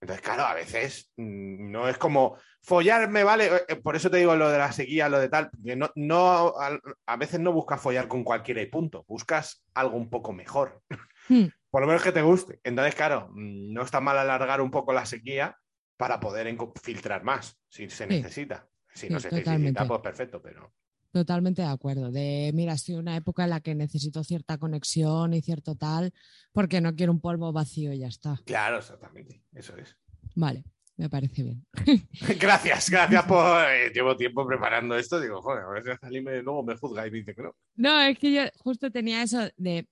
Entonces, 0.00 0.22
claro, 0.22 0.42
a 0.42 0.54
veces 0.54 1.10
mm, 1.16 1.70
no 1.70 1.88
es 1.88 1.96
como 1.96 2.36
follar 2.60 3.08
me 3.10 3.24
vale, 3.24 3.50
eh, 3.68 3.76
por 3.76 3.96
eso 3.96 4.10
te 4.10 4.18
digo 4.18 4.34
lo 4.36 4.50
de 4.50 4.58
la 4.58 4.72
sequía, 4.72 5.08
lo 5.08 5.18
de 5.18 5.28
tal, 5.28 5.50
que 5.64 5.76
no, 5.76 5.90
no 5.94 6.48
a, 6.58 6.78
a 7.06 7.16
veces 7.16 7.40
no 7.40 7.52
buscas 7.52 7.80
follar 7.80 8.08
con 8.08 8.24
cualquiera 8.24 8.60
y 8.60 8.66
punto, 8.66 9.04
buscas 9.06 9.64
algo 9.74 9.96
un 9.96 10.10
poco 10.10 10.32
mejor, 10.32 10.82
Mm. 11.28 11.44
por 11.70 11.80
lo 11.82 11.86
menos 11.88 12.02
que 12.02 12.12
te 12.12 12.22
guste. 12.22 12.60
Entonces, 12.62 12.94
claro, 12.94 13.28
mm, 13.32 13.72
no 13.72 13.82
está 13.82 14.00
mal 14.00 14.16
alargar 14.18 14.60
un 14.60 14.70
poco 14.70 14.92
la 14.92 15.06
sequía 15.06 15.56
para 15.96 16.20
poder 16.20 16.56
filtrar 16.82 17.24
más, 17.24 17.58
si 17.68 17.88
se 17.90 18.04
Sí. 18.04 18.10
necesita. 18.10 18.68
Si 18.94 19.08
no 19.08 19.18
Sí, 19.18 19.24
se 19.24 19.28
totalmente. 19.30 19.58
necesita, 19.72 19.88
pues 19.88 20.00
perfecto, 20.00 20.40
pero... 20.42 20.72
Totalmente 21.12 21.62
de 21.62 21.68
acuerdo. 21.68 22.10
De, 22.10 22.50
mira, 22.54 22.72
estoy 22.72 22.94
en 22.94 23.00
una 23.02 23.16
época 23.16 23.44
en 23.44 23.50
la 23.50 23.60
que 23.60 23.74
necesito 23.76 24.24
cierta 24.24 24.58
conexión 24.58 25.32
y 25.34 25.42
cierto 25.42 25.76
tal, 25.76 26.12
porque 26.52 26.80
no 26.80 26.94
quiero 26.96 27.12
un 27.12 27.20
polvo 27.20 27.52
vacío 27.52 27.92
y 27.92 27.98
ya 28.00 28.08
está. 28.08 28.40
Claro, 28.44 28.78
exactamente, 28.78 29.42
eso 29.52 29.76
es. 29.76 29.96
Vale, 30.34 30.64
me 30.96 31.08
parece 31.08 31.44
bien. 31.44 31.66
Gracias, 32.40 32.90
gracias 32.90 33.24
por. 33.26 33.64
eh, 33.70 33.90
llevo 33.94 34.16
tiempo 34.16 34.44
preparando 34.46 34.96
esto. 34.96 35.20
Digo, 35.20 35.40
joder, 35.40 35.62
a 35.64 35.68
ver 35.68 35.84
si 35.84 35.90
Azalí 35.90 36.20
me, 36.20 36.42
luego 36.42 36.64
me 36.64 36.76
juzga 36.76 37.06
y 37.06 37.10
me 37.12 37.18
dice 37.18 37.34
que 37.34 37.42
no. 37.42 37.54
No, 37.76 38.00
es 38.00 38.18
que 38.18 38.32
yo 38.32 38.42
justo 38.58 38.90
tenía 38.90 39.22
eso 39.22 39.48
de 39.56 39.86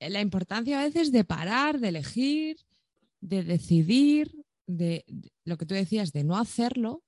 la 0.00 0.20
importancia 0.20 0.80
a 0.80 0.84
veces 0.84 1.12
de 1.12 1.24
parar, 1.24 1.78
de 1.80 1.88
elegir, 1.88 2.58
de 3.20 3.42
decidir, 3.44 4.44
de, 4.66 5.04
de 5.08 5.32
lo 5.44 5.56
que 5.56 5.66
tú 5.66 5.74
decías, 5.74 6.12
de 6.12 6.24
no 6.24 6.36
hacerlo 6.36 7.02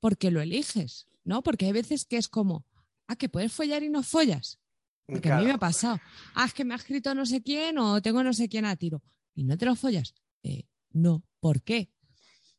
porque 0.00 0.30
lo 0.30 0.40
eliges, 0.40 1.06
¿no? 1.24 1.42
Porque 1.42 1.66
hay 1.66 1.72
veces 1.72 2.04
que 2.04 2.16
es 2.16 2.28
como, 2.28 2.64
ah, 3.08 3.16
que 3.16 3.28
puedes 3.28 3.52
follar 3.52 3.82
y 3.82 3.88
no 3.88 4.02
follas. 4.02 4.58
Porque 5.06 5.32
a 5.32 5.38
mí 5.38 5.46
me 5.46 5.52
ha 5.52 5.58
pasado. 5.58 5.98
Ah, 6.34 6.44
es 6.44 6.52
que 6.52 6.64
me 6.64 6.74
ha 6.74 6.76
escrito 6.76 7.14
no 7.14 7.24
sé 7.24 7.42
quién 7.42 7.78
o 7.78 8.00
tengo 8.02 8.22
no 8.22 8.32
sé 8.34 8.48
quién 8.48 8.64
a 8.66 8.76
tiro. 8.76 9.02
¿Y 9.34 9.44
no 9.44 9.56
te 9.56 9.64
lo 9.66 9.74
follas? 9.74 10.14
Eh, 10.42 10.64
no. 10.92 11.22
¿Por 11.40 11.62
qué? 11.62 11.90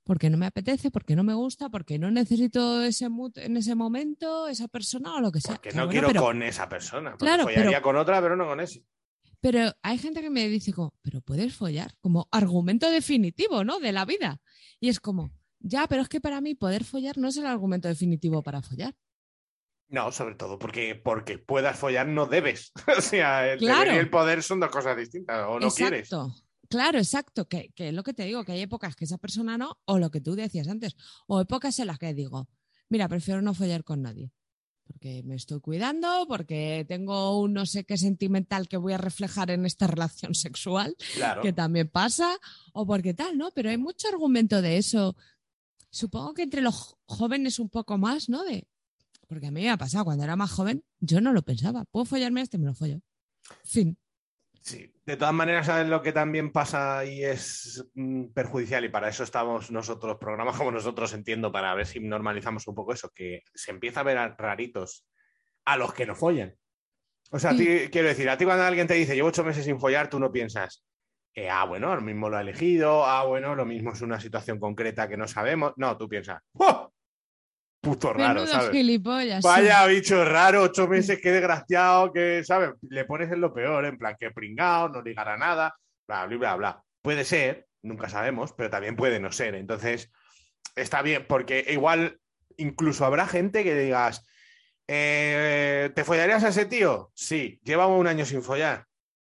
Porque 0.04 0.32
no 0.32 0.38
me 0.38 0.48
apetece, 0.48 0.90
porque 0.90 1.16
no 1.16 1.24
me 1.24 1.36
gusta, 1.36 1.70
porque 1.70 2.00
no 2.00 2.10
necesito 2.10 2.82
ese 2.84 3.08
mood 3.10 3.38
en 3.38 3.56
ese 3.58 3.76
momento, 3.76 4.48
esa 4.48 4.68
persona 4.68 5.14
o 5.16 5.20
lo 5.22 5.32
que 5.32 5.42
sea. 5.42 5.56
Porque 5.56 5.70
Que 5.70 5.76
no 5.76 5.82
bueno, 5.86 5.92
quiero 5.92 6.08
pero- 6.08 6.22
con 6.24 6.42
esa 6.42 6.68
persona. 6.68 7.16
Claro, 7.18 7.44
follaría 7.44 7.64
pero- 7.70 7.82
con 7.84 7.96
otra, 7.96 8.20
pero 8.20 8.36
no 8.36 8.48
con 8.48 8.60
ese. 8.60 8.84
Pero 9.42 9.72
hay 9.82 9.98
gente 9.98 10.22
que 10.22 10.30
me 10.30 10.48
dice 10.50 10.74
como, 10.74 10.94
pero 11.02 11.22
puedes 11.22 11.56
follar, 11.56 11.96
como 12.02 12.28
argumento 12.32 12.90
definitivo, 12.90 13.64
¿no? 13.64 13.80
De 13.80 13.92
la 13.92 14.06
vida. 14.06 14.42
Y 14.80 14.90
es 14.90 15.00
como, 15.00 15.32
ya, 15.60 15.88
pero 15.88 16.02
es 16.02 16.10
que 16.10 16.20
para 16.22 16.42
mí 16.42 16.56
poder 16.56 16.84
follar 16.84 17.18
no 17.18 17.30
es 17.30 17.38
el 17.38 17.46
argumento 17.46 17.88
definitivo 17.88 18.44
para 18.44 18.62
follar. 18.62 18.96
No, 19.88 20.12
sobre 20.12 20.36
todo 20.36 20.60
porque, 20.60 20.96
porque 20.96 21.40
puedas 21.40 21.78
follar 21.78 22.08
no 22.08 22.26
debes. 22.28 22.72
o 22.98 23.02
sea, 23.02 23.52
el 23.52 23.60
Claro. 23.60 23.94
y 23.94 23.98
el 23.98 24.10
poder 24.10 24.44
son 24.44 24.60
dos 24.60 24.70
cosas 24.70 24.96
distintas. 24.96 25.46
O 25.48 25.60
no 25.60 25.70
quieres. 25.72 26.02
exacto. 26.02 26.36
Claro, 26.70 27.00
exacto. 27.00 27.48
Que, 27.48 27.72
que 27.74 27.90
es 27.90 27.94
lo 27.94 28.04
que 28.04 28.14
te 28.14 28.26
digo, 28.26 28.44
que 28.44 28.52
hay 28.52 28.62
épocas 28.62 28.96
que 28.96 29.06
esa 29.06 29.18
persona 29.18 29.58
no, 29.58 29.80
o 29.86 29.98
lo 29.98 30.12
que 30.12 30.22
tú 30.22 30.36
decías 30.36 30.68
antes, 30.68 30.96
o 31.28 31.42
épocas 31.42 31.80
en 31.80 31.88
las 31.88 31.98
que 31.98 32.14
digo, 32.14 32.48
mira, 32.90 33.08
prefiero 33.08 33.42
no 33.42 33.56
follar 33.56 33.84
con 33.84 34.04
nadie. 34.04 34.32
Porque 34.90 35.22
me 35.24 35.36
estoy 35.36 35.60
cuidando, 35.62 36.26
porque 36.28 36.84
tengo 36.88 37.40
un 37.40 37.54
no 37.54 37.66
sé 37.68 37.84
qué 37.84 37.96
sentimental 37.96 38.68
que 38.68 38.78
voy 38.78 38.94
a 38.94 38.98
reflejar 38.98 39.52
en 39.52 39.66
esta 39.66 39.86
relación 39.86 40.34
sexual. 40.34 40.96
Claro. 41.14 41.42
que 41.44 41.54
también 41.54 41.88
pasa, 41.88 42.38
o 42.74 42.86
porque 42.86 43.14
tal, 43.14 43.38
¿no? 43.38 43.52
Pero 43.52 43.70
hay 43.70 43.78
mucho 43.78 44.08
argumento 44.08 44.62
de 44.62 44.78
eso. 44.78 45.16
Supongo 45.92 46.34
que 46.34 46.44
entre 46.44 46.62
los 46.62 46.96
jóvenes 47.06 47.60
un 47.60 47.70
poco 47.70 47.98
más, 47.98 48.30
¿no? 48.30 48.44
De, 48.44 48.68
porque 49.28 49.48
a 49.48 49.52
mí 49.52 49.62
me 49.62 49.70
ha 49.70 49.78
pasado, 49.78 50.06
cuando 50.06 50.24
era 50.24 50.36
más 50.36 50.50
joven, 50.50 50.84
yo 51.00 51.22
no 51.22 51.34
lo 51.34 51.44
pensaba. 51.44 51.86
¿Puedo 51.86 52.06
follarme 52.06 52.40
a 52.40 52.44
este? 52.44 52.58
Me 52.58 52.66
lo 52.66 52.74
follo. 52.74 53.00
Fin. 53.64 53.96
Sí, 54.70 54.94
de 55.04 55.18
todas 55.18 55.34
maneras, 55.34 55.66
¿sabes 55.66 55.88
lo 55.88 56.04
que 56.04 56.12
también 56.12 56.52
pasa 56.52 57.04
y 57.04 57.24
es 57.24 57.84
mm, 57.96 58.26
perjudicial? 58.26 58.86
Y 58.86 58.90
para 58.90 59.10
eso 59.10 59.24
estamos 59.24 59.72
nosotros, 59.72 60.18
programas 60.20 60.56
como 60.56 60.70
nosotros, 60.70 61.12
entiendo, 61.14 61.52
para 61.52 61.74
ver 61.74 61.88
si 61.88 62.00
normalizamos 62.00 62.68
un 62.68 62.76
poco 62.76 62.94
eso, 62.94 63.10
que 63.10 63.42
se 63.52 63.72
empieza 63.72 64.02
a 64.02 64.04
ver 64.04 64.20
a 64.20 64.36
raritos 64.38 65.08
a 65.66 65.76
los 65.76 65.92
que 65.92 66.06
no 66.06 66.14
follan. 66.14 66.56
O 67.32 67.40
sea, 67.40 67.50
a 67.50 67.56
ti, 67.56 67.90
quiero 67.92 68.10
decir, 68.10 68.30
a 68.30 68.38
ti 68.38 68.46
cuando 68.46 68.64
alguien 68.64 68.86
te 68.86 68.94
dice 68.94 69.16
llevo 69.16 69.30
ocho 69.30 69.44
meses 69.44 69.66
sin 69.66 69.80
follar, 69.80 70.08
tú 70.08 70.20
no 70.20 70.32
piensas, 70.32 70.86
eh, 71.34 71.50
ah, 71.50 71.66
bueno, 71.66 71.96
lo 71.96 72.02
mismo 72.02 72.30
lo 72.30 72.38
ha 72.38 72.42
elegido, 72.42 73.04
ah, 73.04 73.26
bueno, 73.26 73.56
lo 73.56 73.66
mismo 73.66 73.94
es 73.94 74.02
una 74.02 74.20
situación 74.20 74.60
concreta 74.60 75.10
que 75.10 75.18
no 75.18 75.28
sabemos. 75.28 75.74
No, 75.78 75.98
tú 75.98 76.08
piensas, 76.08 76.44
¡oh! 76.54 76.94
Puto 77.90 78.14
raro, 78.14 78.46
¿sabes? 78.46 78.70
gilipollas. 78.70 79.42
sí. 79.42 79.48
Vaya 79.48 79.86
bicho 79.88 80.24
raro, 80.24 80.62
ocho 80.62 80.88
meses, 80.88 81.20
qué 81.22 81.32
desgraciado, 81.32 82.14
que, 82.14 82.44
¿sabes? 82.44 82.72
Le 82.82 83.06
pones 83.06 83.32
en 83.32 83.42
lo 83.42 83.52
peor, 83.52 83.84
en 83.86 83.98
plan, 83.98 84.16
que 84.20 84.30
pringao, 84.30 84.90
no 84.90 85.02
ligará 85.02 85.38
nada, 85.38 85.76
bla, 86.08 86.28
bla, 86.28 86.38
bla, 86.38 86.56
bla. 86.56 86.84
Puede 87.02 87.26
ser, 87.26 87.68
nunca 87.82 88.08
sabemos, 88.08 88.54
pero 88.54 88.70
también 88.70 88.96
puede 88.96 89.20
no 89.20 89.32
ser. 89.32 89.56
Entonces, 89.56 90.12
está 90.76 91.02
bien, 91.02 91.26
porque 91.28 91.66
igual 91.70 92.20
incluso 92.58 93.06
habrá 93.06 93.26
gente 93.26 93.64
que 93.64 93.74
digas, 93.74 94.24
eh, 94.88 95.92
¿te 95.96 96.04
follarías 96.04 96.44
a 96.44 96.50
ese 96.50 96.66
tío? 96.66 97.12
Sí, 97.16 97.60
llevamos 97.64 98.00
un 98.00 98.08
año 98.08 98.26
sin 98.26 98.44
follar. 98.44 98.86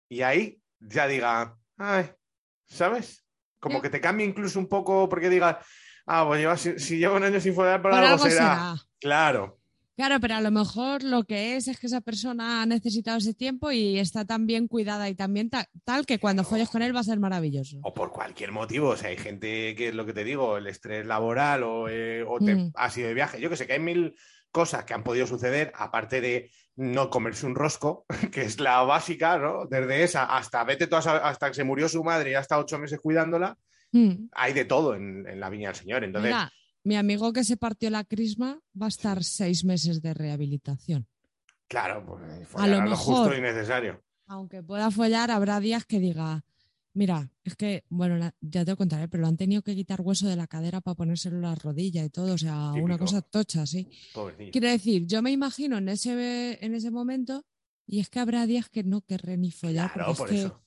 Y 0.08 0.22
ahí 0.22 0.62
ya 0.80 1.08
diga, 1.08 1.58
ay, 1.78 2.12
¿sabes? 2.68 3.26
Como 3.60 3.82
que 3.82 3.90
te 3.90 4.02
cambie 4.02 4.28
incluso 4.28 4.60
un 4.60 4.68
poco 4.68 5.10
porque 5.10 5.30
digas, 5.30 5.58
ah, 6.08 6.26
pues 6.28 6.40
lleva, 6.40 6.58
si, 6.58 6.78
si 6.80 6.98
lleva 6.98 7.16
un 7.18 7.24
año 7.24 7.40
sin 7.40 7.54
follar, 7.54 7.82
por, 7.82 7.92
Por 7.92 8.00
algo, 8.00 8.14
algo 8.14 8.24
será. 8.26 8.34
será. 8.36 8.76
Claro. 9.00 9.58
Claro, 9.98 10.20
pero 10.20 10.36
a 10.36 10.42
lo 10.42 10.50
mejor 10.52 11.04
lo 11.04 11.26
que 11.26 11.56
es 11.58 11.68
es 11.68 11.78
que 11.80 11.86
esa 11.86 12.02
persona 12.02 12.62
ha 12.62 12.66
necesitado 12.66 13.18
ese 13.18 13.34
tiempo 13.36 13.72
y 13.72 14.00
está 14.00 14.26
tan 14.26 14.48
bien 14.48 14.68
cuidada 14.68 15.08
y 15.10 15.16
tan 15.16 15.32
bien 15.34 15.50
ta- 15.50 15.68
tal 15.84 16.06
que 16.08 16.18
cuando 16.18 16.44
folles 16.44 16.70
con 16.70 16.82
él 16.82 16.96
va 16.96 17.02
a 17.02 17.04
ser 17.04 17.20
maravilloso. 17.20 17.78
O 17.84 17.94
por 17.94 18.10
cualquier 18.12 18.52
motivo, 18.52 18.90
o 18.90 18.98
sea, 18.98 19.10
hay 19.10 19.18
gente 19.18 19.76
que 19.76 19.90
es 19.90 19.94
lo 19.94 20.06
que 20.06 20.14
te 20.14 20.24
digo, 20.24 20.58
el 20.58 20.66
estrés 20.68 21.06
laboral 21.06 21.62
o, 21.64 21.88
eh, 21.90 22.24
o 22.28 22.40
te 22.40 22.56
Mm. 22.56 22.72
has 22.74 22.98
ido 22.98 23.10
de 23.10 23.14
viaje. 23.14 23.40
Yo 23.42 23.50
que 23.50 23.58
sé 23.58 23.68
que 23.68 23.74
hay 23.74 23.80
mil 23.80 24.16
cosas 24.50 24.86
que 24.86 24.94
han 24.96 25.04
podido 25.04 25.28
suceder, 25.28 25.72
aparte 25.76 26.20
de 26.20 26.50
no 26.78 27.10
comerse 27.12 27.46
un 27.46 27.54
rosco, 27.54 28.06
que 28.34 28.42
es 28.42 28.60
la 28.60 28.82
básica, 28.84 29.38
¿no? 29.38 29.66
Desde 29.70 30.04
esa 30.04 30.24
hasta 30.24 30.64
vete 30.64 30.88
sa- 31.02 31.18
hasta 31.18 31.50
que 31.50 31.54
se 31.56 31.64
murió 31.64 31.88
su 31.88 32.04
madre 32.04 32.32
y 32.32 32.34
hasta 32.34 32.58
ocho 32.58 32.80
meses 32.80 33.00
cuidándola, 33.00 33.56
Mm. 33.94 34.30
hay 34.34 34.54
de 34.54 34.66
todo 34.66 34.96
en, 34.96 35.28
en 35.28 35.40
la 35.40 35.50
viña 35.50 35.70
del 35.70 35.76
Señor. 35.76 36.04
Entonces, 36.04 36.30
Mira, 36.32 36.52
mi 36.84 36.96
amigo 36.96 37.34
que 37.34 37.44
se 37.44 37.58
partió 37.58 37.90
la 37.90 38.04
crisma 38.04 38.60
va 38.80 38.86
a 38.86 38.90
estar 38.90 39.24
seis 39.24 39.64
meses 39.66 40.02
de 40.02 40.14
rehabilitación. 40.14 41.08
claro, 41.68 42.06
pues 42.06 42.22
A 42.56 42.68
lo 42.68 42.82
lo 42.82 42.96
justo 42.96 43.24
mejor- 43.30 43.38
y 43.38 43.42
necesario. 43.42 44.02
Aunque 44.28 44.64
pueda 44.64 44.92
follar, 44.92 45.30
habrá 45.32 45.60
días 45.60 45.86
que 45.86 46.00
diga, 46.00 46.44
mira, 46.94 47.30
es 47.44 47.56
que, 47.56 47.84
bueno, 47.90 48.18
la- 48.18 48.34
ya 48.42 48.64
te 48.66 48.72
lo 48.72 48.78
contaré, 48.78 49.08
pero 49.10 49.22
lo 49.22 49.28
han 49.28 49.38
tenido 49.38 49.62
que 49.62 49.76
quitar 49.76 50.00
hueso 50.02 50.28
de 50.28 50.36
la 50.38 50.48
cadera 50.48 50.80
para 50.82 50.96
ponérselo 50.96 51.36
en 51.38 51.42
la 51.44 51.56
rodilla 51.56 52.04
y 52.06 52.10
todo, 52.10 52.34
o 52.34 52.38
sea, 52.38 52.72
una 52.74 52.98
cosa 52.98 53.22
tocha, 53.22 53.66
sí. 53.66 53.88
Quiero 54.52 54.68
decir, 54.70 55.06
yo 55.08 55.22
me 55.22 55.32
imagino 55.32 55.78
en 55.78 55.90
ese, 55.90 56.64
en 56.64 56.74
ese 56.76 56.92
momento 56.92 57.46
y 57.86 58.00
es 58.00 58.10
que 58.10 58.20
habrá 58.20 58.46
días 58.46 58.70
que 58.70 58.84
no 58.84 59.02
querré 59.02 59.36
ni 59.38 59.52
follar 59.52 59.92
Claro, 59.94 60.14
porque 60.14 60.18
por 60.18 60.34
es 60.34 60.46
eso. 60.46 60.62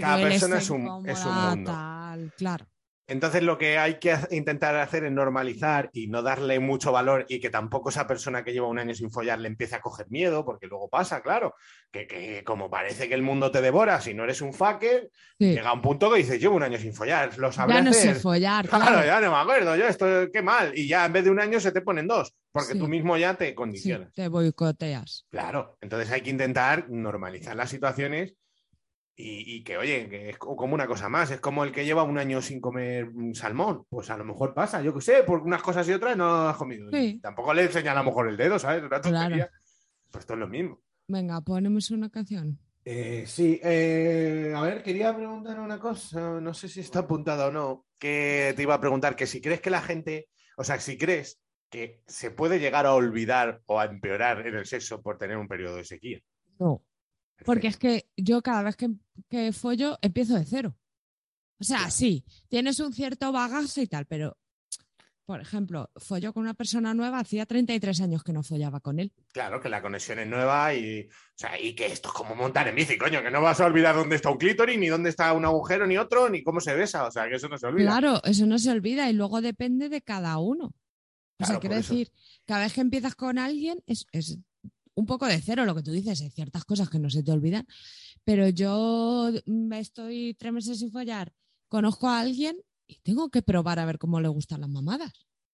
Cada 0.00 0.16
persona 0.22 0.58
es 0.58 0.70
un, 0.70 1.06
es 1.08 1.24
un 1.24 1.34
mundo. 1.34 1.70
tal, 1.70 2.32
claro. 2.36 2.66
Entonces 3.10 3.42
lo 3.42 3.56
que 3.56 3.78
hay 3.78 3.94
que 3.98 4.14
intentar 4.32 4.76
hacer 4.76 5.02
es 5.04 5.10
normalizar 5.12 5.88
y 5.94 6.08
no 6.08 6.20
darle 6.20 6.60
mucho 6.60 6.92
valor 6.92 7.24
y 7.30 7.40
que 7.40 7.48
tampoco 7.48 7.88
esa 7.88 8.06
persona 8.06 8.44
que 8.44 8.52
lleva 8.52 8.66
un 8.68 8.78
año 8.78 8.92
sin 8.94 9.10
follar 9.10 9.38
le 9.40 9.48
empiece 9.48 9.74
a 9.76 9.80
coger 9.80 10.10
miedo, 10.10 10.44
porque 10.44 10.66
luego 10.66 10.90
pasa, 10.90 11.22
claro, 11.22 11.54
que, 11.90 12.06
que 12.06 12.44
como 12.44 12.68
parece 12.68 13.08
que 13.08 13.14
el 13.14 13.22
mundo 13.22 13.50
te 13.50 13.62
devora, 13.62 13.98
si 14.02 14.12
no 14.12 14.24
eres 14.24 14.42
un 14.42 14.52
fucker, 14.52 15.08
Sí. 15.38 15.52
llega 15.54 15.72
un 15.72 15.80
punto 15.80 16.10
que 16.10 16.18
dices, 16.18 16.38
llevo 16.38 16.56
un 16.56 16.62
año 16.64 16.76
sin 16.76 16.92
follar, 16.92 17.38
lo 17.38 17.50
sabré 17.50 17.76
Ya 17.76 17.82
no 17.82 17.92
sé 17.94 18.10
hacer. 18.10 18.20
follar, 18.20 18.66
Claro, 18.68 18.84
claro. 18.86 19.06
ya 19.06 19.20
no 19.22 19.30
me 19.30 19.36
acuerdo, 19.38 19.74
yo 19.76 19.86
esto 19.88 20.06
qué 20.30 20.42
mal. 20.42 20.72
Y 20.76 20.86
ya 20.86 21.06
en 21.06 21.12
vez 21.14 21.24
de 21.24 21.30
un 21.30 21.40
año 21.40 21.60
se 21.60 21.72
te 21.72 21.80
ponen 21.80 22.06
dos, 22.06 22.34
porque 22.52 22.74
Sí. 22.74 22.78
tú 22.78 22.88
mismo 22.88 23.16
ya 23.16 23.32
te 23.36 23.48
Sí, 23.48 23.54
condicionas. 23.54 24.12
te 24.12 24.28
boicoteas. 24.28 25.24
Claro, 25.30 25.78
entonces 25.80 26.10
hay 26.10 26.20
que 26.20 26.28
intentar 26.30 26.90
normalizar 26.90 27.56
las 27.56 27.70
situaciones 27.70 28.34
y, 29.20 29.56
y 29.56 29.64
que, 29.64 29.76
oye, 29.76 30.08
que 30.08 30.30
es 30.30 30.38
co- 30.38 30.54
como 30.56 30.74
una 30.74 30.86
cosa 30.86 31.08
más, 31.08 31.30
es 31.32 31.40
como 31.40 31.64
el 31.64 31.72
que 31.72 31.84
lleva 31.84 32.04
un 32.04 32.18
año 32.18 32.40
sin 32.40 32.60
comer 32.60 33.10
mm, 33.12 33.34
salmón, 33.34 33.84
pues 33.90 34.08
a 34.10 34.16
lo 34.16 34.24
mejor 34.24 34.54
pasa, 34.54 34.80
yo 34.80 34.94
qué 34.94 35.00
sé, 35.00 35.24
por 35.24 35.40
unas 35.42 35.60
cosas 35.60 35.88
y 35.88 35.92
otras 35.92 36.16
no 36.16 36.48
has 36.48 36.56
comido. 36.56 36.88
Sí. 36.92 37.18
tampoco 37.20 37.52
le 37.52 37.64
enseña 37.64 37.92
a 37.92 37.96
lo 37.96 38.04
mejor 38.04 38.28
el 38.28 38.36
dedo, 38.36 38.58
¿sabes? 38.58 38.82
Una 38.84 39.00
Claro. 39.00 39.36
Pues 40.10 40.22
esto 40.22 40.34
es 40.34 40.38
lo 40.38 40.46
mismo. 40.48 40.80
Venga, 41.08 41.40
ponemos 41.40 41.90
una 41.90 42.08
canción. 42.10 42.58
Eh, 42.84 43.24
sí, 43.26 43.60
eh, 43.62 44.52
a 44.56 44.62
ver, 44.62 44.82
quería 44.82 45.14
preguntar 45.14 45.58
una 45.60 45.78
cosa, 45.78 46.40
no 46.40 46.54
sé 46.54 46.68
si 46.68 46.80
está 46.80 47.00
apuntada 47.00 47.48
o 47.48 47.50
no, 47.52 47.84
que 47.98 48.54
te 48.56 48.62
iba 48.62 48.74
a 48.74 48.80
preguntar 48.80 49.16
que 49.16 49.26
si 49.26 49.40
crees 49.42 49.60
que 49.60 49.68
la 49.70 49.82
gente, 49.82 50.28
o 50.56 50.64
sea, 50.64 50.78
si 50.80 50.96
crees 50.96 51.40
que 51.68 52.00
se 52.06 52.30
puede 52.30 52.60
llegar 52.60 52.86
a 52.86 52.94
olvidar 52.94 53.60
o 53.66 53.78
a 53.78 53.84
empeorar 53.84 54.46
en 54.46 54.54
el 54.54 54.64
sexo 54.64 55.02
por 55.02 55.18
tener 55.18 55.36
un 55.36 55.48
periodo 55.48 55.76
de 55.76 55.84
sequía. 55.84 56.20
No. 56.58 56.82
Porque 57.44 57.68
es 57.68 57.76
que 57.76 58.08
yo 58.16 58.42
cada 58.42 58.62
vez 58.62 58.76
que, 58.76 58.90
que 59.28 59.52
follo 59.52 59.98
empiezo 60.02 60.34
de 60.34 60.44
cero. 60.44 60.76
O 61.60 61.64
sea, 61.64 61.78
Claro. 61.78 61.90
sí, 61.92 62.24
tienes 62.48 62.78
un 62.80 62.92
cierto 62.92 63.32
bagaje 63.32 63.82
y 63.82 63.86
tal, 63.86 64.06
pero, 64.06 64.36
por 65.24 65.40
ejemplo, 65.40 65.90
follo 65.96 66.32
con 66.32 66.44
una 66.44 66.54
persona 66.54 66.94
nueva, 66.94 67.18
hacía 67.18 67.46
33 67.46 68.00
años 68.00 68.22
que 68.22 68.32
no 68.32 68.42
follaba 68.42 68.80
con 68.80 68.98
él. 69.00 69.12
Claro, 69.32 69.60
que 69.60 69.68
la 69.68 69.82
conexión 69.82 70.20
es 70.20 70.26
nueva 70.28 70.72
y, 70.74 71.02
o 71.02 71.10
sea, 71.34 71.60
y 71.60 71.74
que 71.74 71.86
esto 71.86 72.08
es 72.08 72.14
como 72.14 72.34
montar 72.34 72.68
en 72.68 72.76
bici, 72.76 72.96
coño, 72.96 73.22
que 73.22 73.30
no 73.30 73.42
vas 73.42 73.60
a 73.60 73.66
olvidar 73.66 73.94
dónde 73.96 74.16
está 74.16 74.30
un 74.30 74.38
clítoris, 74.38 74.78
ni 74.78 74.86
dónde 74.86 75.10
está 75.10 75.32
un 75.32 75.44
agujero, 75.44 75.86
ni 75.86 75.96
otro, 75.98 76.28
ni 76.28 76.42
cómo 76.42 76.60
se 76.60 76.74
besa, 76.74 77.06
o 77.06 77.10
sea, 77.10 77.28
que 77.28 77.34
eso 77.36 77.48
no 77.48 77.58
se 77.58 77.66
olvida. 77.66 77.90
Claro, 77.90 78.20
eso 78.24 78.46
no 78.46 78.58
se 78.58 78.70
olvida 78.70 79.10
y 79.10 79.12
luego 79.12 79.40
depende 79.40 79.88
de 79.88 80.00
cada 80.00 80.38
uno. 80.38 80.72
O 81.40 81.44
sea, 81.44 81.60
quiero 81.60 81.76
decir, 81.76 82.10
cada 82.46 82.62
vez 82.64 82.72
que 82.72 82.80
empiezas 82.80 83.14
con 83.14 83.38
alguien 83.38 83.82
es, 83.86 84.06
es 84.12 84.38
un 84.98 85.06
poco 85.06 85.26
de 85.26 85.40
cero 85.40 85.64
lo 85.64 85.74
que 85.74 85.82
tú 85.82 85.92
dices, 85.92 86.20
hay 86.20 86.30
ciertas 86.30 86.64
cosas 86.64 86.90
que 86.90 86.98
no 86.98 87.08
se 87.08 87.22
te 87.22 87.30
olvidan, 87.32 87.66
pero 88.24 88.48
yo 88.48 89.30
me 89.46 89.78
estoy 89.78 90.34
tres 90.38 90.52
meses 90.52 90.78
sin 90.80 90.90
follar, 90.90 91.32
conozco 91.68 92.08
a 92.08 92.20
alguien 92.20 92.56
y 92.86 93.00
tengo 93.00 93.30
que 93.30 93.42
probar 93.42 93.78
a 93.78 93.86
ver 93.86 93.98
cómo 93.98 94.20
le 94.20 94.28
gustan 94.28 94.60
las 94.60 94.70
mamadas. 94.70 95.12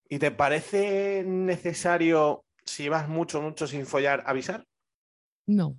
¿Y 0.09 0.19
te 0.19 0.31
parece 0.31 1.25
necesario, 1.27 2.45
si 2.65 2.89
vas 2.89 3.09
mucho, 3.09 3.43
mucho 3.43 3.67
sin 3.67 3.85
follar, 3.87 4.23
avisar? 4.27 4.65
No, 5.47 5.79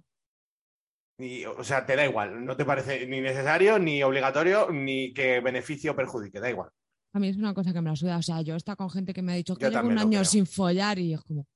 Y, 1.17 1.45
o 1.45 1.63
sea, 1.63 1.85
te 1.85 1.95
da 1.95 2.05
igual, 2.05 2.45
no 2.45 2.55
te 2.57 2.65
parece 2.65 3.07
ni 3.07 3.21
necesario, 3.21 3.79
ni 3.79 4.03
obligatorio, 4.03 4.69
ni 4.71 5.13
que 5.13 5.39
beneficio 5.39 5.93
o 5.93 5.95
perjudique, 5.95 6.39
da 6.39 6.49
igual. 6.49 6.69
a 7.13 7.19
mí 7.19 7.29
es 7.29 7.37
una 7.37 7.53
cosa 7.53 7.73
que 7.73 7.81
me 7.81 7.89
la 7.89 7.95
suda. 7.95 8.17
O 8.17 8.21
sea, 8.21 8.41
yo 8.41 8.53
he 8.53 8.57
estado 8.57 8.77
con 8.77 8.89
gente 8.89 9.13
que 9.13 9.21
me 9.21 9.33
ha 9.33 9.35
dicho 9.35 9.55
que 9.57 9.69
llevo 9.69 9.87
un 9.87 9.97
año 9.97 10.19
creo. 10.19 10.25
sin 10.25 10.45
follar 10.45 10.99
y 10.99 11.13
es 11.13 11.21
como, 11.21 11.47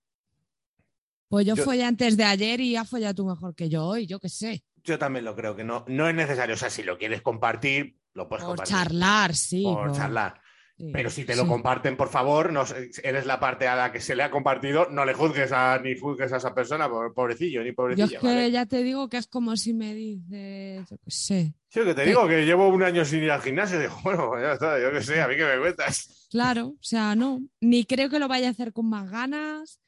pues 1.30 1.46
yo, 1.46 1.56
Yo- 1.56 1.64
follé 1.64 1.86
antes 1.86 2.18
de 2.18 2.26
ayer 2.26 2.60
y 2.60 2.76
has 2.76 2.90
follado 2.90 3.16
tú 3.16 3.26
mejor 3.26 3.56
que 3.56 3.70
yo 3.70 3.86
hoy, 3.86 4.06
yo 4.08 4.20
qué 4.20 4.28
sé. 4.30 4.64
Yo 4.84 4.98
también 5.00 5.24
lo 5.26 5.36
creo, 5.36 5.56
que 5.56 5.64
no, 5.64 5.86
no 5.88 6.10
es 6.10 6.16
necesario, 6.16 6.56
o 6.56 6.58
sea, 6.58 6.70
si 6.70 6.84
lo 6.84 6.98
quieres 6.98 7.22
compartir, 7.22 7.96
lo 8.14 8.28
puedes 8.28 8.44
Por 8.44 8.56
compartir. 8.58 8.76
charlar, 8.76 9.36
sí. 9.36 9.64
Por 9.64 9.88
por- 9.88 9.96
charlar. 9.96 10.42
sí, 10.78 10.90
Pero 10.94 11.10
si 11.10 11.26
te 11.26 11.36
lo 11.36 11.44
sí. 11.44 11.50
comparten, 11.50 11.98
por 11.98 12.08
favor, 12.10 12.52
no 12.54 12.64
eres 13.04 13.26
la 13.26 13.40
parte 13.40 13.68
a 13.68 13.76
la 13.76 13.92
que 13.92 14.00
se 14.00 14.16
le 14.16 14.24
ha 14.24 14.32
compartido, 14.32 14.88
no 14.90 15.04
le 15.06 15.14
juzgues 15.14 15.52
a, 15.52 15.78
ni 15.80 15.98
juzgues 16.00 16.32
a 16.34 16.38
esa 16.38 16.56
persona, 16.56 16.90
pobrecillo, 17.14 17.62
ni 17.62 17.70
Yo 17.70 17.76
pobrecilla. 17.76 18.06
es 18.06 18.20
que 18.22 18.26
¿vale? 18.28 18.52
ya 18.52 18.66
te 18.66 18.82
digo 18.82 19.10
que 19.10 19.18
es 19.18 19.28
como 19.28 19.56
si 19.58 19.74
me 19.74 19.94
dices, 19.94 20.90
yo 20.90 20.98
qué 20.98 21.12
sé. 21.12 21.54
Sí, 21.68 21.82
que 21.84 21.94
te 21.94 22.06
digo 22.06 22.26
que 22.28 22.46
llevo 22.46 22.70
un 22.70 22.82
año 22.82 23.04
sin 23.06 23.22
ir 23.24 23.32
al 23.32 23.42
gimnasio, 23.42 23.80
digo, 23.80 23.96
bueno, 24.04 24.30
pues 24.30 24.42
ya 24.42 24.54
está, 24.54 24.80
yo 24.82 24.92
qué 24.92 25.04
sé, 25.04 25.22
a 25.22 25.28
mí 25.28 25.36
que 25.36 25.46
me 25.46 25.60
cuentas. 25.60 26.28
Claro, 26.32 26.68
o 26.68 26.78
sea, 26.82 27.16
no. 27.16 27.42
Ni 27.60 27.84
creo 27.86 28.10
que 28.10 28.18
lo 28.20 28.28
vaya 28.30 28.48
a 28.48 28.52
hacer 28.52 28.72
con 28.74 28.88
más 28.90 29.12
ganas, 29.12 29.80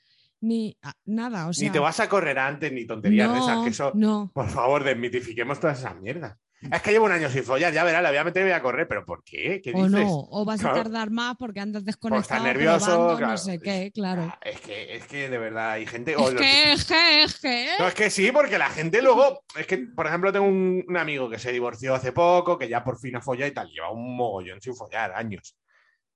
ni 0.42 0.78
nada. 1.06 1.48
O 1.48 1.54
sea, 1.54 1.68
ni 1.68 1.72
te 1.72 1.80
vas 1.80 2.00
a 2.00 2.10
correr 2.10 2.38
antes, 2.40 2.72
ni 2.74 2.86
tonterías 2.86 3.32
de 3.32 3.40
esas, 3.40 3.64
que 3.64 3.70
eso, 3.70 3.92
no. 3.96 4.30
por 4.34 4.50
favor, 4.50 4.84
desmitifiquemos 4.84 5.60
todas 5.60 5.80
esas 5.80 5.96
mierdas. 6.02 6.36
Es 6.72 6.80
que 6.84 6.92
llevo 6.92 7.06
un 7.08 7.12
año 7.12 7.28
sin 7.28 7.44
follar, 7.44 7.74
ya 7.74 7.84
verás, 7.84 8.04
la 8.04 8.10
voy 8.10 8.20
a 8.20 8.24
meter 8.24 8.44
y 8.44 8.46
voy 8.46 8.54
a 8.54 8.62
correr, 8.62 8.88
pero 8.88 9.04
¿por 9.04 9.24
qué? 9.24 9.62
¿Qué 9.64 9.72
O 9.74 9.88
dices? 9.88 9.92
no, 10.06 10.28
o 10.30 10.46
vas 10.46 10.60
Claro. 10.62 10.76
a 10.76 10.84
tardar 10.84 11.10
más 11.10 11.36
porque 11.38 11.60
andas 11.60 11.82
Por 11.82 11.88
desconectado, 11.88 12.22
estar 12.22 12.42
nervioso, 12.44 12.86
probando, 12.86 13.18
claro. 13.18 13.32
no 13.32 13.38
sé 13.40 13.60
qué, 13.60 13.92
claro. 13.92 14.22
Ah, 14.32 14.40
Es 14.44 14.62
que, 14.62 14.96
es 14.96 15.08
que 15.08 15.28
de 15.28 15.38
verdad 15.40 15.72
hay 15.72 15.88
gente. 15.88 16.16
o 16.16 16.30
Es 16.30 16.36
que, 16.36 16.72
es 16.74 16.86
que, 16.86 17.24
es 17.24 17.40
que. 17.40 17.68
No, 17.80 17.88
es 17.88 17.96
que 17.96 18.12
sí, 18.12 18.32
porque 18.32 18.60
la 18.60 18.70
gente 18.70 19.02
luego. 19.02 19.44
Es 19.58 19.66
que, 19.66 19.80
por 19.80 20.06
ejemplo, 20.06 20.32
tengo 20.32 20.46
un, 20.46 20.86
un 20.88 20.98
amigo 20.98 21.32
que 21.32 21.40
se 21.40 21.52
divorció 21.52 21.96
hace 21.96 22.12
poco, 22.12 22.60
que 22.60 22.70
ya 22.70 22.84
por 22.84 23.00
fin 23.00 23.16
ha 23.16 23.22
follado 23.22 23.50
y 23.50 23.56
tal. 23.56 23.68
Lleva 23.72 23.92
un 23.92 24.16
mogollón 24.16 24.62
sin 24.62 24.76
follar, 24.76 25.14
años. 25.16 25.56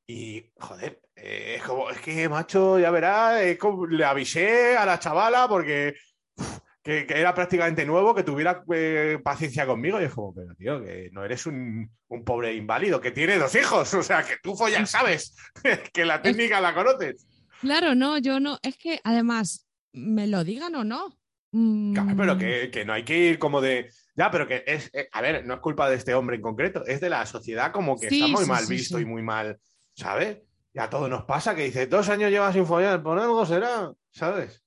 Y, 0.08 0.52
joder, 0.60 1.02
eh, 1.16 1.56
es 1.58 1.64
como, 1.64 1.90
es 1.90 2.00
que, 2.00 2.30
macho, 2.30 2.78
ya 2.80 2.92
verás, 2.92 3.42
es 3.42 3.58
como- 3.58 3.88
le 3.88 4.06
avisé 4.06 4.78
a 4.78 4.86
la 4.86 5.00
chavala 5.00 5.48
porque. 5.48 5.96
uf, 6.38 6.60
Que, 6.84 7.08
que 7.08 7.20
era 7.20 7.34
prácticamente 7.34 7.84
nuevo, 7.84 8.14
que 8.14 8.22
tuviera 8.22 8.64
eh, 8.72 9.18
paciencia 9.24 9.66
conmigo. 9.66 10.00
Y 10.00 10.04
es 10.04 10.14
como, 10.14 10.36
pero 10.36 10.54
tío, 10.54 10.84
que 10.84 11.10
no 11.12 11.26
eres 11.26 11.48
un, 11.48 11.90
un 12.10 12.24
pobre 12.24 12.54
inválido, 12.54 13.02
que 13.02 13.10
tiene 13.10 13.38
dos 13.40 13.56
hijos. 13.56 13.92
O 13.96 14.04
sea, 14.04 14.22
que 14.24 14.36
tú 14.44 14.56
follas, 14.56 14.92
sabes, 14.92 15.36
que 15.94 16.06
la 16.06 16.22
técnica 16.22 16.62
la 16.62 16.76
conoces. 16.76 17.26
Claro, 17.62 17.96
no, 17.96 18.20
yo 18.20 18.40
no. 18.40 18.60
Es 18.62 18.78
que 18.78 19.00
además, 19.04 19.68
me 19.94 20.28
lo 20.28 20.44
digan 20.44 20.76
o 20.76 20.84
no. 20.84 21.18
mm, 21.54 21.94
Claro, 21.96 22.16
pero 22.16 22.38
que, 22.38 22.70
que 22.72 22.86
no 22.86 22.94
hay 22.94 23.04
que 23.04 23.18
ir 23.18 23.40
como 23.40 23.62
de. 23.62 23.90
Ya, 24.16 24.30
pero 24.30 24.48
que 24.48 24.64
es. 24.68 24.92
eh, 24.94 25.10
a 25.12 25.22
ver, 25.22 25.44
no 25.44 25.56
es 25.56 25.60
culpa 25.62 25.90
de 25.90 25.96
este 25.96 26.14
hombre 26.14 26.36
en 26.36 26.44
concreto, 26.44 26.86
es 26.86 27.02
de 27.02 27.10
la 27.10 27.26
sociedad 27.26 27.72
como 27.72 28.00
que 28.00 28.10
Sí, 28.12 28.20
está 28.20 28.28
muy 28.28 28.44
sí, 28.44 28.50
mal 28.52 28.64
sí, 28.64 28.74
visto 28.76 29.00
y 29.00 29.06
muy 29.06 29.24
mal, 29.24 29.60
¿sabes? 29.96 30.38
Y 30.74 30.80
a 30.80 30.90
todos 30.90 31.10
nos 31.10 31.24
pasa 31.24 31.56
que 31.56 31.64
dice, 31.64 31.88
dos 31.88 32.10
años 32.10 32.30
llevas 32.30 32.54
sin 32.54 32.66
follar, 32.66 33.02
por 33.02 33.18
algo 33.18 33.46
será, 33.46 33.94
¿sabes? 34.12 34.64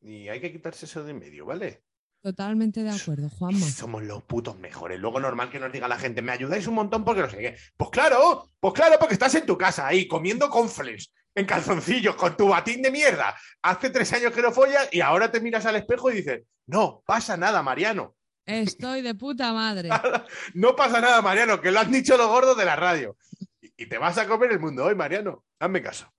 Y 0.00 0.28
hay 0.28 0.40
que 0.40 0.50
quitarse 0.50 0.86
eso 0.86 1.04
de 1.04 1.10
en 1.10 1.18
medio, 1.18 1.46
¿vale? 1.46 1.84
Totalmente 2.22 2.82
de 2.82 2.90
acuerdo, 2.90 3.30
Juanma. 3.30 3.66
Somos 3.66 4.02
los 4.02 4.22
putos 4.24 4.58
mejores. 4.58 5.00
Luego 5.00 5.20
normal 5.20 5.50
que 5.50 5.58
nos 5.58 5.72
diga 5.72 5.88
la 5.88 5.98
gente, 5.98 6.20
me 6.20 6.32
ayudáis 6.32 6.66
un 6.66 6.74
montón 6.74 7.04
porque 7.04 7.22
no 7.22 7.30
sé 7.30 7.38
qué. 7.38 7.56
Pues 7.76 7.90
claro, 7.90 8.46
pues 8.58 8.74
claro, 8.74 8.96
porque 8.98 9.14
estás 9.14 9.34
en 9.36 9.46
tu 9.46 9.56
casa 9.56 9.86
ahí 9.86 10.06
comiendo 10.06 10.50
confles 10.50 11.12
en 11.34 11.46
calzoncillos 11.46 12.16
con 12.16 12.36
tu 12.36 12.48
batín 12.48 12.82
de 12.82 12.90
mierda. 12.90 13.34
Hace 13.62 13.90
tres 13.90 14.12
años 14.12 14.32
que 14.32 14.42
no 14.42 14.52
follas 14.52 14.88
y 14.92 15.00
ahora 15.00 15.30
te 15.30 15.40
miras 15.40 15.64
al 15.64 15.76
espejo 15.76 16.10
y 16.10 16.16
dices, 16.16 16.42
no 16.66 17.02
pasa 17.06 17.36
nada, 17.36 17.62
Mariano. 17.62 18.16
Estoy 18.44 19.02
de 19.02 19.14
puta 19.14 19.52
madre. 19.52 19.88
No 20.54 20.74
pasa 20.74 21.00
nada, 21.00 21.22
Mariano, 21.22 21.60
que 21.60 21.70
lo 21.70 21.80
han 21.80 21.92
dicho 21.92 22.16
los 22.16 22.28
gordos 22.28 22.56
de 22.56 22.64
la 22.64 22.76
radio. 22.76 23.16
Y 23.60 23.72
y 23.76 23.86
te 23.86 23.98
vas 23.98 24.18
a 24.18 24.26
comer 24.26 24.52
el 24.52 24.60
mundo 24.60 24.84
hoy, 24.84 24.94
Mariano. 24.94 25.44
Hazme 25.58 25.82
caso. 25.82 26.10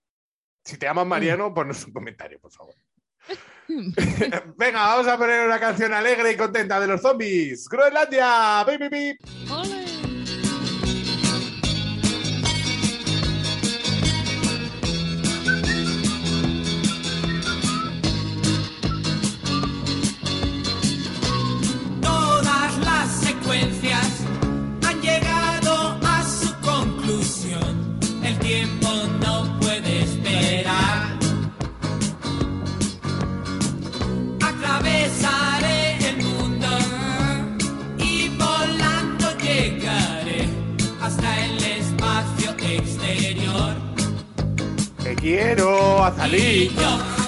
Si 0.64 0.76
te 0.76 0.86
llamas 0.86 1.06
Mariano, 1.06 1.52
ponnos 1.52 1.84
un 1.86 1.92
comentario, 1.92 2.38
por 2.38 2.52
favor. 2.52 2.74
Venga, 4.56 4.86
vamos 4.86 5.06
a 5.08 5.18
poner 5.18 5.46
una 5.46 5.58
canción 5.58 5.92
alegre 5.92 6.32
y 6.32 6.36
contenta 6.36 6.78
de 6.80 6.86
los 6.86 7.00
zombies. 7.00 7.68
¡Groenlandia! 7.68 8.64
¡Bip, 8.64 8.80
bip, 8.80 8.92
bip! 8.92 10.01
Quiero, 45.22 46.04
Azalí. 46.04 46.68
Yo 46.76 47.21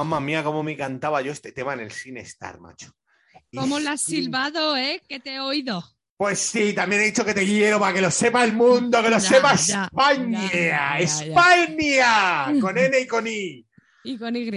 Mamma 0.00 0.18
mía, 0.18 0.42
cómo 0.42 0.62
me 0.62 0.76
cantaba 0.78 1.20
yo 1.20 1.30
este 1.30 1.52
tema 1.52 1.74
en 1.74 1.80
el 1.80 1.90
Cine 1.90 2.20
Star, 2.20 2.58
macho. 2.58 2.90
¿Cómo 3.54 3.78
lo 3.78 3.90
has 3.90 4.00
silbado, 4.00 4.74
eh? 4.74 5.02
Que 5.06 5.20
te 5.20 5.34
he 5.34 5.40
oído. 5.40 5.84
Pues 6.16 6.38
sí, 6.38 6.72
también 6.72 7.02
he 7.02 7.04
dicho 7.04 7.22
que 7.22 7.34
te 7.34 7.44
quiero 7.44 7.78
para 7.78 7.92
que 7.92 8.00
lo 8.00 8.10
sepa 8.10 8.42
el 8.44 8.54
mundo, 8.54 9.02
que 9.02 9.10
lo 9.10 9.18
Ya, 9.18 9.20
sepa 9.20 9.54
ya, 9.56 9.84
España. 9.84 10.50
ya. 10.52 10.98
España. 11.00 12.60
Con 12.60 12.78
N 12.78 12.98
y 12.98 13.06
con 13.06 13.26
I. 13.26 13.66
Y 14.04 14.16
con 14.16 14.34
Y. 14.34 14.50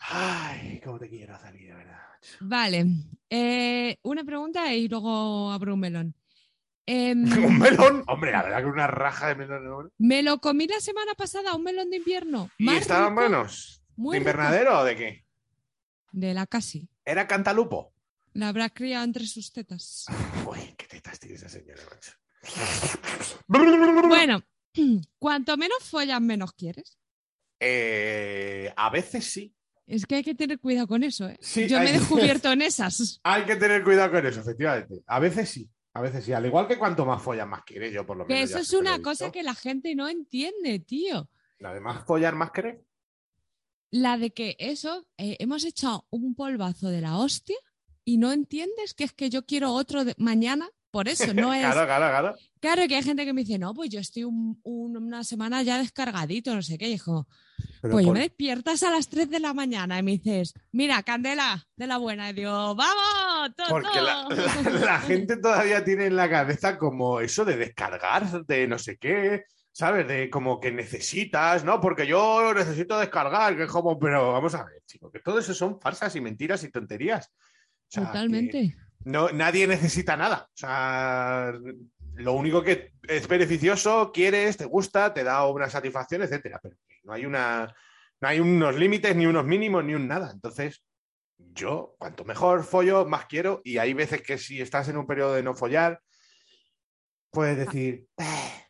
Ay, 0.00 0.78
cómo 0.84 0.98
te 0.98 1.08
quiero, 1.08 1.34
Azalí, 1.34 1.64
de 1.64 1.72
verdad. 1.74 1.98
Vale. 2.40 2.84
eh, 3.30 3.96
una 4.02 4.22
pregunta 4.24 4.74
y 4.74 4.86
luego 4.88 5.50
abro 5.50 5.72
un 5.72 5.80
melón. 5.80 6.14
Em, 6.84 7.22
Un 7.46 7.58
melón. 7.58 8.04
Hombre, 8.06 8.32
la 8.32 8.42
verdad 8.42 8.58
que 8.58 8.66
una 8.66 8.86
raja 8.86 9.28
de 9.28 9.34
melón. 9.36 9.64
¿no? 9.64 9.90
me 9.96 10.22
lo 10.22 10.38
comí 10.40 10.66
la 10.66 10.80
semana 10.80 11.14
pasada, 11.14 11.54
un 11.54 11.62
melón 11.64 11.88
de 11.88 11.96
invierno. 11.96 12.50
¿Y 12.58 12.68
estaban 12.74 13.14
buenos? 13.14 13.79
Muy 14.00 14.14
¿De 14.14 14.20
rico. 14.20 14.30
invernadero 14.30 14.78
o 14.80 14.84
de 14.84 14.96
qué? 14.96 15.24
De 16.12 16.34
la 16.34 16.46
casi. 16.46 16.88
¿Era 17.04 17.26
cantalupo? 17.28 17.92
La 18.32 18.48
habrá 18.48 18.70
criado 18.70 19.04
entre 19.04 19.26
sus 19.26 19.52
tetas. 19.52 20.06
Uy, 20.48 20.74
qué 20.76 20.86
tetas 20.86 21.18
tiene 21.20 21.36
esa 21.36 21.48
señora, 21.48 21.82
macho. 21.90 22.12
Bueno, 24.08 24.42
cuanto 25.18 25.56
menos 25.56 25.78
follas, 25.84 26.20
menos 26.20 26.52
quieres. 26.52 26.96
Eh, 27.58 28.72
a 28.76 28.90
veces 28.90 29.24
sí. 29.26 29.54
Es 29.86 30.06
que 30.06 30.16
hay 30.16 30.22
que 30.24 30.34
tener 30.34 30.58
cuidado 30.60 30.86
con 30.86 31.02
eso, 31.02 31.28
¿eh? 31.28 31.36
Sí, 31.40 31.66
Yo 31.68 31.78
me 31.80 31.90
he 31.90 31.92
descubierto 31.98 32.50
en 32.52 32.62
esas. 32.62 33.20
Hay 33.24 33.44
que 33.44 33.56
tener 33.56 33.82
cuidado 33.82 34.12
con 34.12 34.24
eso, 34.26 34.40
efectivamente. 34.40 35.02
A 35.06 35.18
veces 35.18 35.48
sí. 35.50 35.68
A 35.92 36.00
veces 36.00 36.24
sí. 36.24 36.32
Al 36.32 36.46
igual 36.46 36.68
que 36.68 36.78
cuanto 36.78 37.04
más 37.04 37.20
follas, 37.20 37.46
más 37.48 37.62
quieres. 37.64 37.92
Yo 37.92 38.06
por 38.06 38.16
lo 38.16 38.26
Que 38.26 38.34
menos. 38.34 38.50
eso 38.50 38.58
ya 38.58 38.62
es 38.62 38.72
una 38.72 39.02
cosa 39.02 39.30
que 39.32 39.42
la 39.42 39.54
gente 39.54 39.94
no 39.94 40.08
entiende, 40.08 40.78
tío. 40.78 41.28
La 41.58 41.74
de 41.74 41.80
más 41.80 42.04
follar, 42.06 42.34
más 42.36 42.52
querer. 42.52 42.80
La 43.90 44.16
de 44.18 44.30
que 44.30 44.56
eso, 44.58 45.06
eh, 45.18 45.36
hemos 45.40 45.64
hecho 45.64 46.06
un 46.10 46.34
polvazo 46.34 46.88
de 46.90 47.00
la 47.00 47.18
hostia 47.18 47.56
y 48.04 48.18
no 48.18 48.32
entiendes 48.32 48.94
que 48.94 49.04
es 49.04 49.12
que 49.12 49.30
yo 49.30 49.44
quiero 49.44 49.72
otro 49.72 50.04
de- 50.04 50.14
mañana. 50.18 50.68
Por 50.92 51.08
eso 51.08 51.32
no 51.34 51.54
es. 51.54 51.60
Claro, 51.60 51.86
claro, 51.86 52.08
claro. 52.08 52.36
Claro 52.60 52.88
que 52.88 52.96
hay 52.96 53.02
gente 53.02 53.24
que 53.24 53.32
me 53.32 53.42
dice, 53.44 53.58
no, 53.58 53.72
pues 53.74 53.90
yo 53.90 54.00
estoy 54.00 54.24
un- 54.24 54.60
un- 54.64 54.96
una 54.96 55.22
semana 55.24 55.62
ya 55.62 55.78
descargadito, 55.78 56.54
no 56.54 56.62
sé 56.62 56.78
qué. 56.78 56.98
Como, 56.98 57.26
Pero 57.80 57.92
pues 57.92 58.04
yo 58.04 58.08
por- 58.08 58.14
me 58.14 58.22
despiertas 58.24 58.82
a 58.82 58.90
las 58.90 59.08
3 59.08 59.30
de 59.30 59.38
la 59.40 59.54
mañana 59.54 59.98
y 59.98 60.02
me 60.02 60.12
dices, 60.18 60.52
mira, 60.72 61.02
candela 61.04 61.66
de 61.76 61.86
la 61.86 61.98
buena. 61.98 62.30
Y 62.30 62.32
digo, 62.34 62.74
¡vamos! 62.74 63.54
¡Todo! 63.56 63.68
Porque 63.68 64.00
la, 64.00 64.26
la- 64.28 64.70
la 64.80 65.00
gente 65.00 65.36
todavía 65.36 65.84
tiene 65.84 66.06
en 66.06 66.16
la 66.16 66.28
cabeza 66.28 66.76
como 66.78 67.20
eso 67.20 67.44
de 67.44 67.56
descargar, 67.56 68.44
de 68.46 68.66
no 68.68 68.78
sé 68.78 68.98
qué, 68.98 69.44
¿sabes? 69.72 70.06
De 70.06 70.28
como 70.30 70.60
que 70.60 70.72
necesitas, 70.72 71.64
¿no? 71.64 71.80
Porque 71.80 72.06
yo 72.06 72.52
necesito 72.54 72.98
descargar, 72.98 73.56
que 73.56 73.64
es 73.64 73.70
como, 73.70 73.98
pero 73.98 74.32
vamos 74.32 74.54
a 74.54 74.64
ver, 74.64 74.82
chicos, 74.86 75.10
que 75.12 75.20
todo 75.20 75.38
eso 75.38 75.54
son 75.54 75.80
farsas 75.80 76.14
y 76.16 76.20
mentiras 76.20 76.62
y 76.64 76.70
tonterías. 76.70 77.28
O 77.28 77.32
sea, 77.88 78.02
que 78.02 78.06
Totalmente. 78.08 78.76
No, 79.04 79.30
nadie 79.30 79.66
necesita 79.66 80.16
nada. 80.16 80.46
O 80.48 80.56
sea, 80.56 81.52
lo 82.14 82.32
único 82.34 82.62
que 82.62 82.92
es 83.08 83.26
beneficioso, 83.26 84.12
quieres, 84.12 84.56
te 84.56 84.66
gusta, 84.66 85.14
te 85.14 85.24
da 85.24 85.46
una 85.46 85.70
satisfacción, 85.70 86.22
etcétera. 86.22 86.60
Pero 86.62 86.76
no 87.04 87.12
hay 87.14 87.24
una, 87.24 87.74
no 88.20 88.28
hay 88.28 88.40
unos 88.40 88.76
límites, 88.76 89.16
ni 89.16 89.26
unos 89.26 89.46
mínimos, 89.46 89.84
ni 89.84 89.94
un 89.94 90.06
nada. 90.06 90.30
Entonces, 90.32 90.84
yo, 91.38 91.94
cuanto 91.98 92.24
mejor 92.24 92.62
follo, 92.64 93.06
más 93.06 93.24
quiero. 93.26 93.62
Y 93.64 93.78
hay 93.78 93.94
veces 93.94 94.20
que 94.22 94.36
si 94.36 94.60
estás 94.60 94.88
en 94.88 94.98
un 94.98 95.06
periodo 95.06 95.34
de 95.34 95.42
no 95.42 95.54
follar, 95.54 96.02
puedes 97.30 97.56
decir, 97.56 98.06
"Eh". 98.18 98.64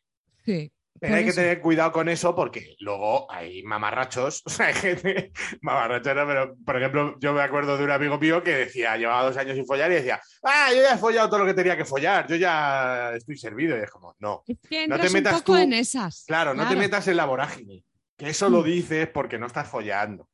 Sí. 0.45 0.73
Pero 1.01 1.15
hay 1.17 1.25
que 1.25 1.33
tener 1.33 1.61
cuidado 1.61 1.91
con 1.93 2.09
eso 2.09 2.35
porque 2.37 2.77
luego 2.81 3.31
hay 3.33 3.63
mamarrachos, 3.63 4.43
o 4.47 4.51
sea, 4.51 4.67
hay 4.67 4.75
gente, 4.75 5.33
mamarrachos, 5.63 6.15
no, 6.15 6.27
pero 6.27 6.55
por 6.65 6.77
ejemplo, 6.77 7.17
yo 7.19 7.33
me 7.33 7.43
acuerdo 7.43 7.77
de 7.79 7.85
un 7.85 7.91
amigo 7.91 8.19
mío 8.19 8.43
que 8.43 8.51
decía, 8.55 8.97
llevaba 8.97 9.25
dos 9.25 9.37
años 9.37 9.55
sin 9.57 9.67
follar 9.67 9.91
y 9.91 9.95
decía, 9.97 10.21
ah, 10.45 10.69
yo 10.75 10.83
ya 10.83 10.95
he 10.95 10.99
follado 10.99 11.29
todo 11.29 11.41
lo 11.41 11.47
que 11.47 11.55
tenía 11.55 11.77
que 11.77 11.85
follar, 11.85 12.27
yo 12.29 12.37
ya 12.37 13.13
estoy 13.15 13.37
servido. 13.37 13.77
Y 13.77 13.81
es 13.81 13.91
como, 13.91 14.15
no, 14.19 14.43
Es 14.47 14.59
que 14.69 14.87
No 14.87 14.99
te 14.99 15.11
metas 15.11 15.33
un 15.35 15.39
poco 15.41 15.53
tú- 15.55 15.59
en 15.59 15.73
esas. 15.73 16.25
claro, 16.27 16.55
no 16.55 16.69
te 16.69 16.77
metas 16.77 17.09
en 17.09 17.17
la 17.17 17.25
vorágine, 17.25 17.85
que 18.17 18.29
eso 18.29 18.49
Mm. 18.49 18.53
lo 18.53 18.63
dices 18.63 19.09
porque 19.09 19.39
no 19.39 19.47
estás 19.47 19.69
follando. 19.69 20.29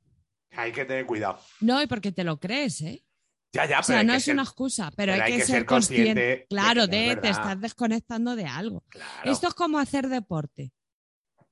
Hay 0.58 0.72
que 0.72 0.84
tener 0.84 1.06
cuidado. 1.06 1.38
No, 1.60 1.82
y 1.82 1.86
porque 1.86 2.12
te 2.12 2.24
lo 2.24 2.38
crees, 2.40 2.80
¿eh? 2.80 3.02
Ya, 3.56 3.66
ya, 3.66 3.80
O 3.80 3.82
sea, 3.82 4.02
no 4.04 4.14
es 4.14 4.24
ser- 4.24 4.34
una 4.34 4.42
excusa, 4.42 4.90
pero, 4.96 5.12
pero 5.12 5.24
hay, 5.24 5.36
que, 5.36 5.44
ser 5.44 5.66
consciente. 5.66 6.46
claro, 6.48 6.86
de 6.86 7.16
te 7.16 7.28
estás 7.30 7.60
desconectando 7.60 8.36
de 8.36 8.44
algo. 8.44 8.84
Claro. 8.88 9.30
Esto 9.32 9.48
es 9.48 9.54
como 9.54 9.78
hacer 9.78 10.08
deporte. 10.08 10.72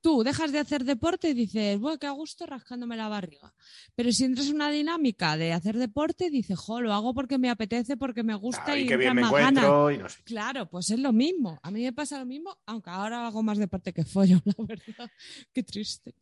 Tú 0.01 0.23
dejas 0.23 0.51
de 0.51 0.59
hacer 0.59 0.83
deporte 0.83 1.29
y 1.29 1.33
dices, 1.33 1.79
bueno, 1.79 1.97
qué 1.97 2.05
a 2.05 2.11
gusto 2.11 2.45
rascándome 2.45 2.95
la 2.95 3.07
barriga. 3.07 3.55
Pero 3.95 4.11
si 4.11 4.23
entras 4.25 4.47
en 4.49 4.55
una 4.55 4.69
dinámica 4.69 5.35
de 5.35 5.51
hacer 5.51 5.77
deporte, 5.77 6.29
dices, 6.29 6.59
jo, 6.59 6.79
lo 6.79 6.93
hago 6.93 7.15
porque 7.15 7.39
me 7.39 7.49
apetece, 7.49 7.97
porque 7.97 8.21
me 8.21 8.35
gusta 8.35 8.65
Claro, 8.65 8.79
y, 8.79 8.83
y 8.83 8.87
que 8.87 8.97
bien 8.97 9.15
me 9.15 9.23
encuentro 9.23 9.89
y 9.89 9.97
no 9.97 10.07
sé. 10.07 10.21
Claro, 10.23 10.69
pues 10.69 10.91
es 10.91 10.99
lo 10.99 11.11
mismo. 11.11 11.59
A 11.63 11.71
mí 11.71 11.81
me 11.81 11.91
pasa 11.91 12.19
lo 12.19 12.27
mismo, 12.27 12.55
aunque 12.67 12.91
ahora 12.91 13.25
hago 13.25 13.41
más 13.41 13.57
deporte 13.57 13.93
que 13.93 14.05
follo, 14.05 14.39
la 14.45 14.53
verdad. 14.59 15.09
Qué 15.51 15.63
triste. 15.63 16.13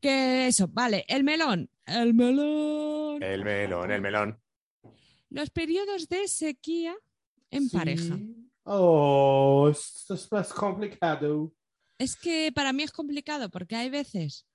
Que 0.00 0.46
eso, 0.46 0.68
vale, 0.68 1.04
el 1.06 1.24
melón. 1.24 1.68
El 1.84 2.14
melón. 2.14 3.22
El 3.22 3.44
melón, 3.44 3.90
el 3.90 4.00
melón. 4.00 4.38
Los 5.34 5.50
periodos 5.50 6.08
de 6.08 6.28
sequía 6.28 6.94
en 7.50 7.68
pareja. 7.68 8.16
Oh, 8.62 9.68
esto 9.68 10.14
es 10.14 10.30
más 10.30 10.52
complicado. 10.52 11.52
Es 11.98 12.14
que 12.14 12.52
para 12.54 12.72
mí 12.72 12.84
es 12.84 12.92
complicado 12.92 13.50
porque 13.50 13.74
hay 13.74 13.90
veces 13.90 14.46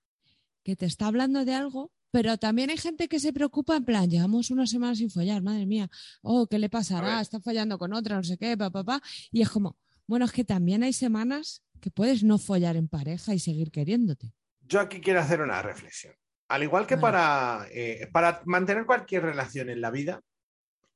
que 0.63 0.77
te 0.77 0.85
está 0.85 1.07
hablando 1.07 1.43
de 1.43 1.53
algo, 1.53 1.91
pero 2.11 2.37
también 2.37 2.69
hay 2.69 2.77
gente 2.77 3.09
que 3.09 3.19
se 3.19 3.33
preocupa 3.33 3.75
en 3.75 3.83
plan, 3.83 4.09
llevamos 4.09 4.51
una 4.51 4.65
semana 4.65 4.95
sin 4.95 5.11
follar, 5.11 5.41
madre 5.41 5.65
mía, 5.65 5.89
oh, 6.21 6.47
¿qué 6.47 6.57
le 6.57 6.69
pasará? 6.69 7.19
Está 7.19 7.41
fallando 7.41 7.77
con 7.77 7.91
otra, 7.91 8.15
no 8.15 8.23
sé 8.23 8.37
qué, 8.37 8.55
papá, 8.55 8.85
papá. 8.85 9.05
Y 9.33 9.41
es 9.41 9.49
como, 9.49 9.75
bueno, 10.07 10.23
es 10.23 10.31
que 10.31 10.45
también 10.45 10.83
hay 10.83 10.93
semanas 10.93 11.61
que 11.81 11.91
puedes 11.91 12.23
no 12.23 12.37
follar 12.37 12.77
en 12.77 12.87
pareja 12.87 13.33
y 13.33 13.39
seguir 13.39 13.69
queriéndote. 13.69 14.33
Yo 14.61 14.79
aquí 14.79 15.01
quiero 15.01 15.19
hacer 15.19 15.41
una 15.41 15.61
reflexión. 15.61 16.13
Al 16.47 16.63
igual 16.63 16.87
que 16.87 16.97
para, 16.97 17.67
eh, 17.69 18.07
para 18.13 18.41
mantener 18.45 18.85
cualquier 18.85 19.23
relación 19.23 19.69
en 19.69 19.81
la 19.81 19.91
vida, 19.91 20.23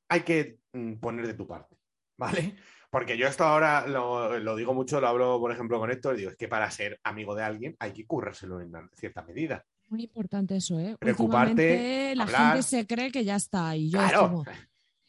hay 0.10 0.22
que 0.22 0.60
mm, 0.74 0.94
poner 0.96 1.28
de 1.28 1.34
tu 1.34 1.48
parte, 1.48 1.78
¿vale? 2.18 2.56
Porque 2.90 3.18
yo 3.18 3.28
esto 3.28 3.44
ahora 3.44 3.88
lo, 3.88 4.38
lo 4.40 4.56
digo 4.56 4.74
mucho, 4.74 5.02
lo 5.02 5.08
hablo, 5.08 5.40
por 5.40 5.52
ejemplo, 5.52 5.80
con 5.80 5.90
Héctor, 5.90 6.16
digo, 6.16 6.30
es 6.30 6.38
que 6.38 6.48
para 6.48 6.70
ser 6.70 7.00
amigo 7.04 7.34
de 7.34 7.44
alguien 7.44 7.76
hay 7.80 7.92
que 7.92 8.06
currárselo 8.06 8.62
en 8.62 8.72
cierta 8.94 9.24
medida. 9.24 9.66
Muy 9.90 10.04
importante 10.04 10.56
eso, 10.56 10.80
¿eh? 10.80 10.96
Preocuparte, 11.00 12.16
la 12.16 12.24
hablar. 12.24 12.48
gente 12.54 12.64
se 12.64 12.88
cree 12.88 13.12
que 13.12 13.24
ya 13.26 13.36
está. 13.36 13.76
Y 13.76 13.90
yo 13.90 14.00
es 14.02 14.10
Claro, 14.10 14.30
como, 14.30 14.46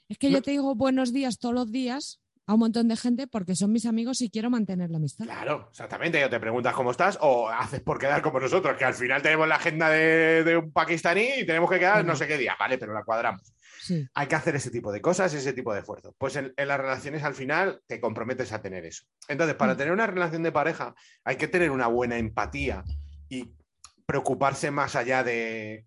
es 0.09 0.19
que 0.19 0.31
yo 0.31 0.43
te 0.43 0.51
digo 0.51 0.75
buenos 0.75 1.13
días 1.13 1.39
todos 1.39 1.55
los 1.55 1.71
días 1.71 2.21
a 2.47 2.55
un 2.55 2.61
montón 2.61 2.89
de 2.89 2.97
gente 2.97 3.27
porque 3.27 3.55
son 3.57 3.73
mis 3.73 3.87
amigos 3.87 4.21
y 4.21 4.29
quiero 4.31 4.51
mantener 4.51 4.91
la 4.91 4.99
amistad. 4.99 5.25
claro, 5.25 5.69
exactamente. 5.71 6.21
Ya 6.21 6.29
te 6.29 6.41
preguntas 6.41 6.75
cómo 6.75 6.91
estás 6.91 7.19
o 7.23 7.49
haces 7.49 7.81
por 7.81 7.99
quedar 7.99 8.21
como 8.21 8.41
nosotros, 8.41 8.77
que 8.77 8.85
al 8.85 8.95
final 8.95 9.23
tenemos 9.23 9.49
la 9.49 9.55
agenda 9.57 9.89
de, 9.89 10.45
de 10.45 10.57
un 10.59 10.73
pakistaní 10.73 11.27
y 11.39 11.47
tenemos 11.47 11.71
que 11.71 11.79
quedar 11.79 12.05
no 12.05 12.17
sé 12.17 12.27
qué 12.27 12.37
día, 12.37 12.55
¿vale? 12.59 12.77
Pero 12.77 12.93
la 12.93 13.05
cuadramos. 13.05 13.54
Sí. 13.85 14.09
hay 14.15 14.27
que 14.27 14.35
hacer 14.35 14.57
ese 14.57 14.71
tipo 14.71 14.91
de 14.91 15.01
cosas, 15.03 15.35
ese 15.35 15.53
tipo 15.53 15.73
de 15.75 15.81
esfuerzos. 15.81 16.15
Pues 16.17 16.37
en, 16.37 16.53
en 16.57 16.69
las 16.69 16.79
relaciones 16.81 17.23
al 17.23 17.35
final 17.35 17.81
te 17.87 18.01
comprometes 18.01 18.53
a 18.53 18.63
tener 18.63 18.85
eso. 18.87 19.05
Entonces, 19.29 19.57
para 19.57 19.75
Mm. 19.75 19.77
tener 19.77 19.93
una 19.93 20.07
relación 20.07 20.43
de 20.43 20.53
pareja 20.53 20.95
hay 21.25 21.37
que 21.37 21.49
tener 21.49 21.71
una 21.71 21.87
buena 21.89 22.17
empatía 22.17 22.83
y 23.29 23.53
preocuparse 24.07 24.71
más 24.71 24.97
allá 24.97 25.23
de 25.23 25.87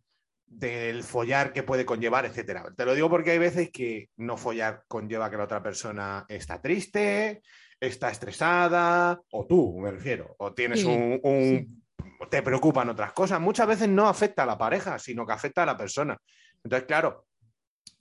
del 0.49 1.03
follar 1.03 1.51
que 1.51 1.61
puede 1.63 1.85
conllevar, 1.85 2.25
etcétera. 2.25 2.63
Te 2.75 2.85
lo 2.85 2.95
digo 2.95 3.09
porque 3.09 3.31
hay 3.31 3.37
veces 3.37 3.69
que 3.69 4.09
no 4.15 4.37
follar 4.37 4.83
conlleva 4.87 5.29
que 5.29 5.35
la 5.35 5.43
otra 5.43 5.61
persona 5.61 6.25
está 6.29 6.61
triste, 6.61 7.41
está 7.81 8.09
estresada, 8.11 9.19
o 9.31 9.45
tú, 9.45 9.77
me 9.79 9.91
refiero, 9.91 10.35
o 10.39 10.53
tienes 10.53 10.79
Sí, 10.79 10.85
un, 10.87 11.19
un- 11.21 11.83
te 12.31 12.41
preocupan 12.41 12.87
otras 12.89 13.11
cosas. 13.11 13.41
Muchas 13.41 13.67
veces 13.67 13.89
no 13.89 14.07
afecta 14.07 14.43
a 14.43 14.45
la 14.45 14.57
pareja, 14.57 14.97
sino 14.99 15.25
que 15.25 15.33
afecta 15.33 15.63
a 15.63 15.65
la 15.65 15.75
persona. 15.75 16.17
Entonces, 16.63 16.87
claro, 16.87 17.26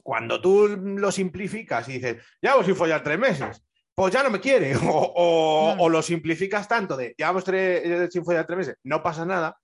cuando 0.06 0.40
tú 0.40 0.68
lo 0.68 1.10
simplificas 1.10 1.88
y 1.88 1.94
dices, 1.94 2.22
ya 2.40 2.52
vamos 2.52 2.66
sin 2.66 2.76
follar 2.76 3.02
tres 3.02 3.18
meses, 3.18 3.60
pues 3.92 4.14
ya 4.14 4.22
no 4.22 4.30
me 4.30 4.38
quiere, 4.38 4.76
o, 4.76 4.80
o- 4.88 5.64
Claro. 5.66 5.82
o 5.82 5.88
lo 5.88 6.00
simplificas 6.00 6.68
tanto 6.68 6.96
de, 6.96 7.12
ya 7.18 7.26
vamos 7.26 7.42
tres, 7.42 7.82
eh, 7.84 8.08
sin 8.08 8.24
follar 8.24 8.46
tres 8.46 8.56
meses, 8.58 8.76
no 8.84 9.02
pasa 9.02 9.24
nada, 9.26 9.58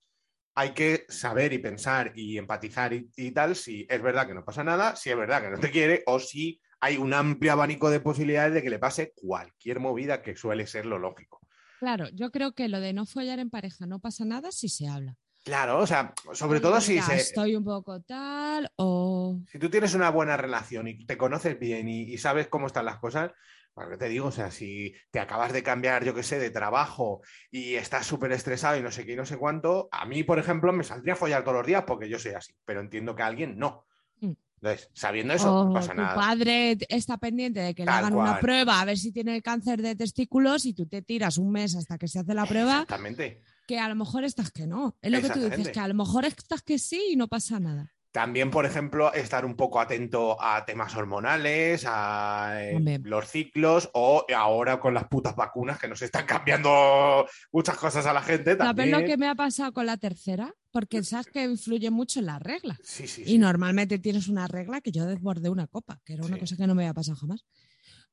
hay 0.53 0.71
que 0.71 1.05
saber 1.07 1.53
y 1.53 1.59
pensar 1.59 2.11
y 2.13 2.37
empatizar 2.37 2.91
y, 2.91 3.09
y 3.15 3.31
tal 3.31 3.55
si 3.55 3.87
es 3.89 4.01
verdad 4.01 4.27
que 4.27 4.33
no 4.33 4.43
pasa 4.43 4.65
nada, 4.65 4.97
si 4.97 5.09
es 5.11 5.15
verdad 5.17 5.41
que 5.41 5.49
no 5.49 5.59
te 5.59 5.71
quiere 5.71 6.03
o 6.07 6.19
si 6.19 6.59
hay 6.81 6.97
un 6.97 7.13
amplio 7.13 7.53
abanico 7.53 7.89
de 7.89 8.01
posibilidades 8.01 8.53
de 8.53 8.61
que 8.61 8.69
le 8.69 8.79
pase 8.79 9.13
cualquier 9.15 9.79
movida 9.79 10.21
que 10.21 10.35
suele 10.35 10.67
ser 10.67 10.85
lo 10.85 10.99
lógico. 10.99 11.39
Claro, 11.79 12.09
yo 12.13 12.29
creo 12.31 12.51
que 12.53 12.67
lo 12.67 12.81
de 12.81 12.91
no 12.91 13.05
follar 13.05 13.39
en 13.39 13.49
pareja 13.49 13.85
no 13.85 13.99
pasa 13.99 14.25
nada 14.25 14.51
si 14.51 14.67
se 14.67 14.87
habla. 14.89 15.15
Claro, 15.43 15.79
o 15.79 15.87
sea, 15.87 16.13
sobre 16.33 16.59
Oye, 16.59 16.61
todo 16.61 16.79
si, 16.79 16.93
mira, 16.93 17.05
se- 17.05 17.15
estoy 17.15 17.55
un 17.55 17.65
poco 17.65 17.99
tal 18.01 18.71
o 18.77 19.41
si 19.51 19.59
tú 19.59 19.69
tienes 19.69 19.93
una 19.93 20.09
buena 20.09 20.37
relación 20.37 20.87
y 20.87 21.05
te 21.05 21.17
conoces 21.17 21.59
bien 21.59 21.89
y, 21.89 22.03
y 22.03 22.17
sabes 22.17 22.47
cómo 22.47 22.67
están 22.67 22.85
las 22.85 22.97
cosas, 22.99 23.31
pues 23.73 23.87
¿qué 23.89 23.97
te 23.97 24.07
digo, 24.07 24.27
o 24.27 24.31
sea, 24.31 24.51
si 24.51 24.93
te 25.11 25.19
acabas 25.19 25.51
de 25.51 25.61
cambiar, 25.63 26.05
yo 26.05 26.13
qué 26.13 26.23
sé, 26.23 26.39
de 26.39 26.49
trabajo 26.49 27.21
y 27.51 27.75
estás 27.75 28.05
súper 28.05 28.31
estresado 28.31 28.77
y 28.77 28.81
no 28.81 28.91
sé 28.91 29.05
qué 29.05 29.13
y 29.13 29.15
no 29.17 29.25
sé 29.25 29.37
cuánto, 29.37 29.89
a 29.91 30.05
mí, 30.05 30.23
por 30.23 30.39
ejemplo, 30.39 30.71
me 30.71 30.83
saldría 30.85 31.13
a 31.13 31.17
follar 31.17 31.43
todos 31.43 31.57
los 31.57 31.67
días 31.67 31.83
porque 31.85 32.07
yo 32.07 32.19
soy 32.19 32.33
así, 32.33 32.53
pero 32.63 32.79
entiendo 32.79 33.15
que 33.15 33.23
a 33.23 33.27
alguien 33.27 33.57
no. 33.57 33.85
Mm. 34.21 34.31
Entonces, 34.61 34.89
sabiendo 34.93 35.33
eso, 35.33 35.65
no 35.65 35.73
pasa 35.73 35.91
tu 35.91 35.97
nada. 35.97 36.15
padre 36.15 36.77
está 36.87 37.17
pendiente 37.17 37.59
de 37.59 37.75
que 37.75 37.83
le 37.83 37.91
hagan 37.91 38.13
una 38.13 38.39
prueba 38.39 38.79
a 38.79 38.85
ver 38.85 38.97
si 38.97 39.11
tiene 39.11 39.41
cáncer 39.41 39.81
de 39.81 39.95
testículos 39.95 40.65
y 40.65 40.73
tú 40.73 40.85
te 40.85 41.01
tiras 41.01 41.37
un 41.37 41.51
mes 41.51 41.75
hasta 41.75 41.97
que 41.97 42.07
se 42.07 42.19
hace 42.19 42.33
la 42.33 42.45
prueba, 42.45 42.83
Exactamente. 42.83 43.41
Que 43.67 43.79
a 43.79 43.87
lo 43.89 43.95
mejor 43.95 44.23
estás 44.23 44.51
que 44.51 44.67
no. 44.67 44.95
Es 45.01 45.11
lo 45.11 45.21
que 45.21 45.29
tú 45.29 45.39
dices, 45.39 45.69
que 45.69 45.79
a 45.79 45.87
lo 45.87 45.93
mejor 45.93 46.25
estás 46.25 46.61
que 46.61 46.79
sí 46.79 47.01
y 47.11 47.15
no 47.15 47.27
pasa 47.27 47.59
nada. 47.59 47.93
También, 48.13 48.51
por 48.51 48.67
ejemplo, 48.67 49.11
estar 49.11 49.43
un 49.43 49.55
poco 49.55 49.79
atento 49.79 50.37
a 50.39 50.63
temas 50.65 50.95
hormonales, 50.95 51.83
a 51.87 52.61
eh, 52.61 52.99
los 53.03 53.27
ciclos 53.27 53.89
o 53.93 54.23
ahora 54.35 54.79
con 54.79 54.93
las 54.93 55.07
putas 55.07 55.35
vacunas 55.35 55.79
que 55.79 55.87
nos 55.87 55.99
están 56.03 56.27
cambiando 56.27 57.25
muchas 57.51 57.75
cosas 57.75 58.05
a 58.05 58.13
la 58.13 58.21
gente. 58.21 58.55
¿Sabes 58.55 58.67
También. 58.67 58.91
lo 58.91 59.03
que 59.03 59.17
me 59.17 59.27
ha 59.27 59.33
pasado 59.33 59.73
con 59.73 59.87
la 59.87 59.97
tercera? 59.97 60.53
Porque 60.69 61.03
sabes 61.03 61.25
que 61.25 61.43
influye 61.43 61.89
mucho 61.89 62.19
en 62.19 62.27
la 62.27 62.37
regla. 62.37 62.77
Sí, 62.83 63.07
sí, 63.07 63.23
Y 63.23 63.25
sí. 63.25 63.37
normalmente 63.39 63.97
tienes 63.97 64.27
una 64.27 64.47
regla 64.47 64.79
que 64.81 64.91
yo 64.91 65.07
desbordé 65.07 65.49
una 65.49 65.65
copa, 65.65 65.99
que 66.05 66.13
era 66.13 66.23
una 66.23 66.37
cosa 66.37 66.55
que 66.55 66.67
no 66.67 66.75
me 66.75 66.83
había 66.83 66.93
pasado 66.93 67.17
jamás. 67.17 67.43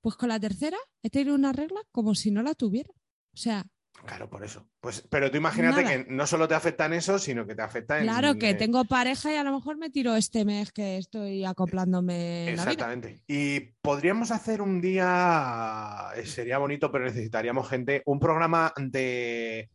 Pues 0.00 0.16
con 0.16 0.30
la 0.30 0.40
tercera 0.40 0.78
he 1.02 1.10
tenido 1.10 1.34
una 1.34 1.52
regla 1.52 1.80
como 1.92 2.14
si 2.14 2.30
no 2.30 2.42
la 2.42 2.54
tuviera. 2.54 2.90
O 3.34 3.36
sea, 3.36 3.66
Claro, 4.06 4.30
por 4.30 4.42
eso. 4.44 4.66
Pues, 4.80 5.06
pero 5.10 5.30
tú 5.30 5.36
imagínate 5.36 5.82
Nada. 5.82 6.04
que 6.04 6.10
no 6.10 6.26
solo 6.26 6.48
te 6.48 6.54
afecta 6.54 6.86
en 6.86 6.94
eso, 6.94 7.18
sino 7.18 7.46
que 7.46 7.54
te 7.54 7.62
afecta 7.62 7.98
en. 7.98 8.04
claro 8.04 8.36
que 8.36 8.50
eh, 8.50 8.54
tengo 8.54 8.84
pareja 8.84 9.32
y 9.32 9.36
a 9.36 9.44
lo 9.44 9.52
mejor 9.52 9.76
me 9.76 9.90
tiro 9.90 10.16
este 10.16 10.44
mes 10.44 10.72
que 10.72 10.96
estoy 10.96 11.44
acoplándome 11.44 12.48
en 12.48 12.56
la 12.56 12.62
vida. 12.62 12.72
Exactamente. 12.72 13.22
Y 13.26 13.60
podríamos 13.82 14.30
hacer 14.30 14.62
un 14.62 14.80
día, 14.80 16.12
eh, 16.16 16.24
sería 16.24 16.58
bonito, 16.58 16.90
pero 16.90 17.04
necesitaríamos 17.04 17.68
gente, 17.68 18.02
un 18.06 18.18
programa 18.18 18.72
de 18.78 19.70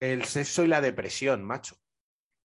el 0.00 0.24
sexo 0.24 0.64
y 0.64 0.68
la 0.68 0.80
depresión, 0.80 1.44
macho. 1.44 1.76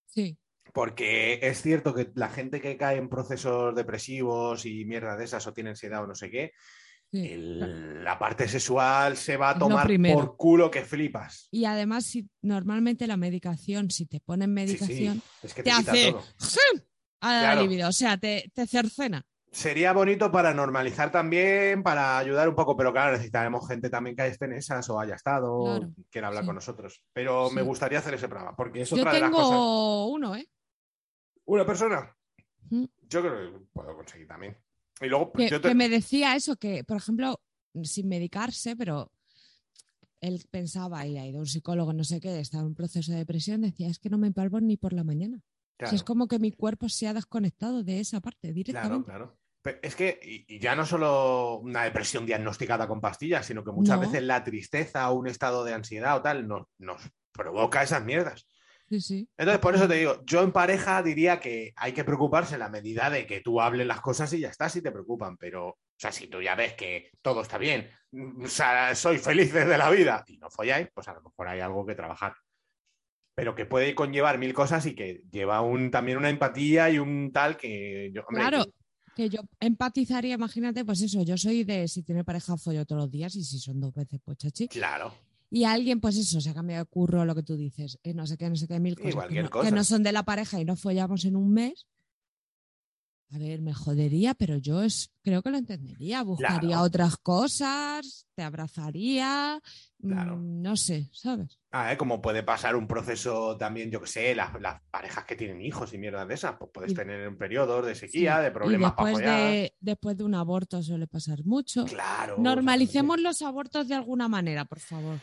Sí, 0.05 0.37
Porque 0.73 1.39
es 1.41 1.61
cierto 1.61 1.93
que 1.93 2.11
la 2.15 2.29
gente 2.29 2.61
que 2.61 2.77
cae 2.77 2.97
en 2.97 3.09
procesos 3.09 3.75
depresivos 3.75 4.65
y 4.65 4.85
mierda 4.85 5.17
de 5.17 5.25
esas 5.25 5.45
o 5.47 5.53
tiene 5.53 5.71
ansiedad 5.71 6.03
o 6.03 6.07
no 6.07 6.15
sé 6.15 6.29
qué, 6.29 6.53
sí. 7.11 7.27
el- 7.31 8.03
la 8.03 8.17
parte 8.17 8.47
sexual 8.47 9.17
se 9.17 9.35
va 9.37 9.49
a 9.51 9.59
tomar 9.59 9.87
por 10.13 10.37
culo 10.37 10.71
que 10.71 10.81
flipas. 10.83 11.47
Y 11.51 11.65
además, 11.65 12.05
si 12.05 12.29
normalmente 12.41 13.05
la 13.07 13.17
medicación, 13.17 13.89
si 13.91 14.05
te 14.05 14.19
ponen 14.21 14.53
medicación, 14.53 15.15
sí, 15.17 15.21
es 15.43 15.53
que 15.53 15.63
te 15.63 15.69
te, 15.69 15.75
hace 15.75 16.15
a 17.21 17.33
la 17.33 17.39
Claro. 17.41 17.61
libido, 17.63 17.89
o 17.89 17.91
sea, 17.91 18.17
te, 18.17 18.49
te 18.53 18.65
cercena. 18.67 19.23
Sería 19.51 19.91
bonito 19.93 20.31
para 20.31 20.53
normalizar 20.53 21.11
también, 21.11 21.81
para 21.81 22.17
ayudar 22.17 22.47
un 22.49 22.53
poco, 22.55 22.75
pero 22.77 22.91
claro, 22.91 23.13
necesitaremos 23.13 23.67
gente 23.67 23.89
también 23.89 24.15
que 24.15 24.27
esté 24.27 24.45
en 24.45 24.53
esas 24.53 24.87
o 24.89 24.99
haya 24.99 25.15
estado, 25.15 25.63
Claro, 25.63 25.93
quiera 26.11 26.27
hablar 26.27 26.43
sí. 26.43 26.47
con 26.47 26.55
nosotros. 26.55 27.01
Pero 27.13 27.49
me 27.49 27.61
gustaría 27.61 27.99
hacer 27.99 28.13
ese 28.13 28.27
programa, 28.27 28.55
porque 28.55 28.81
es 28.81 28.89
Yo 28.89 28.97
otra 28.97 29.13
de 29.13 29.21
las 29.21 29.31
cosas. 29.31 29.49
tengo 29.49 30.07
uno, 30.11 30.35
¿eh? 30.35 30.47
Una 31.45 31.65
persona. 31.65 32.15
Mm. 32.69 32.85
Yo 33.09 33.21
creo 33.21 33.33
que 33.53 33.65
puedo 33.73 33.95
conseguir 33.95 34.27
también. 34.27 34.57
Y 35.01 35.07
luego, 35.07 35.31
que, 35.33 35.49
yo 35.49 35.61
te- 35.61 35.67
que 35.69 35.75
me 35.75 35.89
decía 35.89 36.35
eso, 36.35 36.55
que, 36.55 36.83
por 36.83 36.97
ejemplo, 36.97 37.39
sin 37.83 38.07
medicarse, 38.07 38.75
pero 38.75 39.11
él 40.21 40.43
pensaba 40.49 41.05
y 41.05 41.17
ha 41.17 41.25
ido 41.27 41.37
a 41.37 41.41
un 41.41 41.47
psicólogo, 41.47 41.93
no 41.93 42.03
sé 42.03 42.19
qué, 42.19 42.39
estaba 42.39 42.61
en 42.61 42.67
un 42.69 42.75
proceso 42.75 43.11
de 43.11 43.19
depresión, 43.19 43.61
decía, 43.61 43.87
es 43.87 43.99
que 43.99 44.09
no 44.09 44.17
me 44.17 44.31
palpo 44.31 44.59
ni 44.59 44.77
por 44.77 44.93
la 44.93 45.03
mañana. 45.03 45.37
O 45.37 45.41
sea, 45.41 45.89
Claro. 45.89 45.95
es 45.95 46.03
como 46.03 46.27
que 46.27 46.39
mi 46.39 46.51
cuerpo 46.51 46.89
se 46.89 47.07
ha 47.07 47.13
desconectado 47.13 47.83
de 47.83 47.99
esa 47.99 48.19
parte 48.19 48.47
Claro, 48.47 48.53
directamente. 48.55 49.05
claro. 49.05 49.37
Pero 49.61 49.79
es 49.83 49.95
que, 49.95 50.19
y 50.47 50.59
ya 50.59 50.75
no 50.75 50.85
solo 50.85 51.59
una 51.59 51.83
depresión 51.83 52.25
diagnosticada 52.25 52.87
con 52.87 52.99
pastillas, 53.01 53.45
sino 53.45 53.63
que 53.63 53.71
muchas 53.71 53.95
No. 53.97 54.01
veces 54.01 54.23
la 54.23 54.43
tristeza 54.43 55.11
o 55.11 55.19
un 55.19 55.27
estado 55.27 55.63
de 55.63 55.73
ansiedad 55.73 56.15
o 56.17 56.21
tal 56.23 56.47
nos, 56.47 56.67
nos 56.79 57.01
provoca 57.31 57.83
esas 57.83 58.03
mierdas. 58.03 58.47
Sí, 58.89 59.01
sí. 59.01 59.27
Entonces, 59.37 59.59
por 59.59 59.75
eso 59.75 59.87
te 59.87 59.95
digo, 59.95 60.23
yo 60.25 60.41
en 60.43 60.51
pareja 60.51 61.03
diría 61.03 61.39
que 61.39 61.73
hay 61.75 61.91
que 61.93 62.03
preocuparse 62.05 62.53
en 62.53 62.59
la 62.61 62.69
medida 62.69 63.09
de 63.09 63.27
que 63.27 63.41
tú 63.41 63.59
hables 63.61 63.85
las 63.85 63.99
cosas 64.01 64.31
y 64.33 64.39
ya 64.39 64.49
está, 64.49 64.69
si 64.69 64.81
te 64.81 64.91
preocupan. 64.91 65.35
Pero, 65.37 65.67
o 65.69 65.77
sea, 65.97 66.11
si 66.11 66.27
tú 66.27 66.41
ya 66.41 66.55
ves 66.55 66.73
que 66.73 67.11
todo 67.21 67.41
está 67.41 67.57
bien, 67.57 67.89
mm, 68.11 68.45
o 68.45 68.47
sea, 68.47 68.95
soy 68.95 69.17
feliz 69.17 69.51
desde 69.53 69.77
la 69.77 69.89
vida 69.89 70.23
y 70.27 70.37
no 70.37 70.49
folláis, 70.49 70.87
pues 70.93 71.07
a 71.07 71.13
lo 71.13 71.21
mejor 71.21 71.47
hay 71.49 71.59
algo 71.59 71.85
que 71.85 71.95
trabajar. 71.95 72.33
Pero 73.35 73.53
que 73.53 73.65
puede 73.65 73.93
conllevar 73.93 74.37
mil 74.39 74.53
cosas 74.53 74.85
y 74.85 74.95
que 74.95 75.21
lleva 75.31 75.61
un, 75.61 75.91
también 75.91 76.17
una 76.17 76.29
empatía 76.29 76.89
y 76.89 76.97
un 76.97 77.31
tal 77.31 77.55
que 77.57 78.09
yo, 78.13 78.23
hombre, 78.27 78.43
Claro, 78.45 78.65
que- 78.65 78.71
que 79.15 79.29
yo 79.29 79.41
empatizaría, 79.59 80.35
imagínate, 80.35 80.85
pues 80.85 81.01
eso, 81.01 81.23
yo 81.23 81.37
soy 81.37 81.63
de 81.63 81.87
si 81.87 82.03
tiene 82.03 82.23
pareja 82.23 82.55
follo 82.57 82.85
todos 82.85 83.01
los 83.03 83.11
días 83.11 83.35
y 83.35 83.43
si 83.43 83.59
son 83.59 83.79
dos 83.81 83.93
veces, 83.93 84.19
pues 84.23 84.37
chachi. 84.37 84.67
claro. 84.67 85.13
Y 85.49 85.63
alguien, 85.63 86.01
pues 86.01 86.17
eso, 86.17 86.41
se 86.41 86.49
ha 86.49 86.53
cambiado 86.53 86.83
de 86.83 86.89
curro, 86.89 87.25
lo 87.25 87.33
que 87.35 87.43
tú 87.43 87.55
dices, 87.55 87.99
eh, 88.03 88.13
no 88.13 88.27
sé 88.27 88.37
qué, 88.37 88.49
no 88.49 88.55
sé 88.55 88.67
qué, 88.67 88.79
mil 88.79 88.95
cosas. 88.95 89.27
que 89.27 89.41
no, 89.41 89.49
que 89.49 89.71
no 89.71 89.83
son 89.83 90.03
de 90.03 90.11
la 90.11 90.23
pareja 90.23 90.59
y 90.59 90.65
no 90.65 90.75
follamos 90.75 91.25
en 91.25 91.35
un 91.35 91.53
mes. 91.53 91.87
A 93.33 93.37
ver, 93.39 93.61
me 93.61 93.73
jodería, 93.73 94.33
pero 94.35 94.55
yo 94.55 94.81
es, 94.83 95.11
creo 95.21 95.43
que 95.43 95.49
lo 95.49 95.57
entendería. 95.57 96.23
Buscaría 96.23 96.59
Claro. 96.69 96.83
otras 96.83 97.17
cosas, 97.17 98.25
te 98.35 98.41
abrazaría, 98.41 99.59
Claro. 100.01 100.37
mm, 100.37 100.61
no 100.61 100.77
sé, 100.77 101.09
¿sabes? 101.11 101.59
Ah, 101.71 101.91
¿eh? 101.91 101.97
Como 101.97 102.21
puede 102.21 102.43
pasar 102.43 102.77
un 102.77 102.87
proceso 102.87 103.57
también, 103.57 103.91
yo 103.91 103.99
que 103.99 104.07
sé, 104.07 104.33
las, 104.33 104.53
las 104.61 104.81
parejas 104.89 105.25
que 105.25 105.35
tienen 105.35 105.59
hijos 105.61 105.93
y 105.93 105.97
mierdas 105.97 106.25
de 106.25 106.35
esas, 106.35 106.55
pues 106.57 106.71
puedes 106.73 106.93
Y- 106.93 106.95
tener 106.95 107.27
un 107.27 107.37
periodo 107.37 107.81
de 107.81 107.95
sequía, 107.95 108.37
Sí. 108.37 108.43
de 108.43 108.51
problemas 108.51 108.93
y 108.93 108.95
para 108.95 109.07
después 109.09 109.25
follar. 109.25 109.41
de, 109.51 109.75
después 109.81 110.17
de 110.17 110.23
un 110.23 110.35
aborto 110.35 110.81
suele 110.81 111.07
pasar 111.07 111.43
mucho. 111.43 111.83
Claro. 111.83 112.37
Normalicemos 112.39 113.19
los 113.19 113.41
abortos 113.41 113.89
de 113.89 113.95
alguna 113.95 114.29
manera, 114.29 114.63
por 114.63 114.79
favor. 114.79 115.19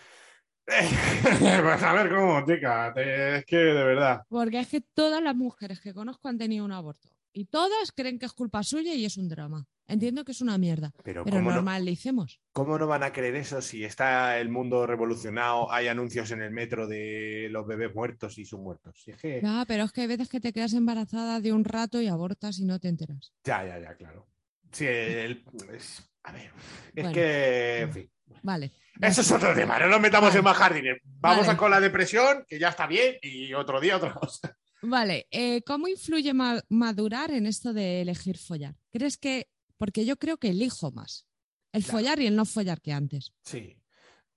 pues 0.66 1.82
a 1.82 1.92
ver 1.94 2.08
cómo, 2.14 2.44
chica. 2.46 2.92
Es 2.96 3.44
que 3.46 3.56
de 3.56 3.84
verdad. 3.84 4.22
Porque 4.28 4.60
es 4.60 4.68
que 4.68 4.80
todas 4.82 5.22
las 5.22 5.34
mujeres 5.34 5.80
que 5.80 5.94
conozco 5.94 6.28
han 6.28 6.36
tenido 6.38 6.64
un 6.66 6.72
aborto. 6.72 7.08
Y 7.36 7.46
todas 7.46 7.90
creen 7.92 8.18
que 8.20 8.26
es 8.26 8.32
culpa 8.32 8.62
suya 8.62 8.94
y 8.94 9.04
es 9.04 9.16
un 9.16 9.28
drama. 9.28 9.66
Entiendo 9.88 10.24
que 10.24 10.30
es 10.32 10.40
una 10.40 10.56
mierda. 10.56 10.92
Pero, 11.02 11.24
Pero 11.24 11.36
¿cómo, 11.38 11.50
no, 11.50 11.56
normalicemos. 11.56 12.40
cómo 12.52 12.78
no 12.78 12.86
van 12.86 13.02
a 13.02 13.12
creer 13.12 13.34
eso 13.34 13.60
si 13.60 13.84
está 13.84 14.38
el 14.38 14.48
mundo 14.48 14.86
revolucionado? 14.86 15.70
Hay 15.70 15.88
anuncios 15.88 16.30
en 16.30 16.40
el 16.42 16.52
metro 16.52 16.86
de 16.86 17.48
los 17.50 17.66
bebés 17.66 17.92
muertos 17.94 18.38
y 18.38 18.44
sus 18.46 18.60
muertos. 18.60 18.98
Si 19.02 19.10
es 19.10 19.16
que... 19.18 19.40
Ya, 19.42 19.64
pero 19.66 19.82
es 19.84 19.92
que 19.92 20.02
hay 20.02 20.06
veces 20.06 20.28
que 20.28 20.40
te 20.40 20.52
quedas 20.52 20.72
embarazada 20.74 21.40
de 21.40 21.52
un 21.52 21.64
rato 21.64 22.00
y 22.00 22.06
abortas 22.06 22.58
y 22.60 22.64
no 22.64 22.78
te 22.78 22.88
enteras. 22.88 23.32
Ya, 23.44 23.66
ya, 23.66 23.78
ya, 23.80 23.94
claro. 23.96 24.28
Sí, 24.70 24.86
el- 24.86 25.44
es- 25.74 26.08
a 26.22 26.32
ver, 26.32 26.50
es 26.94 27.02
Bueno. 27.02 27.12
que, 27.12 27.80
en 27.80 27.92
fin. 27.92 28.10
Vale. 28.42 28.72
Eso 29.00 29.20
es 29.22 29.30
otro 29.32 29.52
tema, 29.54 29.76
no 29.80 29.88
nos 29.88 30.00
metamos 30.00 30.28
Vale. 30.30 30.38
en 30.38 30.44
más 30.44 30.56
jardines. 30.56 30.98
Vamos 31.04 31.46
Vale. 31.46 31.52
a 31.52 31.58
con 31.58 31.70
la 31.70 31.80
depresión, 31.80 32.44
que 32.48 32.58
ya 32.60 32.68
está 32.68 32.86
bien, 32.86 33.16
y 33.22 33.52
otro 33.52 33.80
día 33.80 33.96
otra 33.96 34.14
cosa. 34.14 34.56
Vale, 34.86 35.26
eh, 35.30 35.62
¿cómo 35.62 35.88
influye 35.88 36.34
ma- 36.34 36.62
madurar 36.68 37.30
en 37.30 37.46
esto 37.46 37.72
de 37.72 38.02
elegir 38.02 38.36
follar? 38.38 38.74
¿Crees 38.92 39.16
que.? 39.16 39.48
Porque 39.78 40.04
yo 40.04 40.16
creo 40.16 40.36
que 40.36 40.48
elijo 40.50 40.92
más 40.92 41.26
el 41.72 41.82
Claro. 41.82 41.98
follar 41.98 42.20
y 42.20 42.26
el 42.26 42.36
no 42.36 42.44
follar 42.44 42.80
que 42.80 42.92
antes. 42.92 43.32
Sí. 43.44 43.76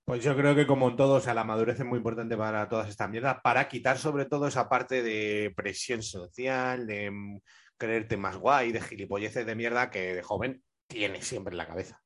Pues 0.06 0.24
yo 0.24 0.38
creo 0.38 0.56
que 0.56 0.66
como 0.66 0.88
en 0.90 0.96
todo, 0.96 1.16
o 1.16 1.20
sea, 1.20 1.34
la 1.34 1.44
madurez 1.44 1.80
es 1.80 1.86
muy 1.86 1.98
importante 1.98 2.38
para 2.38 2.70
todas 2.70 2.88
estas 2.88 3.10
mierdas, 3.10 3.38
para 3.44 3.68
quitar 3.68 3.98
sobre 3.98 4.26
todo 4.26 4.48
esa 4.48 4.70
parte 4.70 5.04
de 5.04 5.54
presión 5.56 6.02
social, 6.02 6.88
de 6.88 7.12
mm, 7.12 7.42
creerte 7.76 8.16
más 8.16 8.38
guay, 8.38 8.72
de 8.72 8.80
gilipolleces 8.82 9.46
de 9.46 9.56
mierda 9.56 9.90
que 9.92 10.16
de 10.16 10.24
joven 10.24 10.64
tienes 10.88 11.28
siempre 11.28 11.52
en 11.52 11.58
la 11.58 11.68
cabeza. 11.68 12.02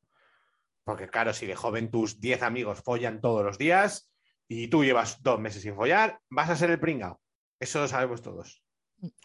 Porque 0.84 1.08
claro, 1.10 1.32
si 1.32 1.46
de 1.46 1.56
joven 1.56 1.92
tus 1.92 2.20
10 2.20 2.42
amigos 2.42 2.82
follan 2.84 3.22
todos 3.22 3.46
los 3.46 3.60
días 3.60 4.12
y 4.48 4.68
tú 4.68 4.84
llevas 4.84 5.22
dos 5.22 5.40
meses 5.40 5.62
sin 5.62 5.76
follar, 5.76 6.20
vas 6.30 6.50
a 6.50 6.56
ser 6.56 6.72
el 6.72 6.80
pringao. 6.80 7.21
Eso 7.62 7.80
lo 7.80 7.88
sabemos 7.88 8.22
todos. 8.22 8.62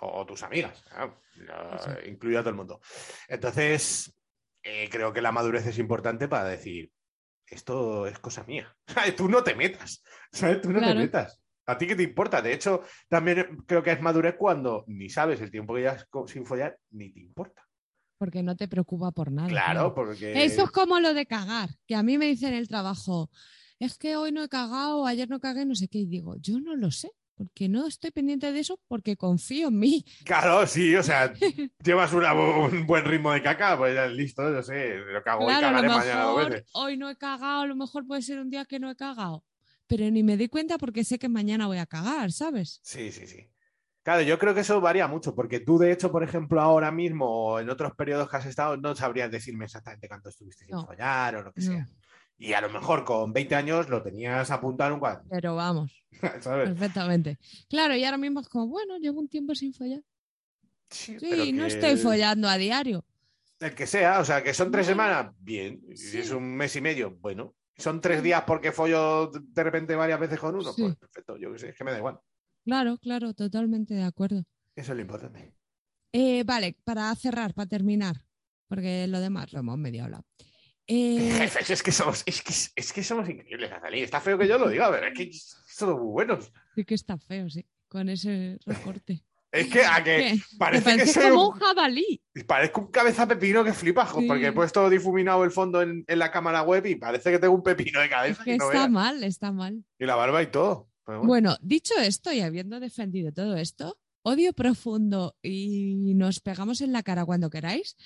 O, 0.01 0.20
o 0.20 0.26
tus 0.26 0.43
amigas, 0.43 0.82
claro, 0.89 1.20
lo- 1.34 1.78
Sí. 1.78 1.91
incluido 2.09 2.41
a 2.41 2.43
todo 2.43 2.51
el 2.51 2.57
mundo. 2.57 2.80
Entonces, 3.28 4.14
eh, 4.62 4.89
creo 4.91 5.12
que 5.12 5.20
la 5.20 5.32
madurez 5.32 5.66
es 5.66 5.78
importante 5.78 6.28
para 6.28 6.45
decir, 6.45 6.91
esto 7.47 8.07
es 8.07 8.18
cosa 8.18 8.45
mía. 8.45 8.74
Tú 9.16 9.28
no 9.28 9.43
te 9.43 9.55
metas. 9.55 10.03
¿Sabes? 10.32 10.61
Tú 10.61 10.70
no 10.72 10.78
Claro. 10.78 10.95
te 10.95 11.01
metas. 11.01 11.41
¿A 11.66 11.76
ti 11.76 11.87
qué 11.87 11.97
te 11.97 12.03
importa? 12.05 12.41
De 12.43 12.53
hecho, 12.53 12.82
también 13.09 13.59
creo 13.66 13.82
que 13.82 13.91
es 13.93 14.01
madurez 14.01 14.37
cuando 14.39 14.84
ni 14.87 15.09
sabes 15.09 15.41
el 15.41 15.51
tiempo 15.51 15.74
que 15.74 15.80
llevas 15.80 16.07
sin 16.26 16.47
follar, 16.47 16.78
ni 16.91 17.11
te 17.12 17.20
importa. 17.20 17.66
Porque 18.18 18.43
no 18.43 18.57
te 18.57 18.68
preocupa 18.68 19.11
por 19.12 19.30
nada. 19.32 19.49
Claro, 19.49 19.95
porque. 19.95 20.45
Eso 20.45 20.64
es 20.64 20.70
como 20.70 21.01
lo 21.01 21.12
de 21.12 21.26
cagar, 21.26 21.70
que 21.87 21.95
a 21.97 22.03
mí 22.03 22.16
me 22.18 22.26
dicen 22.26 22.53
en 22.53 22.61
el 22.61 22.68
trabajo, 22.68 23.30
es 23.78 23.99
que 23.99 24.16
hoy 24.16 24.32
no 24.32 24.43
he 24.45 24.49
cagado, 24.49 25.07
ayer 25.07 25.28
no 25.28 25.39
cagué, 25.41 25.66
no 25.66 25.74
sé 25.74 25.89
qué, 25.89 25.99
y 25.99 26.07
digo, 26.07 26.37
yo 26.39 26.59
no 26.61 26.76
lo 26.76 26.91
sé, 26.91 27.11
porque 27.37 27.68
no 27.68 27.87
estoy 27.87 28.11
pendiente 28.11 28.51
de 28.51 28.61
eso, 28.61 28.80
porque 28.89 29.16
confío 29.16 29.68
en 29.68 29.78
mí. 29.78 30.05
Claro, 30.24 30.66
sí, 30.66 30.95
o 30.97 31.03
sea, 31.03 31.32
llevas 31.84 32.12
una- 32.12 32.34
un 32.34 32.87
buen 32.87 33.05
ritmo 33.05 33.32
de 33.32 33.43
caca, 33.43 33.76
pues 33.78 33.95
ya 33.95 34.07
listo, 34.07 34.51
yo 34.53 34.62
sé, 34.62 34.97
lo 34.97 35.22
cago 35.22 35.45
hoy, 35.45 35.53
Claro, 35.53 35.66
a 35.68 35.70
cagaré 35.70 35.89
mañana 35.89 36.22
dos 36.24 36.37
mejor 36.37 36.53
veces. 36.53 36.70
hoy 36.72 36.97
no 36.97 37.11
he 37.11 37.16
cagado, 37.16 37.61
a 37.62 37.66
lo 37.66 37.76
mejor 37.76 38.07
puede 38.07 38.22
ser 38.22 38.39
un 38.41 38.51
día 38.51 38.64
que 38.64 38.80
no 38.80 38.91
he 38.91 38.97
cagado, 38.97 39.45
pero 39.87 40.11
ni 40.11 40.22
me 40.22 40.37
di 40.37 40.49
cuenta 40.49 40.78
porque 40.78 41.05
sé 41.05 41.18
que 41.18 41.28
mañana 41.28 41.66
voy 41.66 41.78
a 41.78 41.87
cagar, 41.87 42.32
¿sabes? 42.32 42.80
Sí, 42.82 43.12
sí, 43.12 43.26
sí. 43.26 43.51
Claro, 44.03 44.22
yo 44.22 44.39
creo 44.39 44.55
que 44.55 44.61
eso 44.61 44.80
varía 44.80 45.09
mucho, 45.09 45.34
porque 45.34 45.59
tú, 45.61 45.78
de 45.78 45.91
hecho, 45.91 46.12
por 46.12 46.22
ejemplo, 46.22 46.61
ahora 46.61 46.93
mismo 46.93 47.26
o 47.28 47.61
en 47.61 47.68
otros 47.70 47.93
periodos 47.97 48.30
que 48.30 48.37
has 48.37 48.47
estado, 48.47 48.76
no 48.76 48.95
sabrías 48.95 49.30
decirme 49.32 49.64
exactamente 49.64 50.07
cuánto 50.09 50.28
estuviste 50.28 50.64
sin 50.64 50.76
No. 50.76 50.87
follar 50.87 51.34
o 51.37 51.43
lo 51.43 51.53
que 51.53 51.61
No. 51.62 51.72
sea. 51.72 51.87
Y 52.39 52.53
a 52.53 52.61
lo 52.61 52.68
mejor 52.68 53.05
con 53.05 53.32
20 53.32 53.55
años 53.55 53.89
lo 53.89 54.03
tenías 54.03 54.51
apuntado 54.51 54.89
en 54.89 54.95
un 54.95 55.01
cuadro, 55.01 55.24
Pero 55.30 55.57
vamos, 55.57 55.93
¿sabes? 56.41 56.68
perfectamente. 56.68 57.39
Claro, 57.68 57.97
y 57.97 58.05
ahora 58.05 58.18
mismo 58.18 58.41
es 58.41 58.49
como, 58.49 58.66
bueno, 58.68 58.99
llevo 58.99 59.20
un 59.20 59.28
tiempo 59.28 59.55
sin 59.55 59.72
follar. 59.72 60.03
Sí, 60.91 61.53
no 61.53 61.66
estoy 61.66 61.97
follando 61.97 62.49
a 62.49 62.57
diario. 62.59 63.05
El 63.59 63.74
que 63.74 63.87
sea, 63.87 64.20
o 64.20 64.24
sea, 64.24 64.43
que 64.43 64.53
son 64.55 64.70
tres 64.70 64.87
Bueno, 64.87 65.03
semanas, 65.03 65.34
bien. 65.39 65.80
Si 65.97 66.11
sí. 66.11 66.18
es 66.18 66.30
un 66.30 66.55
mes 66.57 66.76
y 66.76 66.80
medio, 66.80 67.16
bueno. 67.20 67.55
Son 67.78 68.01
tres 68.01 68.22
días 68.22 68.43
porque 68.47 68.72
follo 68.72 69.30
de 69.30 69.62
repente 69.64 69.95
varias 69.97 70.18
veces 70.20 70.39
con 70.39 70.55
uno, 70.55 70.72
Sí. 70.72 70.82
pues 70.82 70.97
perfecto, 70.97 71.37
yo 71.37 71.53
qué 71.53 71.59
sé, 71.59 71.68
es 71.70 71.76
que 71.76 71.84
me 71.84 71.91
da 71.93 71.99
igual. 71.99 72.18
Claro, 72.64 72.97
claro, 72.99 73.34
totalmente 73.34 73.95
de 73.95 74.03
acuerdo. 74.03 74.45
Eso 74.74 74.93
es 74.93 74.97
lo 74.97 75.03
importante. 75.03 75.55
Eh, 76.12 76.43
vale, 76.45 76.76
para 76.84 77.14
cerrar, 77.16 77.53
para 77.55 77.68
terminar, 77.68 78.16
porque 78.68 79.07
lo 79.07 79.20
demás 79.20 79.53
lo 79.53 79.61
hemos 79.61 79.76
medio 79.78 80.05
hablado. 80.05 80.24
Eh, 80.89 81.32
Jefes, 81.39 81.70
es 81.70 81.82
que 81.82 81.91
somos, 81.93 82.22
es 82.26 82.43
que, 82.43 82.53
es 82.80 82.93
que 82.93 83.03
somos 83.03 83.28
increíbles, 83.28 83.72
Azalí. 83.72 84.03
Está 84.03 84.20
feo 84.20 84.39
que 84.39 84.47
yo 84.47 84.57
lo 84.59 84.68
diga, 84.68 84.91
pero 84.91 85.07
es 85.09 85.14
que 85.14 85.30
somos 85.32 85.97
muy 86.01 86.12
buenos. 86.12 86.53
sí 86.74 86.84
que 86.84 86.95
está 86.95 87.18
feo, 87.18 87.51
sí, 87.51 87.66
con 87.89 88.09
ese 88.09 88.59
recorte. 88.64 89.24
Es 89.53 89.68
que 89.68 89.84
a 89.84 90.03
que 90.05 90.39
parece 90.59 90.91
Te 90.93 91.05
que 91.05 91.07
soy 91.07 91.30
como 91.30 91.49
un- 91.49 91.55
un 91.55 91.61
jabalí. 91.61 92.20
parezco 92.47 92.80
un 92.82 92.91
cabeza 92.91 93.26
pepino 93.26 93.64
que 93.64 93.72
flipa, 93.72 94.05
jo, 94.05 94.20
Sí. 94.20 94.26
porque 94.26 94.47
he 94.49 94.53
puesto 94.53 94.89
difuminado 94.91 95.45
el 95.45 95.51
fondo 95.51 95.80
en, 95.82 96.05
en 96.07 96.18
la 96.18 96.30
cámara 96.30 96.62
web 96.62 96.84
y 96.87 96.97
parece 96.97 97.30
que 97.30 97.39
tengo 97.39 97.55
un 97.55 97.62
pepino 97.62 98.01
de 98.01 98.07
Es 98.07 98.11
cabeza 98.11 98.45
que 98.45 98.57
no 98.59 98.66
está 98.70 98.89
mal, 98.89 99.24
está 99.24 99.53
mal. 99.53 99.82
Y 99.99 100.05
la 100.05 100.14
barba 100.16 100.43
y 100.43 100.49
todo. 100.49 100.89
Bueno, 101.22 101.57
dicho 101.62 101.95
esto 101.99 102.32
y 102.32 102.41
habiendo 102.41 102.80
defendido 102.80 103.32
todo 103.32 103.57
esto, 103.57 103.97
odio 104.22 104.53
profundo 104.53 105.37
y 105.41 106.12
nos 106.14 106.41
pegamos 106.41 106.80
en 106.80 106.93
la 106.93 107.03
cara 107.05 107.24
cuando 107.24 107.49
queráis 107.49 107.97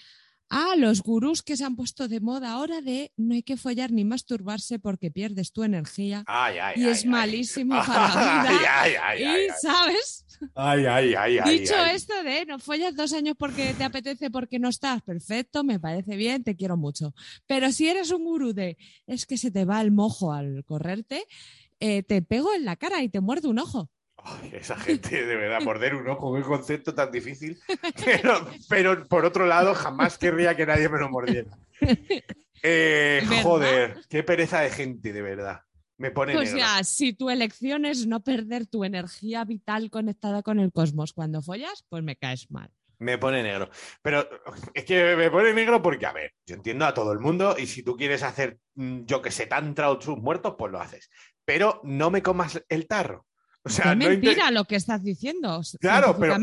a 0.51 0.76
los 0.76 1.03
gurús 1.03 1.42
que 1.42 1.57
se 1.57 1.64
han 1.64 1.76
puesto 1.76 2.09
de 2.09 2.20
moda 2.20 2.51
ahora 2.53 2.80
de 2.80 3.12
no 3.16 3.34
hay 3.34 3.42
que 3.42 3.57
follar 3.57 3.92
ni 3.92 4.05
masturbarse 4.05 4.78
porque 4.78 5.11
pierdes 5.11 5.53
tu 5.53 5.62
energía 5.62 6.24
Ay, 6.26 6.59
ay, 6.59 6.74
y 6.76 6.84
ay, 6.84 6.90
es 6.90 7.07
malísimo 7.07 7.76
para 7.86 8.14
la 8.14 8.42
vida. 8.51 8.61
ay, 8.82 8.94
ay, 9.01 9.46
y. 9.46 9.48
¿sabes? 9.62 10.26
Dicho 11.44 11.74
esto 11.84 12.22
de 12.24 12.46
no 12.46 12.59
follas 12.59 12.96
dos 12.96 13.12
años 13.12 13.36
porque 13.38 13.74
te 13.74 13.84
apetece, 13.84 14.30
porque 14.30 14.59
no 14.59 14.68
estás, 14.68 15.03
perfecto, 15.03 15.62
me 15.64 15.78
parece 15.78 16.16
bien, 16.16 16.42
te 16.42 16.57
quiero 16.57 16.76
mucho. 16.76 17.14
Pero 17.46 17.70
si 17.72 17.88
eres 17.88 18.11
un 18.11 18.24
gurú 18.24 18.53
de 18.53 18.76
es 19.07 19.26
que 19.26 19.38
se 19.38 19.51
te 19.51 19.64
va 19.64 19.80
el 19.80 19.92
mojo 19.92 20.32
al 20.32 20.64
correrte, 20.64 21.24
eh, 21.78 22.03
te 22.03 22.22
pego 22.22 22.53
en 22.55 22.64
la 22.64 22.76
cara 22.76 23.03
y 23.03 23.09
te 23.09 23.20
muerdo 23.20 23.51
un 23.51 23.59
ojo. 23.59 23.90
Ay, 24.24 24.50
esa 24.54 24.76
gente, 24.76 25.24
de 25.24 25.36
verdad, 25.36 25.60
morder 25.62 25.94
un 25.94 26.08
ojo, 26.08 26.34
qué 26.34 26.42
concepto 26.42 26.94
tan 26.94 27.10
difícil. 27.10 27.58
Pero, 28.04 28.46
pero 28.68 29.06
por 29.08 29.24
otro 29.24 29.46
lado, 29.46 29.74
jamás 29.74 30.18
querría 30.18 30.56
que 30.56 30.66
nadie 30.66 30.88
me 30.88 30.98
lo 30.98 31.08
mordiera. 31.08 31.50
Eh, 32.62 33.22
joder, 33.42 34.00
qué 34.08 34.22
pereza 34.22 34.60
de 34.60 34.70
gente, 34.70 35.12
de 35.12 35.22
verdad. 35.22 35.62
Me 35.96 36.10
pone 36.10 36.36
O 36.36 36.40
negro. 36.40 36.58
sea, 36.58 36.82
si 36.84 37.12
tu 37.12 37.30
elección 37.30 37.84
es 37.84 38.06
no 38.06 38.20
perder 38.20 38.66
tu 38.66 38.84
energía 38.84 39.44
vital 39.44 39.90
conectada 39.90 40.42
con 40.42 40.58
el 40.58 40.72
cosmos 40.72 41.12
cuando 41.12 41.42
follas, 41.42 41.84
pues 41.88 42.02
me 42.02 42.16
caes 42.16 42.50
mal. 42.50 42.70
Me 42.98 43.16
pone 43.16 43.42
negro. 43.42 43.70
Pero 44.02 44.28
es 44.74 44.84
que 44.84 45.16
me 45.16 45.30
pone 45.30 45.54
negro 45.54 45.80
porque, 45.82 46.04
a 46.06 46.12
ver, 46.12 46.34
yo 46.46 46.54
entiendo 46.54 46.84
a 46.84 46.92
todo 46.92 47.12
el 47.12 47.18
mundo 47.18 47.56
y 47.58 47.66
si 47.66 47.82
tú 47.82 47.96
quieres 47.96 48.22
hacer, 48.22 48.58
mm, 48.74 49.04
yo 49.04 49.22
que 49.22 49.30
sé, 49.30 49.46
tantra 49.46 49.90
o 49.90 50.00
sus 50.00 50.18
muertos, 50.18 50.54
pues 50.58 50.70
lo 50.70 50.80
haces. 50.80 51.10
Pero 51.46 51.80
no 51.82 52.10
me 52.10 52.22
comas 52.22 52.62
el 52.68 52.86
tarro. 52.86 53.26
O 53.64 53.68
sea, 53.68 53.92
es 53.92 53.98
no 53.98 54.08
mentira 54.08 54.50
lo 54.50 54.64
que 54.64 54.76
estás 54.76 55.02
diciendo. 55.02 55.61
Claro, 55.80 56.16
pero- 56.18 56.36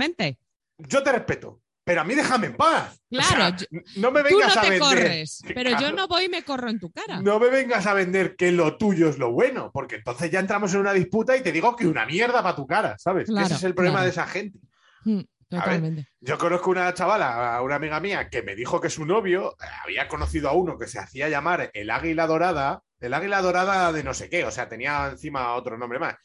yo 0.77 1.01
te 1.01 1.11
respeto, 1.11 1.61
pero 1.83 2.01
a 2.01 2.03
mí 2.03 2.13
déjame 2.13 2.47
en 2.47 2.55
paz. 2.55 2.99
O 3.11 3.17
Claro, 3.17 3.55
no 3.95 4.11
me 4.11 4.21
Tú 4.23 4.29
no 4.31 4.37
vengas 4.37 4.57
a 4.57 4.61
vender. 4.61 4.79
corres, 4.79 5.41
pero 5.55 5.79
yo 5.79 5.91
no 5.93 6.07
voy 6.07 6.25
y 6.25 6.29
me 6.29 6.43
corro 6.43 6.69
en 6.69 6.79
tu 6.79 6.91
cara. 6.91 7.21
No 7.21 7.39
me 7.39 7.49
vengas 7.49 7.87
a 7.87 7.93
vender 7.93 8.35
que 8.35 8.51
lo 8.51 8.77
tuyo 8.77 9.09
es 9.09 9.17
lo 9.17 9.31
bueno, 9.31 9.71
porque 9.73 9.95
entonces 9.95 10.29
ya 10.29 10.39
entramos 10.39 10.73
en 10.73 10.81
una 10.81 10.93
disputa 10.93 11.35
y 11.35 11.41
te 11.41 11.51
digo 11.51 11.75
que 11.75 11.87
una 11.87 12.05
mierda 12.05 12.43
para 12.43 12.55
tu 12.55 12.67
cara, 12.67 12.95
¿sabes? 12.99 13.27
Claro, 13.27 13.47
Ese 13.47 13.55
es 13.55 13.63
el 13.63 13.73
problema 13.73 13.99
claro. 13.99 14.05
de 14.05 14.11
esa 14.11 14.27
gente. 14.27 14.59
Mm, 15.05 15.21
Totalmente. 15.49 16.09
Yo 16.19 16.37
conozco 16.37 16.69
una 16.71 16.93
chavala, 16.93 17.61
una 17.63 17.75
amiga 17.75 17.99
mía, 18.01 18.29
que 18.29 18.43
me 18.43 18.53
dijo 18.53 18.81
que 18.81 18.89
su 18.89 19.05
novio 19.05 19.53
eh, 19.53 19.65
había 19.83 20.07
conocido 20.09 20.49
a 20.49 20.53
uno 20.53 20.77
que 20.77 20.87
se 20.87 20.99
hacía 20.99 21.29
llamar 21.29 21.71
el 21.73 21.89
águila 21.89 22.27
dorada, 22.27 22.83
el 22.99 23.13
águila 23.13 23.41
dorada 23.41 23.93
de 23.93 24.03
no 24.03 24.13
sé 24.13 24.29
qué, 24.29 24.43
o 24.43 24.51
sea, 24.51 24.67
tenía 24.67 25.07
encima 25.09 25.53
otro 25.53 25.77
nombre 25.77 25.99
más, 25.99 26.15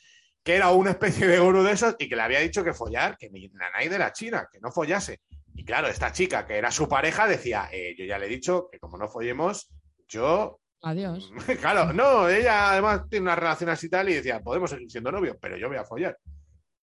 que 0.43 0.57
era 0.57 0.71
una 0.71 0.91
especie 0.91 1.27
de 1.27 1.39
gurú 1.39 1.63
de 1.63 1.73
esos 1.73 1.95
y 1.99 2.09
que 2.09 2.17
le 2.17 2.23
había 2.23 2.41
dicho 2.41 2.65
que 2.65 2.73
follar, 2.75 3.17
que 3.17 3.31
ni 3.31 3.49
nanay 3.49 3.89
de 3.89 3.99
la 3.99 4.13
China, 4.13 4.49
que 4.51 4.61
no 4.61 4.71
follase. 4.73 5.21
Y 5.55 5.65
claro, 5.65 5.89
esta 5.89 6.11
chica, 6.13 6.47
que 6.47 6.57
era 6.57 6.71
su 6.71 6.89
pareja, 6.89 7.27
decía, 7.27 7.69
eh, 7.71 7.95
yo 7.97 8.05
ya 8.05 8.19
le 8.19 8.27
he 8.27 8.31
dicho 8.31 8.69
que 8.71 8.79
como 8.79 8.97
no 8.99 9.09
follemos, 9.09 9.69
yo 10.09 10.59
Adiós. 10.85 11.31
Claro, 11.61 11.93
no, 11.93 12.29
ella 12.29 12.73
además 12.73 13.03
tiene 13.09 13.25
una 13.25 13.37
relación 13.37 13.71
así 13.71 13.89
tal 13.89 14.09
y 14.09 14.15
decía, 14.15 14.41
podemos 14.41 14.69
seguir 14.71 14.91
siendo 14.91 15.13
novios, 15.13 15.37
pero 15.41 15.57
yo 15.57 15.69
voy 15.69 15.77
a 15.77 15.85
follar. 15.85 16.19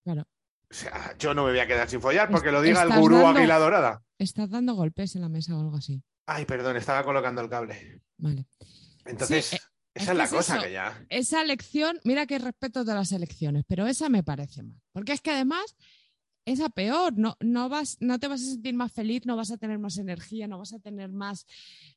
Claro. 0.06 0.22
O 0.72 0.74
sea, 0.74 1.16
yo 1.18 1.34
no 1.34 1.44
me 1.44 1.52
voy 1.52 1.60
a 1.60 1.68
quedar 1.68 1.90
sin 1.90 2.00
follar 2.00 2.30
porque 2.30 2.52
lo 2.52 2.62
diga 2.62 2.84
el 2.84 2.90
gurú 2.98 3.16
dando- 3.18 3.40
Águila 3.40 3.60
Dorada. 3.60 4.02
Estás 4.18 4.50
dando 4.50 4.76
golpes 4.76 5.16
en 5.16 5.22
la 5.24 5.30
mesa 5.30 5.56
o 5.58 5.60
algo 5.60 5.76
así. 5.76 6.02
Ay, 6.28 6.46
perdón, 6.46 6.78
estaba 6.78 7.04
colocando 7.04 7.42
el 7.42 7.50
cable. 7.50 8.02
Vale. 8.18 8.46
Entonces, 9.06 9.46
Sí, 9.48 9.56
eh, 9.56 9.60
esa 10.00 10.12
es 10.12 10.18
la 10.18 10.24
es 10.26 10.30
cosa 10.32 10.56
eso. 10.56 10.64
que 10.66 10.72
ya. 10.72 11.06
Esa 11.10 11.42
elección, 11.42 12.00
mira 12.04 12.26
que 12.26 12.40
respeto 12.40 12.84
de 12.84 12.94
las 12.94 13.12
elecciones, 13.12 13.64
pero 13.68 13.88
esa 13.88 14.10
me 14.10 14.24
parece 14.24 14.64
mal. 14.64 14.80
Porque 14.92 15.14
es 15.14 15.22
que 15.22 15.32
además 15.32 15.76
es 16.46 16.62
a 16.62 16.70
peor. 16.70 17.14
No, 17.18 17.36
no, 17.40 17.70
vas, 17.70 17.98
no 18.00 18.20
te 18.20 18.28
vas 18.28 18.42
a 18.42 18.46
sentir 18.46 18.74
más 18.74 18.92
feliz, 18.92 19.26
no 19.26 19.36
vas 19.36 19.52
a 19.52 19.58
tener 19.58 19.80
más 19.80 19.98
energía, 19.98 20.48
no 20.48 20.58
vas 20.58 20.74
a 20.74 20.80
tener 20.80 21.10
más 21.10 21.46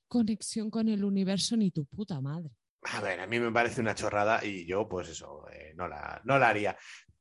conexión 0.09 0.71
con 0.71 0.89
el 0.89 1.05
universo 1.05 1.57
ni 1.57 1.71
tu 1.71 1.85
puta 1.87 2.21
madre. 2.21 2.51
A 2.83 3.01
ver, 3.01 3.21
a 3.21 3.27
mí 3.27 3.39
me 3.39 3.53
parece 3.53 3.81
una 3.81 3.95
chorrada 3.95 4.45
y 4.45 4.67
yo, 4.67 4.89
pues 4.89 5.09
eso, 5.09 5.49
eh, 5.53 5.73
no, 5.77 5.87
la, 5.87 6.21
no 6.25 6.39
la 6.39 6.49
haría. 6.49 6.77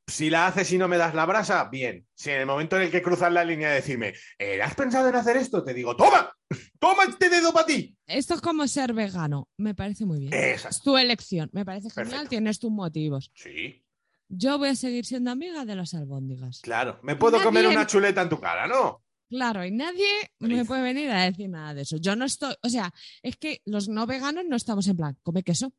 Si 0.06 0.30
la 0.30 0.48
haces 0.48 0.70
y 0.72 0.78
no 0.78 0.88
me 0.88 0.98
das 0.98 1.14
la 1.14 1.24
brasa, 1.26 1.68
bien. 1.70 2.06
Si 2.14 2.30
en 2.30 2.40
el 2.40 2.46
momento 2.46 2.76
en 2.76 2.82
el 2.82 2.90
que 2.90 3.02
cruzas 3.02 3.32
la 3.32 3.44
línea 3.44 3.68
de 3.68 3.76
decirme, 3.76 4.14
eh, 4.38 4.60
¿has 4.60 4.74
pensado 4.74 5.08
en 5.08 5.14
hacer 5.14 5.36
esto? 5.36 5.62
Te 5.62 5.72
digo, 5.72 5.94
¡toma! 5.96 6.30
¡Toma 6.78 7.04
este 7.08 7.30
dedo 7.30 7.52
para 7.52 7.66
ti! 7.66 7.96
Esto 8.06 8.34
es 8.34 8.40
como 8.40 8.66
ser 8.66 8.92
vegano. 8.92 9.48
Me 9.56 9.74
parece 9.74 10.04
muy 10.04 10.18
bien. 10.20 10.34
Exacto. 10.34 10.76
Es 10.76 10.82
tu 10.82 10.96
elección. 10.98 11.48
Me 11.52 11.64
parece 11.64 11.88
genial. 11.90 12.08
Perfecto. 12.10 12.28
Tienes 12.30 12.58
tus 12.58 12.70
motivos. 12.72 13.30
Sí, 13.34 13.82
Yo 14.28 14.58
voy 14.58 14.70
a 14.70 14.74
seguir 14.74 15.04
siendo 15.06 15.30
amiga 15.30 15.64
de 15.64 15.76
las 15.76 15.94
albóndigas. 15.94 16.60
claro. 16.62 16.98
Me 17.02 17.16
puedo 17.16 17.36
Nadie 17.38 17.44
comer 17.44 17.66
una 17.68 17.86
chuleta 17.86 18.22
en 18.22 18.28
tu 18.28 18.40
cara, 18.40 18.66
¿no? 18.66 19.02
Claro, 19.30 19.64
y 19.64 19.70
nadie 19.70 20.04
me 20.40 20.64
puede 20.66 20.82
venir 20.82 21.10
a 21.10 21.24
decir 21.24 21.48
nada 21.48 21.72
de 21.72 21.82
eso. 21.82 21.96
Yo 21.96 22.14
no 22.16 22.26
estoy, 22.26 22.54
o 22.60 22.68
sea, 22.68 22.92
es 23.22 23.36
que 23.38 23.62
los 23.64 23.88
no 23.88 24.06
veganos 24.06 24.44
no 24.46 24.56
estamos 24.56 24.86
en 24.88 24.96
plan, 24.98 25.16
come 25.22 25.42
queso, 25.42 25.72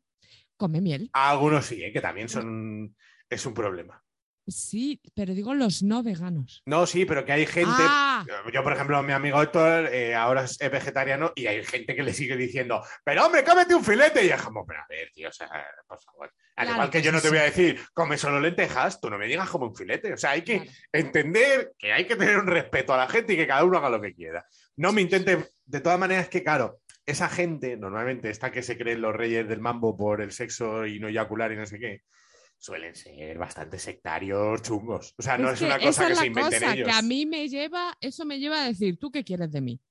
come 0.58 0.82
miel. 0.82 1.12
Algunos 1.14 1.68
sí, 1.68 1.84
¿eh? 1.84 1.92
que 1.94 2.02
también 2.02 2.30
son. 2.30 2.96
Es 3.30 3.46
un 3.46 3.54
problema. 3.54 4.04
Sí, 4.48 5.02
pero 5.16 5.34
digo 5.34 5.54
los 5.54 5.84
no 5.84 6.04
veganos. 6.04 6.62
No, 6.66 6.86
sí, 6.86 7.06
pero 7.06 7.24
que 7.24 7.32
hay 7.32 7.46
gente. 7.46 7.72
Ah, 7.78 8.26
Yo, 8.52 8.64
por 8.64 8.74
ejemplo, 8.74 9.02
mi 9.02 9.14
amigo 9.14 9.42
Héctor 9.42 9.88
eh, 9.88 10.14
ahora 10.14 10.44
es 10.44 10.58
vegetariano 10.60 11.32
y 11.36 11.48
hay 11.48 11.64
gente 11.64 11.96
que 11.96 12.04
le 12.04 12.14
sigue 12.14 12.36
diciendo, 12.36 12.84
pero 13.06 13.26
hombre, 13.26 13.44
cómete 13.44 13.74
un 13.74 13.84
filete. 13.84 14.26
Y 14.26 14.30
es 14.30 14.42
como, 14.42 14.66
pero 14.66 14.82
a 14.82 14.86
ver, 14.90 15.10
tío, 15.14 15.30
o 15.30 15.32
sea, 15.32 15.50
por 15.88 16.02
favor. 16.02 16.34
Al 16.56 16.66
Claro 16.66 16.72
igual 16.74 16.90
que 16.92 17.00
que 17.00 17.06
yo 17.06 17.12
no 17.12 17.22
te 17.22 17.30
voy 17.30 17.40
a 17.40 17.44
decir, 17.44 17.80
come 17.94 18.18
solo 18.18 18.40
lentejas, 18.40 19.00
tú 19.00 19.10
no 19.10 19.18
me 19.18 19.28
digas 19.28 19.50
como 19.50 19.68
un 19.68 19.76
filete. 19.76 20.14
O 20.14 20.18
sea, 20.18 20.32
hay 20.32 20.44
que 20.44 20.58
claro. 20.58 20.72
entender 20.92 21.74
que 21.80 21.94
hay 21.94 22.06
que 22.06 22.16
tener 22.16 22.38
un 22.38 22.48
respeto 22.48 22.94
a 22.94 22.98
la 22.98 23.08
gente 23.08 23.34
y 23.34 23.38
que 23.38 23.48
cada 23.48 23.64
uno 23.64 23.78
haga 23.78 23.90
lo 23.90 24.02
que 24.02 24.14
quiera. 24.14 24.46
No 24.76 24.92
me 24.92 25.02
intente, 25.02 25.50
de 25.66 25.82
todas 25.82 25.98
maneras, 26.00 26.28
que 26.28 26.44
claro, 26.44 26.80
esa 27.06 27.30
gente, 27.30 27.78
normalmente 27.78 28.30
esta 28.30 28.52
que 28.52 28.64
se 28.64 28.78
creen 28.78 29.02
los 29.02 29.16
reyes 29.16 29.48
del 29.48 29.60
mambo 29.60 29.98
por 29.98 30.22
el 30.22 30.32
sexo 30.32 30.86
y 30.86 31.00
no 31.00 31.08
eyacular 31.08 31.52
y 31.52 31.58
no 31.58 31.66
sé 31.66 31.80
qué, 31.80 32.04
suelen 32.64 32.96
ser 32.96 33.38
bastante 33.38 33.78
sectarios 33.78 34.62
chungos. 34.62 35.14
O 35.18 35.22
sea, 35.22 35.38
no 35.38 35.52
es, 35.52 35.60
que 35.60 35.66
una 35.66 35.80
cosa 35.80 36.08
que 36.08 36.16
se 36.16 36.28
inventen 36.28 36.62
cosa 36.62 36.74
ellos. 36.74 36.88
que 36.88 36.94
a 36.94 37.02
mí 37.02 37.26
me 37.26 37.50
lleva, 37.50 37.98
eso 38.00 38.24
me 38.26 38.40
lleva 38.40 38.64
a 38.64 38.68
decir, 38.68 38.98
¿tú 38.98 39.12
qué 39.12 39.26
quieres 39.26 39.52
de 39.52 39.60
mí? 39.60 39.82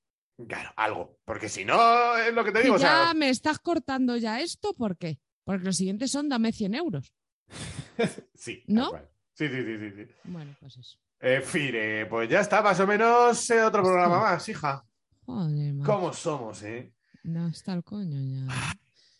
Claro, 0.47 0.71
algo. 0.75 1.19
Porque 1.23 1.49
si 1.49 1.65
no, 1.65 2.17
es 2.17 2.33
lo 2.33 2.43
que 2.43 2.51
te 2.51 2.59
Que 2.59 2.63
digo. 2.63 2.75
o 2.75 2.79
ya 2.79 3.05
sea, 3.05 3.13
me 3.13 3.29
estás 3.29 3.59
cortando 3.59 4.17
ya 4.17 4.41
esto, 4.41 4.73
¿por 4.73 4.97
qué? 4.97 5.19
Porque 5.43 5.65
los 5.65 5.77
siguientes 5.77 6.09
son 6.09 6.29
dame 6.29 6.51
100 6.51 6.73
euros. 6.73 7.13
sí. 8.33 8.63
¿No? 8.65 8.91
Sí, 9.33 9.47
sí, 9.49 9.63
sí, 9.63 9.77
sí, 9.77 9.91
sí. 9.95 10.11
Bueno, 10.23 10.55
pues 10.59 10.75
eso. 10.77 10.97
En 11.19 11.43
fin, 11.43 11.71
eh, 11.75 12.07
pues 12.09 12.27
ya 12.27 12.39
está, 12.39 12.63
más 12.63 12.79
o 12.79 12.87
menos 12.87 13.49
eh, 13.51 13.61
otro 13.61 13.83
programa 13.83 14.19
más, 14.19 14.49
hija. 14.49 14.83
Joder, 15.27 15.73
macho. 15.75 15.91
¿Cómo 15.91 16.11
somos, 16.11 16.63
eh? 16.63 16.91
No 17.23 17.49
está 17.49 17.73
el 17.73 17.83
coño 17.83 18.19
ya. 18.19 18.51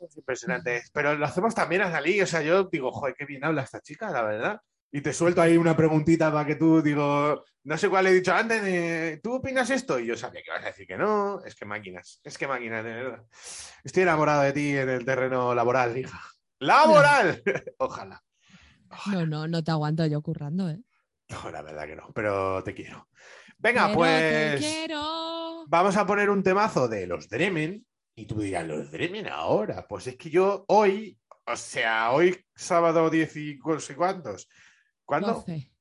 Es 0.03 0.17
impresionante. 0.17 0.83
Pero 0.93 1.15
lo 1.15 1.25
hacemos 1.25 1.55
también 1.55 1.81
a 1.81 1.91
salir. 1.91 2.23
O 2.23 2.27
sea, 2.27 2.41
yo 2.41 2.65
digo, 2.65 2.91
joder, 2.91 3.15
qué 3.17 3.25
bien 3.25 3.43
habla 3.43 3.63
esta 3.63 3.81
chica, 3.81 4.11
la 4.11 4.23
verdad. 4.23 4.61
Y 4.91 5.01
te 5.01 5.11
suelto 5.11 5.41
ahí 5.41 5.57
una 5.57 5.75
preguntita 5.75 6.31
para 6.31 6.45
que 6.45 6.55
tú, 6.55 6.81
digo, 6.81 7.43
no 7.63 7.77
sé 7.77 7.89
cuál 7.89 8.05
he 8.07 8.13
dicho 8.13 8.31
antes, 8.31 8.61
de, 8.61 9.19
¿tú 9.23 9.33
opinas 9.33 9.69
esto? 9.71 9.97
Y 9.97 10.05
yo 10.05 10.15
sabía 10.15 10.43
que 10.43 10.51
vas 10.51 10.63
a 10.63 10.67
decir 10.67 10.85
que 10.85 10.97
no. 10.97 11.43
Es 11.43 11.55
que 11.55 11.65
máquinas, 11.65 12.19
es 12.23 12.37
que 12.37 12.47
máquinas, 12.47 12.83
de 12.83 12.93
verdad. 12.93 13.23
Estoy 13.83 14.03
enamorado 14.03 14.43
de 14.43 14.53
ti 14.53 14.77
en 14.77 14.89
el 14.89 15.03
terreno 15.03 15.55
laboral, 15.55 15.97
hija. 15.97 16.21
¡Laboral! 16.59 17.41
Ojalá. 17.79 18.23
No, 19.07 19.25
no, 19.25 19.47
no 19.47 19.63
te 19.63 19.71
aguanto 19.71 20.05
yo 20.05 20.21
currando, 20.21 20.69
¿eh? 20.69 20.79
No, 21.29 21.49
la 21.49 21.61
verdad 21.61 21.87
que 21.87 21.95
no, 21.95 22.11
pero 22.13 22.63
te 22.63 22.73
quiero. 22.75 23.07
Venga, 23.57 23.87
Pero 23.87 23.97
pues. 23.97 24.55
Te 24.55 24.57
quiero. 24.59 25.65
Vamos 25.67 25.97
a 25.97 26.05
poner 26.05 26.29
un 26.29 26.43
temazo 26.43 26.87
de 26.87 27.07
los 27.07 27.29
Dremen. 27.29 27.85
Y 28.15 28.25
tú 28.25 28.39
dirás, 28.41 28.67
¿los 28.67 28.91
Dremen 28.91 29.27
ahora? 29.27 29.87
Pues 29.87 30.07
es 30.07 30.15
que 30.17 30.29
yo 30.29 30.65
hoy, 30.67 31.17
o 31.45 31.55
sea, 31.55 32.11
hoy 32.11 32.37
sábado 32.55 33.09
10 33.09 33.35
y 33.37 33.59
no 33.65 33.79
sé 33.79 33.95
cuántos. 33.95 34.47
¿Cuándo? 35.05 35.33
12. 35.33 35.71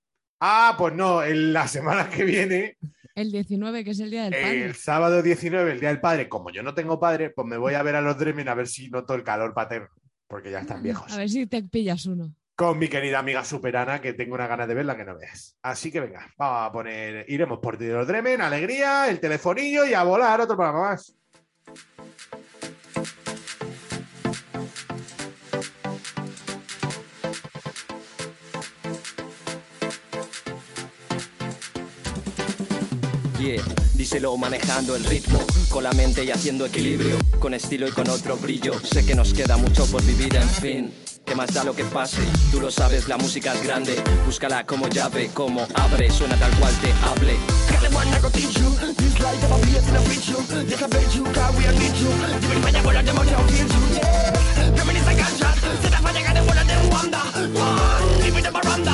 Ah, 0.41 0.75
pues 0.77 0.95
no, 0.95 1.23
en 1.23 1.53
la 1.53 1.69
semana 1.69 2.09
que 2.11 2.25
viene, 2.25 2.77
El 3.15 3.31
19, 3.31 3.85
que 3.85 3.91
es 3.91 4.01
el 4.01 4.11
día 4.11 4.25
del 4.25 4.33
padre. 4.33 4.65
el 4.65 4.75
sábado 4.75 5.23
19, 5.23 5.73
el 5.73 5.81
Día 5.81 5.91
del 5.91 6.01
Padre, 6.01 6.29
como 6.29 6.51
yo 6.51 6.63
no 6.63 6.75
tengo 6.75 6.99
padre, 6.99 7.31
pues 7.31 7.47
me 7.47 7.59
voy 7.59 7.75
a 7.75 7.83
ver 7.83 7.95
a 7.97 8.01
los 8.01 8.19
Dremen 8.19 8.49
a 8.49 8.55
ver 8.55 8.67
si 8.67 8.89
noto 8.89 9.15
el 9.15 9.23
calor 9.23 9.55
paterno, 9.55 9.89
porque 10.27 10.51
ya 10.51 10.61
están 10.61 10.83
viejos. 10.83 11.13
A 11.13 11.19
ver 11.19 11.29
si 11.29 11.47
te 11.47 11.63
pillas 11.63 12.07
uno. 12.07 12.35
Con 12.57 12.79
mi 12.79 12.89
querida 12.89 13.19
amiga 13.19 13.45
Superana, 13.45 14.01
que 14.01 14.15
tengo 14.15 14.35
una 14.35 14.47
ganas 14.47 14.67
de 14.67 14.75
verla 14.75 14.97
que 14.97 15.05
no 15.05 15.17
veas. 15.17 15.57
Así 15.63 15.93
que 15.93 16.01
venga, 16.01 16.29
vamos 16.37 16.69
a 16.69 16.73
poner, 16.73 17.25
iremos 17.29 17.59
por 17.61 17.77
ti 17.77 17.85
de 17.85 17.95
los 17.95 18.07
Dremen, 18.07 18.41
alegría, 18.41 19.09
el 19.09 19.21
telefonillo 19.21 19.85
y 19.87 19.95
a 19.95 20.03
volar 20.03 20.41
otro 20.41 20.57
programa 20.57 20.91
más. 20.91 21.15
Yeah, 33.39 33.63
díselo 33.95 34.37
manejando 34.37 34.95
el 34.95 35.05
ritmo, 35.05 35.41
con 35.69 35.83
la 35.83 35.93
mente 35.93 36.25
y 36.25 36.31
haciendo 36.31 36.65
equilibrio, 36.65 37.19
con 37.41 37.55
estilo 37.55 37.89
y 37.89 37.91
con 37.91 38.09
otro 38.09 38.37
brillo. 38.37 38.75
Sé 38.85 39.05
que 39.05 39.17
nos 39.17 39.35
queda 39.35 39.57
mucho 39.57 39.85
por 39.87 40.03
vivir, 40.05 40.37
en 40.37 40.49
fin. 40.49 40.95
¿Qué 41.25 41.35
más 41.35 41.53
da 41.53 41.65
lo 41.65 41.75
que 41.75 41.85
pase? 41.85 42.23
Tú 42.51 42.61
lo 42.61 42.71
sabes, 42.71 43.09
la 43.09 43.17
música 43.17 43.53
es 43.55 43.65
grande. 43.65 44.01
Búscala 44.27 44.65
como 44.65 44.89
llave, 44.89 45.31
como 45.35 45.67
abre, 45.75 46.11
suena 46.11 46.37
tal 46.37 46.57
cual 46.59 46.75
te 46.81 46.93
hable. 47.05 47.37
Tendrás 58.73 58.92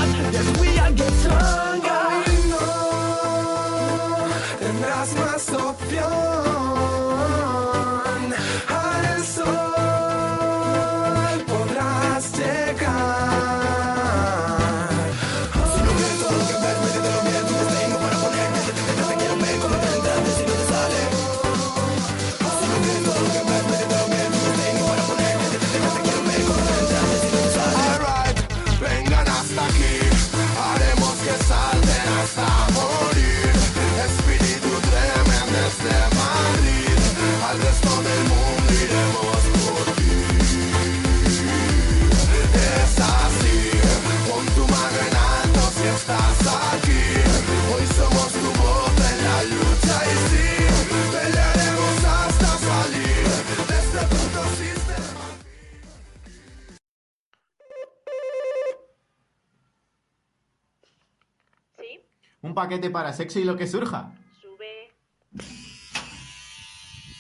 paquete 62.69 62.91
para 62.91 63.15
sexo 63.15 63.39
y 63.39 63.45
lo 63.45 63.57
que 63.57 63.67
surja. 63.67 64.13
Sube. 64.43 64.95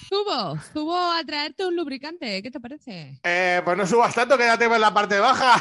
Subo, 0.07 0.59
subo 0.74 0.94
a 0.94 1.24
traerte 1.24 1.64
un 1.66 1.74
lubricante. 1.74 2.42
¿Qué 2.42 2.51
te 2.51 2.61
parece? 2.61 3.18
Eh, 3.22 3.62
pues 3.64 3.78
no 3.78 3.86
subas 3.86 4.14
tanto, 4.14 4.36
quédate 4.36 4.66
en 4.66 4.78
la 4.78 4.92
parte 4.92 5.18
baja. 5.18 5.57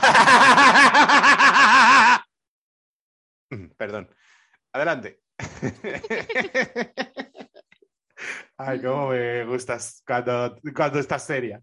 Perdón. 3.77 4.09
Adelante. 4.73 5.21
Ay, 8.57 8.81
cómo 8.81 9.09
me 9.09 9.45
gustas 9.45 10.03
cuando, 10.05 10.59
cuando 10.75 10.99
estás 10.99 11.25
seria. 11.25 11.61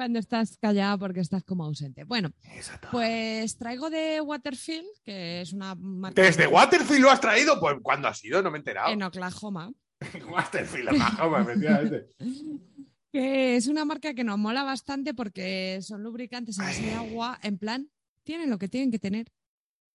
Cuando 0.00 0.18
estás 0.18 0.56
callada 0.56 0.96
porque 0.96 1.20
estás 1.20 1.44
como 1.44 1.62
ausente. 1.62 2.04
Bueno, 2.04 2.30
Exacto. 2.54 2.88
pues 2.90 3.58
traigo 3.58 3.90
de 3.90 4.22
Waterfield, 4.22 4.86
que 5.04 5.42
es 5.42 5.52
una 5.52 5.74
marca 5.74 6.22
¿Desde 6.22 6.46
Waterfield 6.46 7.02
lo 7.02 7.10
has 7.10 7.20
traído? 7.20 7.60
Pues 7.60 7.76
¿cuándo 7.82 8.08
ha 8.08 8.14
sido? 8.14 8.40
No 8.40 8.50
me 8.50 8.56
he 8.56 8.60
enterado. 8.60 8.90
en 8.94 9.02
Oklahoma. 9.02 9.70
Waterfield, 10.32 10.88
Oklahoma, 10.88 11.42
efectivamente. 11.42 12.08
Que 13.12 13.56
es 13.56 13.66
una 13.66 13.84
marca 13.84 14.14
que 14.14 14.24
nos 14.24 14.38
mola 14.38 14.62
bastante 14.62 15.12
porque 15.12 15.80
son 15.82 16.02
lubricantes 16.02 16.58
en 16.58 16.64
base 16.64 16.80
de 16.80 16.94
agua, 16.94 17.38
en 17.42 17.58
plan, 17.58 17.90
tienen 18.24 18.48
lo 18.48 18.56
que 18.56 18.68
tienen 18.68 18.90
que 18.90 18.98
tener 18.98 19.30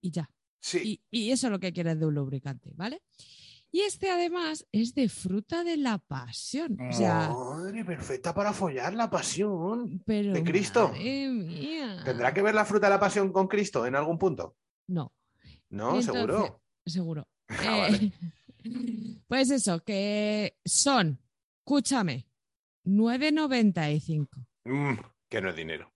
y 0.01 0.11
ya. 0.11 0.29
Sí. 0.59 1.01
Y, 1.09 1.19
y 1.25 1.31
eso 1.31 1.47
es 1.47 1.51
lo 1.51 1.59
que 1.59 1.73
quieres 1.73 1.99
de 1.99 2.05
un 2.05 2.13
lubricante, 2.13 2.73
¿vale? 2.75 3.01
Y 3.75 3.81
este 3.81 4.09
además 4.09 4.65
es 4.71 4.95
de 4.95 5.09
fruta 5.09 5.65
de 5.65 5.75
la 5.75 5.97
pasión. 5.97 6.77
O 6.79 6.93
sea, 6.93 7.27
Madre, 7.29 7.83
perfecta 7.83 8.33
para 8.33 8.53
follar 8.53 8.93
la 8.93 9.09
pasión. 9.09 10.01
pero. 10.05 10.31
¿de 10.31 10.45
Cristo? 10.45 10.87
madre 10.93 11.27
mía. 11.27 12.01
¿Tendrá 12.05 12.33
que 12.33 12.41
ver 12.41 12.55
la 12.55 12.63
fruta 12.63 12.87
de 12.87 12.91
la 12.93 12.99
pasión 13.01 13.33
con 13.33 13.49
Cristo 13.49 13.85
en 13.85 13.95
algún 13.97 14.17
punto? 14.17 14.55
No, 14.87 15.11
No, 15.69 15.99
Entonces- 15.99 16.13
seguro. 16.13 16.61
seguro. 16.85 17.27
Ah, 17.49 17.89
Eh, 17.91 18.11
pues 19.27 19.51
eso, 19.51 19.83
que 19.83 20.55
son, 20.63 21.19
escúchame, 21.59 22.29
9,95. 22.85 24.47
Mm, 24.63 24.93
que 25.27 25.41
no 25.41 25.49
es 25.49 25.55
dinero. 25.57 25.91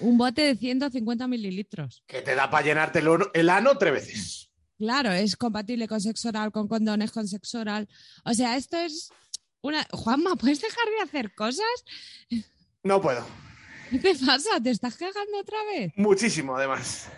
Un 0.00 0.18
bote 0.18 0.42
de 0.42 0.54
150 0.54 1.26
mililitros. 1.28 2.04
Que 2.06 2.20
te 2.20 2.34
da 2.34 2.50
para 2.50 2.66
llenarte 2.66 3.02
el 3.32 3.48
ano 3.48 3.78
tres 3.78 3.92
veces. 3.94 4.51
Claro, 4.82 5.12
es 5.12 5.36
compatible 5.36 5.86
con 5.86 6.00
sexo 6.00 6.30
oral, 6.30 6.50
con 6.50 6.66
condones, 6.66 7.12
con 7.12 7.28
sexo 7.28 7.60
oral. 7.60 7.88
O 8.24 8.34
sea, 8.34 8.56
esto 8.56 8.76
es 8.78 9.10
una. 9.60 9.86
Juanma, 9.92 10.34
¿puedes 10.34 10.60
dejar 10.60 10.84
de 10.98 11.04
hacer 11.04 11.32
cosas? 11.36 11.84
No 12.82 13.00
puedo. 13.00 13.24
¿Qué 13.92 14.00
te 14.00 14.16
pasa? 14.16 14.60
¿Te 14.60 14.70
estás 14.70 14.96
cagando 14.96 15.38
otra 15.38 15.58
vez? 15.66 15.92
Muchísimo, 15.94 16.56
además. 16.56 17.08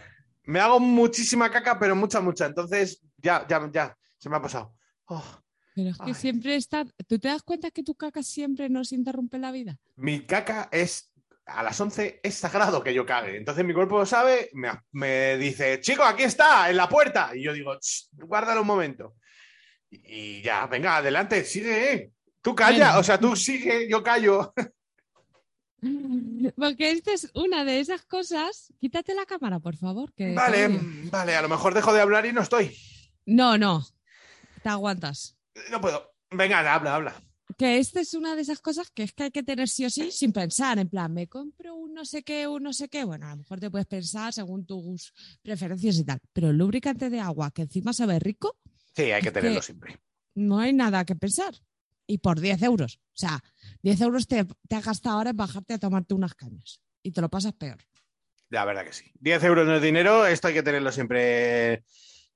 Me 0.42 0.60
hago 0.60 0.78
muchísima 0.78 1.50
caca, 1.50 1.78
pero 1.78 1.96
mucha, 1.96 2.20
mucha. 2.20 2.44
Entonces, 2.44 3.00
ya, 3.16 3.46
ya, 3.48 3.70
ya. 3.72 3.96
Se 4.18 4.28
me 4.28 4.36
ha 4.36 4.42
pasado. 4.42 4.76
Oh, 5.06 5.24
Pero 5.74 5.88
es 5.88 5.96
que 5.96 6.04
Ay. 6.04 6.14
siempre 6.14 6.56
está. 6.56 6.84
¿Tú 7.08 7.18
te 7.18 7.28
das 7.28 7.42
cuenta 7.42 7.70
que 7.70 7.82
tu 7.82 7.94
caca 7.94 8.22
siempre 8.22 8.68
nos 8.68 8.92
interrumpe 8.92 9.38
la 9.38 9.52
vida? 9.52 9.78
Mi 9.96 10.26
caca 10.26 10.68
es. 10.70 11.10
A 11.46 11.62
las 11.62 11.78
11 11.78 12.20
es 12.22 12.34
sagrado 12.36 12.82
que 12.82 12.94
yo 12.94 13.04
cague. 13.04 13.36
Entonces 13.36 13.64
mi 13.64 13.74
cuerpo 13.74 13.98
lo 13.98 14.06
sabe, 14.06 14.48
me, 14.54 14.70
me 14.92 15.36
dice, 15.36 15.80
chico, 15.80 16.02
aquí 16.02 16.22
está, 16.22 16.70
en 16.70 16.76
la 16.76 16.88
puerta. 16.88 17.30
Y 17.34 17.42
yo 17.44 17.52
digo, 17.52 17.78
"Ch, 17.78 18.08
guárdalo 18.12 18.62
un 18.62 18.66
momento. 18.66 19.14
Y, 19.90 20.38
y 20.38 20.42
ya, 20.42 20.66
venga, 20.66 20.96
adelante, 20.96 21.44
sigue. 21.44 21.92
eh. 21.92 22.10
Tú 22.40 22.54
calla, 22.54 22.98
o 22.98 23.02
sea, 23.02 23.18
tú 23.18 23.36
sigue, 23.36 23.88
yo 23.88 24.02
callo. 24.02 24.52
Porque 26.56 26.90
esta 26.92 27.12
es 27.12 27.30
una 27.34 27.64
de 27.64 27.80
esas 27.80 28.04
cosas. 28.06 28.72
Quítate 28.80 29.14
la 29.14 29.26
cámara, 29.26 29.58
por 29.60 29.76
favor. 29.76 30.12
Que 30.14 30.32
Vale, 30.34 30.68
vale, 31.10 31.36
a 31.36 31.42
lo 31.42 31.48
mejor 31.48 31.74
dejo 31.74 31.92
de 31.92 32.00
hablar 32.00 32.24
y 32.26 32.32
no 32.32 32.40
estoy. 32.42 32.74
No, 33.26 33.58
no. 33.58 33.84
Te 34.62 34.68
aguantas. 34.70 35.36
No 35.70 35.80
puedo. 35.80 36.10
Venga, 36.30 36.58
habla, 36.72 36.94
habla. 36.94 37.22
Que 37.56 37.78
esta 37.78 38.00
es 38.00 38.14
una 38.14 38.34
de 38.36 38.42
esas 38.42 38.60
cosas 38.60 38.90
que 38.90 39.02
es 39.04 39.12
que 39.12 39.24
hay 39.24 39.30
que 39.30 39.42
tener 39.42 39.68
sí 39.68 39.84
o 39.84 39.90
sí 39.90 40.10
sin 40.10 40.32
pensar, 40.32 40.78
en 40.78 40.88
plan, 40.88 41.12
me 41.12 41.26
compro 41.28 41.74
un 41.74 41.94
no 41.94 42.04
sé 42.04 42.22
qué, 42.22 42.46
un 42.48 42.62
no 42.62 42.72
sé 42.72 42.88
qué, 42.88 43.04
bueno, 43.04 43.26
a 43.26 43.30
lo 43.30 43.36
mejor 43.38 43.60
te 43.60 43.70
puedes 43.70 43.86
pensar 43.86 44.32
según 44.32 44.66
tus 44.66 45.12
preferencias 45.42 45.96
y 45.98 46.04
tal, 46.04 46.18
pero 46.32 46.50
el 46.50 46.56
lubricante 46.58 47.10
de 47.10 47.20
agua 47.20 47.50
que 47.50 47.62
encima 47.62 47.92
sabe 47.92 48.18
rico, 48.18 48.56
Sí, 48.96 49.02
hay 49.10 49.22
que 49.22 49.32
tenerlo 49.32 49.60
que- 49.60 49.66
siempre. 49.66 49.98
no 50.36 50.58
hay 50.58 50.72
nada 50.72 51.04
que 51.04 51.16
pensar. 51.16 51.54
Y 52.06 52.18
por 52.18 52.38
10 52.38 52.60
euros. 52.62 53.00
O 53.14 53.16
sea, 53.16 53.42
10 53.82 53.98
euros 54.02 54.26
te, 54.28 54.44
te 54.68 54.76
has 54.76 54.84
gastado 54.84 55.16
ahora 55.16 55.30
en 55.30 55.36
bajarte 55.38 55.72
a 55.72 55.78
tomarte 55.78 56.12
unas 56.12 56.34
cañas. 56.34 56.80
Y 57.02 57.12
te 57.12 57.22
lo 57.22 57.30
pasas 57.30 57.54
peor. 57.54 57.78
La 58.50 58.66
verdad 58.66 58.84
que 58.84 58.92
sí. 58.92 59.06
10 59.20 59.42
euros 59.44 59.66
no 59.66 59.76
es 59.76 59.82
dinero, 59.82 60.26
esto 60.26 60.48
hay 60.48 60.54
que 60.54 60.62
tenerlo 60.62 60.92
siempre 60.92 61.82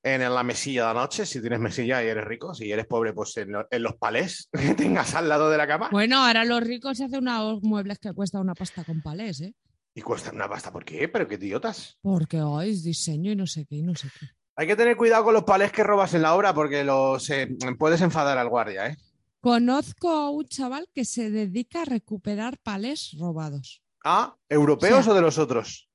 en 0.03 0.21
la 0.23 0.43
mesilla 0.43 0.89
de 0.89 0.95
la 0.95 1.01
noche. 1.01 1.27
Si 1.27 1.41
tienes 1.41 1.61
mesilla 1.61 2.03
y 2.03 2.07
eres 2.09 2.25
rico, 2.25 2.55
si 2.55 2.71
eres 2.71 2.87
pobre, 2.87 3.13
pues 3.13 3.37
en, 3.39 3.53
lo- 3.53 3.67
en 3.71 3.83
los 3.83 3.97
palés 3.97 4.49
que 4.53 4.75
tengas 4.75 5.15
al 5.15 5.29
lado 5.29 5.51
de 5.51 5.57
la 5.59 5.67
cama. 5.67 5.89
Bueno, 5.91 6.25
ahora 6.25 6.45
los 6.45 6.63
ricos 6.63 6.99
se 6.99 7.05
hacen 7.05 7.21
unos 7.21 7.63
muebles 7.63 7.99
que 7.99 8.13
cuesta 8.13 8.41
una 8.41 8.55
pasta 8.55 8.85
con 8.85 9.01
palés, 9.03 9.41
¿eh? 9.41 9.55
Y 9.95 10.03
cuestan 10.03 10.37
una 10.37 10.49
pasta. 10.49 10.71
¿Por 10.73 10.85
qué? 10.85 11.09
Pero 11.09 11.27
qué 11.27 11.35
idiotas. 11.35 11.99
Porque 12.03 12.41
hoy 12.41 12.71
es 12.71 12.85
diseño 12.85 13.33
y 13.33 13.37
no 13.37 13.47
sé 13.47 13.67
qué 13.67 13.77
y 13.77 13.83
no 13.83 13.95
sé 13.97 14.09
qué. 14.19 14.27
Hay 14.55 14.67
que 14.67 14.77
tener 14.77 14.97
cuidado 14.97 15.25
con 15.25 15.35
los 15.35 15.45
palés 15.45 15.73
que 15.73 15.83
robas 15.85 16.15
en 16.15 16.23
la 16.23 16.35
obra 16.35 16.53
porque 16.55 16.85
los 16.85 17.29
eh, 17.31 17.49
puedes 17.79 18.01
enfadar 18.01 18.39
al 18.39 18.49
guardia, 18.49 18.89
¿eh? 18.89 18.97
Conozco 19.41 20.11
a 20.11 20.31
un 20.31 20.47
chaval 20.49 20.89
que 20.93 21.05
se 21.05 21.31
dedica 21.31 21.83
a 21.83 21.85
recuperar 21.85 22.59
palés 22.59 23.15
robados. 23.19 23.83
Ah, 24.05 24.37
¿europeos 24.49 25.01
O 25.01 25.03
sea, 25.05 25.13
o 25.13 25.15
de 25.17 25.21
los 25.23 25.39
otros? 25.39 25.89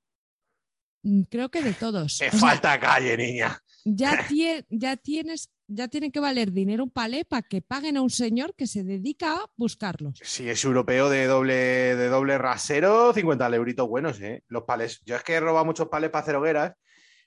Mm, 1.04 1.24
Creo 1.24 1.50
que 1.50 1.62
de 1.62 1.74
todos. 1.74 2.18
Te 2.18 2.28
O 2.28 2.32
sea, 2.32 2.40
falta 2.40 2.80
calle, 2.80 3.18
niña. 3.18 3.62
Ya, 3.86 4.28
tie- 4.28 4.66
ya 4.70 4.98
tienes, 4.98 5.50
ya 5.68 5.88
tiene 5.88 6.12
que 6.12 6.20
valer 6.20 6.52
dinero 6.52 6.84
un 6.84 6.92
palé 6.92 7.26
para 7.26 7.42
que 7.42 7.62
paguen 7.62 7.98
a 7.98 8.02
un 8.02 8.10
señor 8.10 8.54
que 8.56 8.68
se 8.68 8.84
dedica 8.84 9.34
a 9.34 9.46
buscarlos. 9.56 10.20
Si 10.22 10.50
es 10.50 10.64
europeo 10.64 11.10
de 11.10 11.26
doble, 11.26 11.54
de 11.96 12.08
doble 12.10 12.38
rasero, 12.38 13.14
50 13.14 13.48
euritos 13.56 13.88
buenos, 13.88 14.20
¿eh? 14.22 14.44
Los 14.48 14.64
palés. 14.64 15.02
Yo 15.06 15.16
es 15.16 15.24
que 15.24 15.34
he 15.34 15.40
robado 15.40 15.66
muchos 15.66 15.88
palés 15.90 16.10
para 16.10 16.24
hacer 16.24 16.36
hogueras 16.36 16.74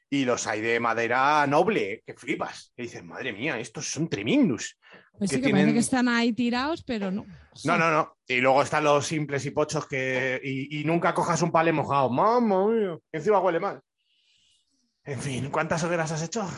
y 0.09 0.25
los 0.25 0.47
hay 0.47 0.61
de 0.61 0.79
madera 0.79 1.47
noble, 1.49 2.03
que 2.07 2.15
flipas. 2.15 2.73
Que 2.77 2.85
dices, 2.85 3.03
madre 3.05 3.33
mía, 3.33 3.59
estos 3.59 3.91
son 3.91 4.09
tremendos. 4.09 4.79
Pues 5.19 5.31
Que 5.31 5.37
sí, 5.37 5.43
que 5.43 5.51
parece 5.51 5.73
que 5.73 5.79
están 5.79 6.09
ahí 6.09 6.33
tirados, 6.33 6.85
pero 6.85 7.11
no. 7.11 7.25
No, 7.65 7.79
no, 7.79 7.91
no. 7.91 8.17
Y 8.29 8.37
luego 8.37 8.63
están 8.63 8.85
los 8.85 9.07
simples 9.07 9.45
y 9.47 9.51
pochos 9.51 9.87
que. 9.89 10.39
Y, 10.45 10.81
y 10.81 10.85
nunca 10.85 11.15
cojas 11.15 11.41
un 11.43 11.51
palé 11.51 11.73
mojado. 11.73 12.11
Mamma 12.11 12.67
mía. 12.69 12.99
Encima 13.13 13.41
huele 13.41 13.59
mal. 13.59 13.81
En 15.07 15.21
fin, 15.21 15.51
¿cuántas 15.51 15.83
hogueras 15.85 16.11
has 16.13 16.23
hecho? 16.23 16.49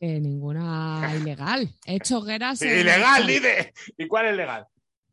Que 0.00 0.20
ninguna 0.20 1.12
ilegal. 1.20 1.74
He 1.86 1.96
hecho 1.96 2.18
hogueras. 2.18 2.60
en 2.62 2.70
el 2.70 2.80
¡Ilegal, 2.80 3.26
dice! 3.26 3.72
¿Y 3.96 4.08
cuál 4.08 4.26
es 4.26 4.36
legal? 4.36 4.66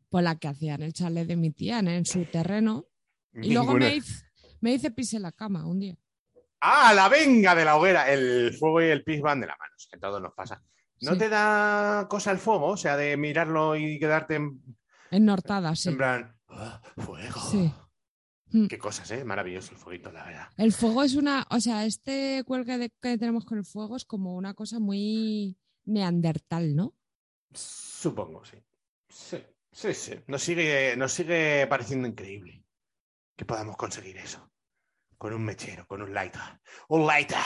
Pues 0.08 0.24
la 0.24 0.36
que 0.36 0.48
hacían 0.48 0.82
el 0.82 0.92
chalet 0.92 1.26
de 1.26 1.36
mi 1.36 1.50
tía 1.52 1.78
en 1.78 2.04
su 2.04 2.24
terreno. 2.24 2.86
Y 3.34 3.52
luego 3.52 3.74
me 3.74 3.94
hice, 3.94 4.24
me 4.60 4.72
hice 4.72 4.90
pis 4.90 5.14
en 5.14 5.22
la 5.22 5.30
cama 5.32 5.66
un 5.66 5.78
día. 5.78 5.94
¡Ah, 6.60 6.92
la 6.94 7.08
venga 7.08 7.54
de 7.54 7.64
la 7.64 7.76
hoguera! 7.76 8.10
El 8.10 8.52
fuego 8.58 8.82
y 8.82 8.86
el 8.86 9.04
pis 9.04 9.20
van 9.22 9.40
de 9.40 9.46
la 9.46 9.56
mano. 9.56 9.72
Que 9.90 9.98
todo 9.98 10.18
nos 10.18 10.34
pasa. 10.34 10.62
¿No 11.02 11.12
Sí. 11.12 11.18
te 11.18 11.28
da 11.28 12.06
cosa 12.10 12.32
el 12.32 12.38
fuego? 12.38 12.66
O 12.66 12.76
sea, 12.76 12.96
de 12.96 13.16
mirarlo 13.16 13.76
y 13.76 13.98
quedarte 14.00 14.34
en, 14.34 14.60
En 15.12 15.24
Nortada, 15.24 15.74
sí. 15.76 15.90
en 15.90 15.96
plan. 15.96 16.36
"Ah, 16.48 16.82
¡Fuego! 16.96 17.40
Sí. 17.50 17.72
Mm. 18.52 18.66
Qué 18.66 18.78
cosas, 18.78 19.10
¿eh? 19.12 19.24
Maravilloso 19.24 19.72
el 19.72 19.78
fueguito, 19.78 20.10
la 20.12 20.24
verdad. 20.24 20.48
El 20.56 20.72
fuego 20.72 21.02
es 21.02 21.14
una, 21.14 21.46
o 21.50 21.60
sea, 21.60 21.84
este 21.86 22.42
cuelgue 22.46 22.78
de- 22.78 22.92
que 23.00 23.16
tenemos 23.18 23.44
con 23.44 23.58
el 23.58 23.64
fuego 23.64 23.96
es 23.96 24.04
como 24.04 24.34
una 24.34 24.54
cosa 24.54 24.78
muy 24.80 25.56
neandertal, 25.84 26.74
¿no? 26.74 26.94
Supongo, 27.52 28.44
sí. 28.44 28.56
Sí, 29.08 29.38
sí, 29.72 29.94
sí. 29.94 30.14
Nos 30.26 30.42
sigue, 30.42 30.96
nos 30.96 31.12
sigue 31.12 31.66
pareciendo 31.68 32.06
increíble 32.08 32.64
que 33.36 33.44
podamos 33.44 33.76
conseguir 33.76 34.16
eso. 34.18 34.50
Con 35.18 35.32
un 35.34 35.44
mechero, 35.44 35.86
con 35.86 36.02
un 36.02 36.12
lighter. 36.14 36.40
¡Un 36.88 37.06
lighter! 37.06 37.38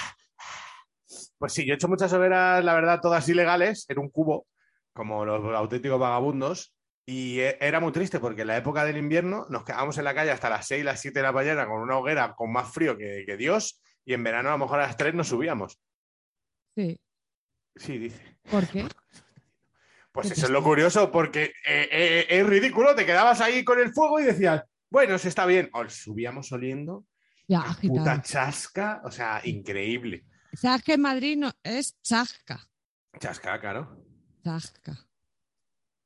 Pues 1.39 1.53
sí, 1.53 1.67
yo 1.67 1.73
he 1.73 1.77
hecho 1.77 1.89
muchas 1.89 2.13
hogueras, 2.13 2.65
la 2.65 2.75
verdad, 2.75 3.01
todas 3.01 3.29
ilegales, 3.29 3.85
en 3.89 3.99
un 3.99 4.09
cubo, 4.11 4.47
como 4.93 5.25
los 5.25 5.55
auténticos 5.55 5.99
vagabundos. 5.99 6.73
Y 7.07 7.41
e- 7.41 7.59
era 7.61 7.81
muy 7.81 7.93
triste 7.93 8.19
porque 8.21 8.43
en 8.43 8.49
la 8.49 8.57
época 8.57 8.85
del 8.85 8.97
invierno 8.97 9.47
nos 9.51 9.65
quedábamos 9.65 9.99
en 9.99 10.05
la 10.05 10.15
calle 10.15 10.31
hasta 10.31 10.49
las 10.51 10.67
6, 10.67 10.85
las 10.85 11.01
7 11.01 11.19
de 11.19 11.23
la 11.23 11.33
mañana 11.33 11.67
con 11.67 11.81
una 11.83 11.99
hoguera 11.99 12.35
con 12.35 12.51
más 12.53 12.73
frío 12.73 12.97
que, 12.97 13.25
que 13.27 13.37
Dios. 13.37 13.81
Y 14.05 14.15
en 14.15 14.23
verano 14.25 14.49
a 14.51 14.53
lo 14.53 14.59
mejor 14.59 14.81
a 14.81 14.87
las 14.87 14.97
3 14.97 15.15
nos 15.15 15.29
subíamos. 15.29 15.79
Sí. 16.77 16.99
Sí, 17.77 17.99
dice. 17.99 18.39
¿Por 18.51 18.67
qué? 18.69 18.87
Pues 20.13 20.31
eso 20.31 20.47
es 20.47 20.51
lo 20.53 20.63
curioso, 20.63 21.11
porque 21.11 21.47
eh, 21.67 21.89
eh, 21.91 22.27
es 22.29 22.47
ridículo. 22.47 22.95
Te 22.95 23.05
quedabas 23.05 23.41
ahí 23.41 23.65
con 23.65 23.81
el 23.81 23.93
fuego 23.93 24.21
y 24.21 24.23
decías, 24.23 24.63
bueno, 24.89 25.19
se 25.19 25.29
está 25.29 25.45
bien. 25.45 25.69
O 25.73 25.89
subíamos 25.89 26.53
oliendo, 26.53 27.05
Ya, 27.49 27.63
agitado. 27.63 27.99
puta 27.99 28.23
chasca, 28.23 29.03
o 29.05 29.11
sea, 29.11 29.41
increíble. 29.43 30.25
¿Sabes 30.53 30.85
que 30.85 30.93
en 30.93 31.01
Madrid 31.01 31.37
no, 31.37 31.51
es 31.65 32.01
chasca? 32.01 32.65
Chasca, 33.19 33.59
claro. 33.61 34.05
Chasca. 34.45 34.97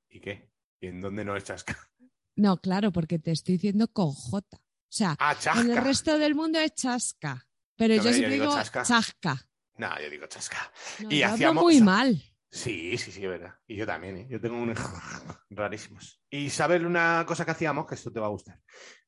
¿Y 0.08 0.20
qué? 0.20 0.47
¿Y 0.80 0.86
en 0.88 1.00
dónde 1.00 1.24
no 1.24 1.36
es 1.36 1.44
chasca? 1.44 1.76
No, 2.36 2.56
claro, 2.60 2.92
porque 2.92 3.18
te 3.18 3.32
estoy 3.32 3.54
diciendo 3.54 3.88
con 3.88 4.12
J. 4.12 4.56
O 4.56 4.60
sea, 4.88 5.16
Ah, 5.18 5.36
en 5.56 5.70
el 5.70 5.76
resto 5.78 6.18
del 6.18 6.34
mundo 6.34 6.58
es 6.60 6.74
chasca. 6.74 7.46
Pero 7.76 7.96
No, 7.96 8.02
yo 8.02 8.12
siempre 8.12 8.32
digo 8.34 8.44
digo 8.46 8.56
chasca. 8.56 8.82
chasca. 8.84 9.48
No, 9.76 10.00
yo 10.00 10.08
digo 10.10 10.26
chasca. 10.26 10.72
No, 11.00 11.10
Y 11.10 11.22
hacíamos- 11.22 11.62
muy 11.64 11.80
mal. 11.80 12.22
Sí, 12.50 12.96
sí, 12.96 13.12
sí, 13.12 13.22
es 13.24 13.28
verdad. 13.28 13.54
Y 13.66 13.76
yo 13.76 13.86
también, 13.86 14.16
¿eh? 14.18 14.26
Yo 14.30 14.40
tengo 14.40 14.56
un... 14.56 14.72
rarísimos. 15.50 16.20
Y 16.30 16.50
¿sabes 16.50 16.82
una 16.82 17.24
cosa 17.26 17.44
que 17.44 17.50
hacíamos? 17.50 17.86
Que 17.86 17.94
esto 17.94 18.10
te 18.12 18.20
va 18.20 18.26
a 18.26 18.30
gustar. 18.30 18.60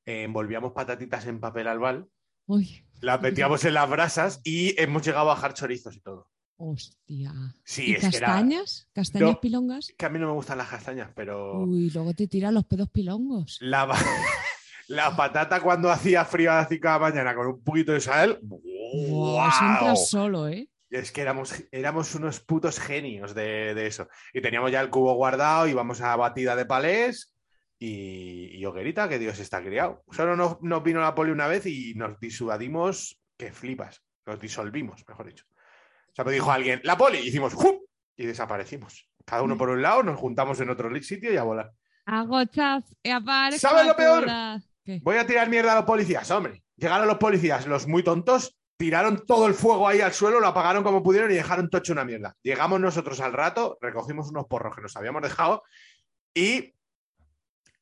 Eh, 0.04 0.24
envolvíamos 0.24 0.72
patatitas 0.72 1.26
en 1.26 1.40
papel 1.40 1.68
albal, 1.68 2.08
Uy, 2.46 2.84
las 3.00 3.20
metíamos 3.22 3.64
en 3.64 3.74
las 3.74 3.88
brasas 3.88 4.40
y 4.44 4.78
hemos 4.80 5.02
llegado 5.06 5.30
a 5.30 5.34
bajar 5.34 5.54
chorizos 5.54 5.94
y 5.96 6.00
todo. 6.00 6.30
Hostia. 6.62 7.32
Sí, 7.64 7.90
¿Y 7.90 7.94
es 7.94 8.00
que 8.10 8.16
era... 8.18 8.26
castañas? 8.28 8.88
¿Castañas 8.92 9.30
No. 9.32 9.40
pilongas? 9.40 9.92
que 9.96 10.06
a 10.06 10.10
mí 10.10 10.18
no 10.18 10.26
me 10.26 10.32
gustan 10.34 10.58
las 10.58 10.68
castañas, 10.68 11.10
pero 11.14 11.62
Uy, 11.62 11.90
luego 11.90 12.12
te 12.14 12.26
tiran 12.28 12.54
los 12.54 12.64
pedos 12.66 12.90
pilongos. 12.90 13.56
la, 13.60 13.88
la 14.88 15.16
patata 15.16 15.60
cuando 15.60 15.90
hacía 15.90 16.24
frío 16.24 16.52
a 16.52 16.56
las 16.56 16.68
5 16.68 16.86
de 16.86 16.92
la 16.92 16.98
mañana 16.98 17.34
con 17.34 17.46
un 17.46 17.62
poquito 17.64 17.92
de 17.92 18.00
sal, 18.00 18.38
Wow, 18.42 19.96
solo, 19.96 20.48
¿eh? 20.48 20.68
Es 20.90 21.12
que 21.12 21.20
éramos, 21.20 21.54
éramos 21.70 22.14
unos 22.16 22.40
putos 22.40 22.80
genios 22.80 23.32
de, 23.34 23.74
de 23.74 23.86
eso. 23.86 24.08
Y 24.34 24.40
teníamos 24.40 24.72
ya 24.72 24.80
el 24.80 24.90
cubo 24.90 25.14
guardado, 25.14 25.68
íbamos 25.68 26.00
a 26.00 26.16
batida 26.16 26.56
de 26.56 26.66
palés 26.66 27.32
y, 27.78 28.56
y 28.58 28.64
hoguerita, 28.64 29.08
que 29.08 29.20
Dios 29.20 29.38
está 29.38 29.62
criado. 29.62 30.02
Solo 30.10 30.34
nos, 30.36 30.60
nos 30.62 30.82
vino 30.82 31.00
la 31.00 31.14
poli 31.14 31.30
una 31.30 31.46
vez 31.46 31.64
y 31.66 31.94
nos 31.94 32.18
disuadimos, 32.18 33.20
que 33.38 33.52
flipas. 33.52 34.02
Nos 34.26 34.40
disolvimos, 34.40 35.04
mejor 35.08 35.26
dicho. 35.26 35.44
O 36.10 36.14
sea, 36.14 36.24
me 36.24 36.32
dijo 36.32 36.50
alguien, 36.50 36.80
la 36.84 36.96
poli, 36.96 37.18
y 37.18 37.28
hicimos 37.28 37.54
¡jum! 37.54 37.78
y 38.16 38.26
desaparecimos. 38.26 39.08
Cada 39.24 39.42
uno 39.42 39.56
por 39.56 39.70
un 39.70 39.80
lado, 39.80 40.02
nos 40.02 40.18
juntamos 40.18 40.60
en 40.60 40.70
otro 40.70 40.90
sitio 41.02 41.32
y 41.32 41.36
a 41.36 41.42
volar. 41.42 41.72
Hago 42.06 42.44
chas 42.46 42.84
y 43.02 43.10
aparezco 43.10 43.68
¿Sabes 43.68 43.86
lo 43.86 43.96
peor? 43.96 44.26
Voy 45.02 45.16
a 45.16 45.26
tirar 45.26 45.48
mierda 45.48 45.72
a 45.72 45.76
los 45.76 45.84
policías, 45.84 46.30
hombre. 46.30 46.62
Llegaron 46.76 47.06
los 47.06 47.18
policías, 47.18 47.66
los 47.66 47.86
muy 47.86 48.02
tontos, 48.02 48.58
tiraron 48.76 49.24
todo 49.26 49.46
el 49.46 49.54
fuego 49.54 49.86
ahí 49.86 50.00
al 50.00 50.12
suelo, 50.12 50.40
lo 50.40 50.46
apagaron 50.46 50.82
como 50.82 51.02
pudieron 51.02 51.30
y 51.30 51.34
dejaron 51.34 51.68
tocho 51.68 51.92
una 51.92 52.04
mierda. 52.04 52.34
Llegamos 52.42 52.80
nosotros 52.80 53.20
al 53.20 53.32
rato, 53.32 53.78
recogimos 53.80 54.30
unos 54.30 54.46
porros 54.46 54.74
que 54.74 54.82
nos 54.82 54.96
habíamos 54.96 55.22
dejado 55.22 55.62
y 56.34 56.74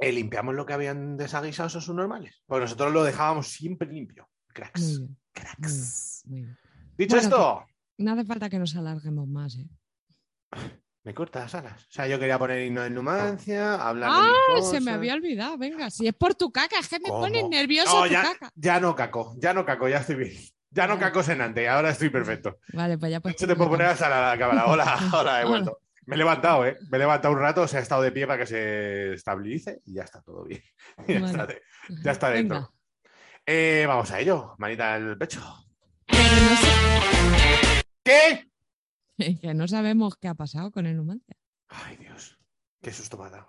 eh, 0.00 0.12
limpiamos 0.12 0.54
lo 0.54 0.66
que 0.66 0.72
habían 0.72 1.16
desaguisado 1.16 1.68
esos 1.68 1.84
subnormales. 1.84 2.42
Pues 2.46 2.60
nosotros 2.60 2.92
lo 2.92 3.04
dejábamos 3.04 3.48
siempre 3.48 3.88
limpio. 3.88 4.28
Cracks. 4.48 4.80
Muy 4.80 4.98
bien, 4.98 5.18
Cracks. 5.32 6.22
muy 6.26 6.40
bien. 6.42 6.58
Dicho 6.96 7.14
Bueno, 7.14 7.22
esto, 7.22 7.66
No 7.99 8.12
hace 8.12 8.24
falta 8.24 8.49
que 8.49 8.59
nos 8.59 8.74
alarguemos 8.76 9.26
más, 9.28 9.57
¿eh? 9.57 9.66
me 11.05 11.14
corta 11.14 11.40
las 11.40 11.55
alas. 11.55 11.82
O 11.84 11.90
sea, 11.90 12.07
yo 12.07 12.18
quería 12.18 12.38
poner 12.38 12.64
himno 12.66 12.82
de 12.82 12.90
Numancia, 12.90 13.74
hablar 13.74 14.11
de 14.11 14.28
¡Ah! 14.30 14.62
Se 14.62 14.80
me 14.80 14.90
había 14.92 15.14
olvidado. 15.14 15.57
Venga, 15.59 15.90
si 15.90 16.07
es 16.07 16.14
por 16.14 16.34
tu 16.34 16.53
caca, 16.53 16.78
es 16.78 16.88
que 16.88 16.99
me 17.01 17.09
¿Cómo? 17.09 17.20
pones 17.22 17.49
nervioso 17.49 17.94
No, 18.01 18.05
tu 18.07 18.12
ya, 18.12 18.22
caca. 18.22 18.51
ya 18.55 18.78
no 18.80 18.94
caco, 18.94 19.34
ya 19.38 19.53
no 19.55 19.64
caco, 19.64 19.88
ya 19.88 19.99
estoy 19.99 20.16
bien. 20.16 20.32
Ya 20.70 20.86
no 20.86 20.99
caco 20.99 21.22
senante, 21.22 21.66
ahora 21.66 21.90
estoy 21.90 22.11
perfecto. 22.11 22.59
Vale, 22.74 22.99
pues 22.99 23.11
ya 23.11 23.20
pues. 23.20 23.34
hecho, 23.34 23.46
te 23.46 23.57
puedo 23.57 23.70
poner 23.70 23.86
a 23.86 23.94
la 24.32 24.38
cámara. 24.38 24.66
Hola, 24.70 24.99
hola, 25.14 25.42
he 25.42 25.44
vuelto. 25.46 25.80
Me 26.05 26.14
he 26.14 26.18
levantado, 26.18 26.66
¿eh? 26.66 26.76
Me 26.90 26.96
he 26.96 27.01
levantado 27.01 27.32
un 27.34 27.40
rato, 27.40 27.66
se 27.66 27.78
ha 27.78 27.80
estado 27.80 28.03
de 28.03 28.12
pie 28.12 28.26
para 28.26 28.38
que 28.40 28.46
se 28.46 29.12
estabilice 29.14 29.80
y 29.86 29.94
ya 29.94 30.03
está 30.03 30.20
todo 30.22 30.44
bien. 30.44 30.62
Ya, 31.09 31.20
Vale. 31.20 31.30
está, 31.30 31.46
de- 31.46 31.62
ya 32.05 32.11
está 32.12 32.30
dentro. 32.30 32.74
Eh, 33.46 33.84
vamos 33.88 34.11
a 34.11 34.20
ello. 34.20 34.55
Manita 34.59 34.96
en 34.96 35.09
el 35.09 35.18
pecho. 35.18 35.40
Pero 36.07 36.22
no 36.22 36.57
sé- 36.57 37.67
¿Qué? 38.09 38.48
que 39.42 39.52
no 39.52 39.68
sabemos 39.68 40.14
qué 40.16 40.28
ha 40.28 40.34
pasado 40.34 40.70
con 40.70 40.86
el 40.86 40.96
Numancia. 40.96 41.36
Ay, 41.68 41.98
Dios. 41.98 42.38
Qué 42.80 42.90
susto 42.90 43.18
me 43.18 43.26
ha 43.26 43.28
dado. 43.28 43.46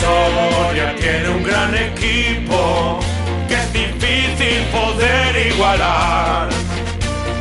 Soria 0.00 0.96
tiene 0.96 1.28
un 1.28 1.44
gran 1.44 1.72
equipo 1.76 2.98
que 3.46 3.54
es 3.54 3.72
difícil 3.72 4.64
poder 4.72 5.46
igualar. 5.54 6.48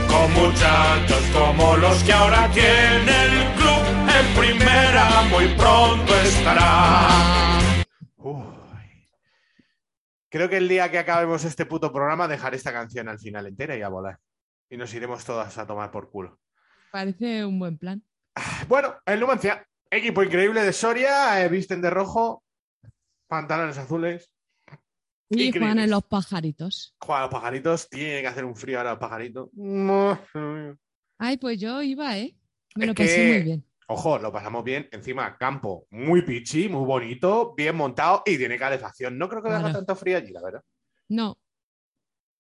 Con 0.08 0.34
muchachos 0.34 1.24
como 1.34 1.78
los 1.78 2.04
que 2.04 2.14
ahora 2.14 2.48
tienen 2.52 3.10
el 3.10 3.54
club 3.56 3.84
en 4.20 4.40
primera 4.40 5.24
muy 5.32 5.48
pronto 5.56 6.16
estará. 6.22 7.36
Creo 10.30 10.50
que 10.50 10.58
el 10.58 10.68
día 10.68 10.90
que 10.92 10.98
acabemos 11.00 11.44
este 11.46 11.66
puto 11.66 11.92
programa 11.94 12.28
dejaré 12.28 12.58
esta 12.58 12.74
canción 12.74 13.08
al 13.08 13.20
final 13.20 13.46
entera 13.48 13.78
y 13.78 13.82
a 13.82 13.90
volar. 13.90 14.18
Y 14.70 14.78
nos 14.78 14.94
iremos 14.94 15.24
todas 15.24 15.58
a 15.58 15.66
tomar 15.68 15.92
por 15.92 16.10
culo. 16.10 16.40
Parece 16.92 17.46
un 17.46 17.60
buen 17.60 17.78
plan. 17.78 18.04
Bueno, 18.68 18.96
el 19.06 19.20
Numancia, 19.20 19.66
equipo 19.90 20.24
increíble 20.24 20.62
de 20.64 20.74
Soria, 20.74 21.44
eh, 21.44 21.50
visten 21.50 21.82
de 21.82 21.90
rojo, 21.90 22.44
pantalones 23.28 23.78
azules. 23.78 24.30
Y 25.30 25.46
Increíbles. 25.48 25.62
Juan 25.62 25.80
en 25.80 25.90
los 25.90 26.04
pajaritos. 26.04 26.96
Juega 27.00 27.20
a 27.20 27.22
los 27.24 27.32
pajaritos, 27.32 27.90
tiene 27.90 28.22
que 28.22 28.28
hacer 28.28 28.46
un 28.46 28.56
frío 28.56 28.78
ahora 28.78 28.92
los 28.92 29.00
pajaritos. 29.00 29.50
Ay, 31.18 31.38
pues 31.38 31.60
yo 31.60 31.82
iba, 31.82 32.18
¿eh? 32.18 32.36
Me 32.76 32.86
Es 32.86 32.88
lo 32.90 32.96
pasé 32.96 33.16
que- 33.16 33.34
muy 33.34 33.42
bien. 33.44 33.66
Ojo, 33.88 34.18
lo 34.18 34.32
pasamos 34.32 34.64
bien. 34.64 34.90
Encima, 34.92 35.38
campo 35.38 35.86
muy 35.92 36.24
pichi, 36.24 36.68
muy 36.70 36.86
bonito, 36.86 37.54
bien 37.56 37.76
montado 37.76 38.24
y 38.26 38.38
tiene 38.38 38.58
calefacción. 38.58 39.18
No 39.18 39.30
creo 39.30 39.44
que 39.44 39.50
haga 39.50 39.60
Claro. 39.60 39.76
tanto 39.76 39.96
frío 39.96 40.18
allí, 40.18 40.32
la 40.32 40.42
verdad. 40.42 40.64
No, 41.10 41.38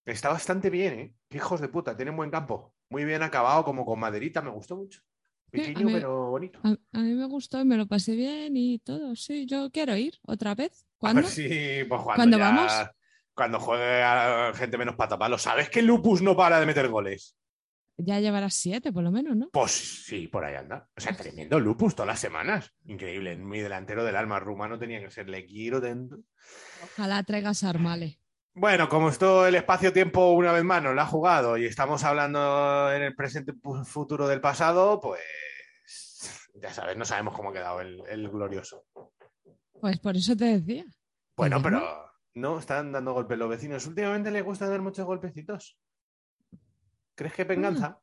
Está 0.05 0.29
bastante 0.29 0.69
bien, 0.69 0.99
¿eh? 0.99 1.13
Hijos 1.31 1.59
de 1.61 1.67
puta, 1.67 1.95
tienen 1.97 2.15
buen 2.15 2.29
campo. 2.29 2.75
Muy 2.89 3.05
bien 3.05 3.23
acabado, 3.23 3.63
como 3.63 3.85
con 3.85 3.99
maderita, 3.99 4.39
me 4.43 4.51
gustó 4.51 4.75
mucho. 4.77 4.99
Sí, 5.51 5.57
Pequeño, 5.59 5.87
mí- 5.87 5.93
pero 5.93 6.29
bonito. 6.29 6.59
a, 6.63 6.69
a 6.69 6.99
mí 6.99 7.13
me 7.15 7.25
gustó 7.25 7.59
y 7.59 7.65
me 7.65 7.75
lo 7.75 7.87
pasé 7.87 8.15
bien 8.15 8.55
y 8.55 8.77
todo. 8.77 9.15
Sí, 9.15 9.47
yo 9.47 9.71
quiero 9.71 9.95
ir 9.95 10.13
otra 10.27 10.53
vez. 10.53 10.85
¿Cuándo? 10.99 11.23
si, 11.23 11.47
pues 11.89 12.01
cuando, 12.01 12.03
¿Cuándo 12.03 12.37
ya- 12.37 12.43
vamos? 12.51 12.71
Cuando 13.33 13.59
juegue 13.59 14.03
a 14.03 14.51
gente 14.55 14.77
menos 14.77 14.95
patapalo. 14.95 15.39
¿Sabes 15.39 15.69
que 15.71 15.81
Lupus 15.81 16.21
no 16.21 16.37
para 16.37 16.59
de 16.59 16.65
meter 16.67 16.87
goles? 16.87 17.35
Ya 17.97 18.19
llevarás 18.19 18.53
siete, 18.53 18.91
por 18.91 19.03
lo 19.03 19.11
menos, 19.11 19.37
¿no? 19.37 19.49
Pues 19.51 19.71
sí, 19.71 20.27
por 20.27 20.43
ahí 20.43 20.55
anda. 20.55 20.89
O 20.97 21.01
sea, 21.01 21.15
tremendo 21.15 21.59
Lupus 21.59 21.95
todas 21.95 22.07
las 22.07 22.19
semanas. 22.19 22.73
Increíble. 22.85 23.37
Mi 23.37 23.59
delantero 23.59 24.03
del 24.03 24.17
alma 24.17 24.39
rumano 24.39 24.77
tenía 24.77 24.99
que 24.99 25.09
ser 25.09 25.29
Le 25.29 25.45
quiero 25.45 25.79
dentro. 25.79 26.19
Ojalá 26.83 27.23
traigas 27.23 27.63
Armale. 27.63 28.19
Bueno, 28.53 28.87
como 28.87 29.09
esto 29.09 29.45
el 29.47 29.55
espacio-tiempo 29.55 30.31
una 30.31 30.53
vez 30.53 30.63
más 30.63 30.81
nos 30.81 30.95
lo 30.95 31.01
ha 31.01 31.05
jugado 31.05 31.57
y 31.57 31.65
estamos 31.65 32.03
hablando 32.05 32.91
en 32.93 33.01
el 33.01 33.15
presente 33.15 33.53
futuro 33.85 34.27
del 34.27 34.39
pasado, 34.39 35.01
pues 35.01 35.21
ya 36.53 36.73
sabes, 36.73 36.95
no 36.95 37.03
sabemos 37.03 37.33
cómo 37.33 37.49
ha 37.49 37.53
quedado 37.53 37.81
el, 37.81 38.01
el 38.07 38.29
glorioso. 38.29 38.85
Pues 39.79 39.99
por 39.99 40.15
eso 40.15 40.35
te 40.37 40.59
decía. 40.59 40.85
Bueno, 41.35 41.57
¿Que 41.57 41.63
pero 41.63 42.11
no, 42.33 42.59
están 42.59 42.91
dando 42.91 43.13
golpes 43.13 43.37
los 43.37 43.49
vecinos. 43.49 43.85
Últimamente 43.87 44.31
les 44.31 44.43
gusta 44.43 44.69
dar 44.69 44.81
muchos 44.81 45.05
golpecitos. 45.05 45.77
¿Crees 47.15 47.33
que 47.33 47.43
venganza? 47.43 47.99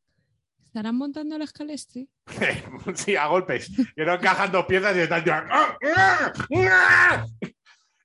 ¿Estarán 0.66 0.96
montando 0.96 1.36
la 1.36 1.44
escalestri? 1.44 2.08
sí, 2.94 3.14
a 3.14 3.26
golpes. 3.26 3.70
Que 3.94 4.04
no 4.06 4.14
encajan 4.14 4.50
dos 4.50 4.64
piezas 4.66 4.96
y 4.96 5.00
están 5.00 5.24
ya- 5.24 5.46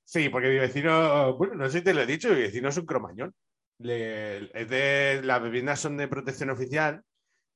Sí, 0.04 0.28
porque 0.28 0.48
mi 0.48 0.58
vecino, 0.58 1.36
bueno, 1.36 1.54
no 1.54 1.68
sé 1.68 1.78
si 1.78 1.84
te 1.84 1.92
lo 1.94 2.02
he 2.02 2.06
dicho, 2.06 2.28
mi 2.30 2.40
vecino 2.40 2.68
es 2.68 2.76
un 2.78 2.86
cromañón. 2.86 3.34
Le- 3.78 4.50
es 4.58 4.68
de, 4.68 5.20
las 5.22 5.42
viviendas 5.42 5.80
son 5.80 5.96
de 5.96 6.08
protección 6.08 6.50
oficial 6.50 7.02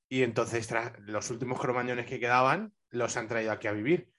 y 0.08 0.22
entonces 0.22 0.68
los 1.06 1.30
últimos 1.30 1.58
cromañones 1.60 2.06
que 2.06 2.20
quedaban 2.20 2.74
los 2.90 3.16
han 3.16 3.28
traído 3.28 3.52
aquí 3.52 3.68
a 3.68 3.72
vivir. 3.72 4.10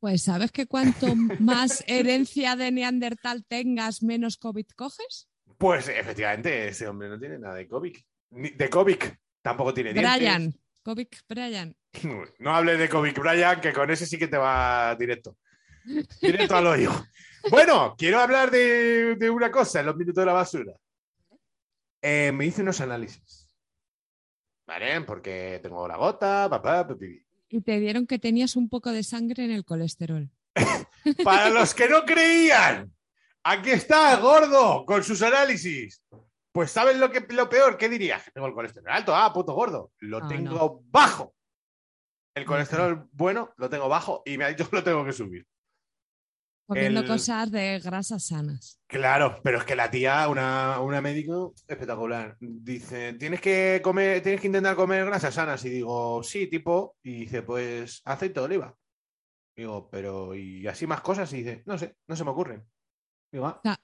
Pues 0.00 0.22
sabes 0.22 0.50
que 0.52 0.66
cuanto 0.66 1.06
más 1.40 1.84
herencia 1.86 2.56
de 2.56 2.70
Neandertal 2.72 3.44
tengas, 3.46 4.02
menos 4.02 4.36
COVID 4.36 4.66
coges. 4.76 5.28
Pues 5.58 5.88
efectivamente, 5.88 6.68
ese 6.68 6.88
hombre 6.88 7.08
no 7.08 7.18
tiene 7.18 7.38
nada 7.38 7.54
de 7.56 7.68
COVID. 7.68 7.96
De 8.32 8.70
COVID, 8.70 8.96
tampoco 9.42 9.74
tiene 9.74 9.92
dientes. 9.92 10.16
Brian, 10.16 10.54
COVID 10.82 11.06
Brian. 11.28 11.76
No 12.38 12.54
hables 12.54 12.78
de 12.78 12.88
COVID, 12.88 13.18
Brian, 13.18 13.60
que 13.60 13.72
con 13.72 13.90
ese 13.90 14.06
sí 14.06 14.18
que 14.18 14.28
te 14.28 14.38
va 14.38 14.96
directo. 14.98 15.36
Directo 16.20 16.56
al 16.56 16.66
hoyo. 16.66 16.90
Bueno, 17.50 17.94
quiero 17.98 18.20
hablar 18.20 18.50
de, 18.50 19.16
de 19.16 19.30
una 19.30 19.50
cosa 19.50 19.80
en 19.80 19.86
los 19.86 19.96
minutos 19.96 20.22
de 20.22 20.26
la 20.26 20.32
basura. 20.32 20.72
Eh, 22.00 22.32
me 22.32 22.46
hice 22.46 22.62
unos 22.62 22.80
análisis. 22.80 23.48
¿Vale? 24.66 25.00
Porque 25.02 25.60
tengo 25.62 25.86
la 25.86 25.96
gota, 25.96 26.48
papá, 26.48 26.86
pipi. 26.86 27.22
Y 27.48 27.60
te 27.60 27.78
dieron 27.80 28.06
que 28.06 28.18
tenías 28.18 28.56
un 28.56 28.68
poco 28.68 28.90
de 28.92 29.02
sangre 29.02 29.44
en 29.44 29.50
el 29.50 29.64
colesterol. 29.64 30.30
Para 31.24 31.50
los 31.50 31.74
que 31.74 31.88
no 31.88 32.04
creían, 32.04 32.92
aquí 33.42 33.70
está, 33.70 34.16
gordo, 34.16 34.86
con 34.86 35.04
sus 35.04 35.20
análisis. 35.22 36.02
Pues 36.52 36.70
¿sabes 36.70 36.98
lo, 36.98 37.10
que, 37.10 37.20
lo 37.30 37.48
peor? 37.48 37.76
¿Qué 37.78 37.88
dirías? 37.88 38.30
Tengo 38.32 38.46
el 38.46 38.52
colesterol 38.54 38.90
alto. 38.90 39.14
Ah, 39.16 39.32
puto 39.32 39.52
gordo. 39.54 39.92
Lo 40.00 40.18
Ah, 40.18 40.28
tengo 40.28 40.50
no. 40.54 40.80
bajo. 40.90 41.34
El 42.34 42.44
colesterol 42.44 43.08
bueno 43.12 43.52
lo 43.56 43.68
tengo 43.68 43.88
bajo 43.88 44.22
y 44.24 44.36
me 44.38 44.44
ha 44.44 44.48
dicho 44.48 44.68
que 44.68 44.76
lo 44.76 44.84
tengo 44.84 45.04
que 45.04 45.12
subir. 45.12 45.46
Comiendo 46.66 47.00
El- 47.00 47.06
cosas 47.06 47.50
de 47.50 47.80
grasas 47.80 48.26
sanas. 48.26 48.80
Claro, 48.86 49.40
pero 49.42 49.58
es 49.58 49.64
que 49.64 49.76
la 49.76 49.90
tía, 49.90 50.28
una, 50.28 50.80
una 50.80 51.00
médico 51.00 51.52
espectacular, 51.66 52.36
dice, 52.40 53.14
tienes 53.14 53.40
que 53.40 53.80
comer, 53.82 54.22
tienes 54.22 54.40
que 54.40 54.46
intentar 54.46 54.76
comer 54.76 55.04
grasas 55.04 55.34
sanas. 55.34 55.64
Y 55.64 55.70
digo, 55.70 56.22
sí, 56.22 56.46
tipo, 56.46 56.96
y 57.02 57.20
dice, 57.20 57.42
pues 57.42 58.00
aceite 58.04 58.40
de 58.40 58.46
oliva. 58.46 58.76
Digo, 59.56 59.90
pero, 59.90 60.34
y 60.34 60.66
así 60.66 60.86
más 60.86 61.02
cosas, 61.02 61.30
y 61.34 61.38
dice, 61.42 61.62
no 61.66 61.76
sé, 61.76 61.96
no 62.06 62.16
se 62.16 62.24
me 62.24 62.30
ocurren. 62.30 62.64
Digo, 63.30 63.46
ah. 63.46 63.56
O 63.58 63.62
sea, 63.62 63.76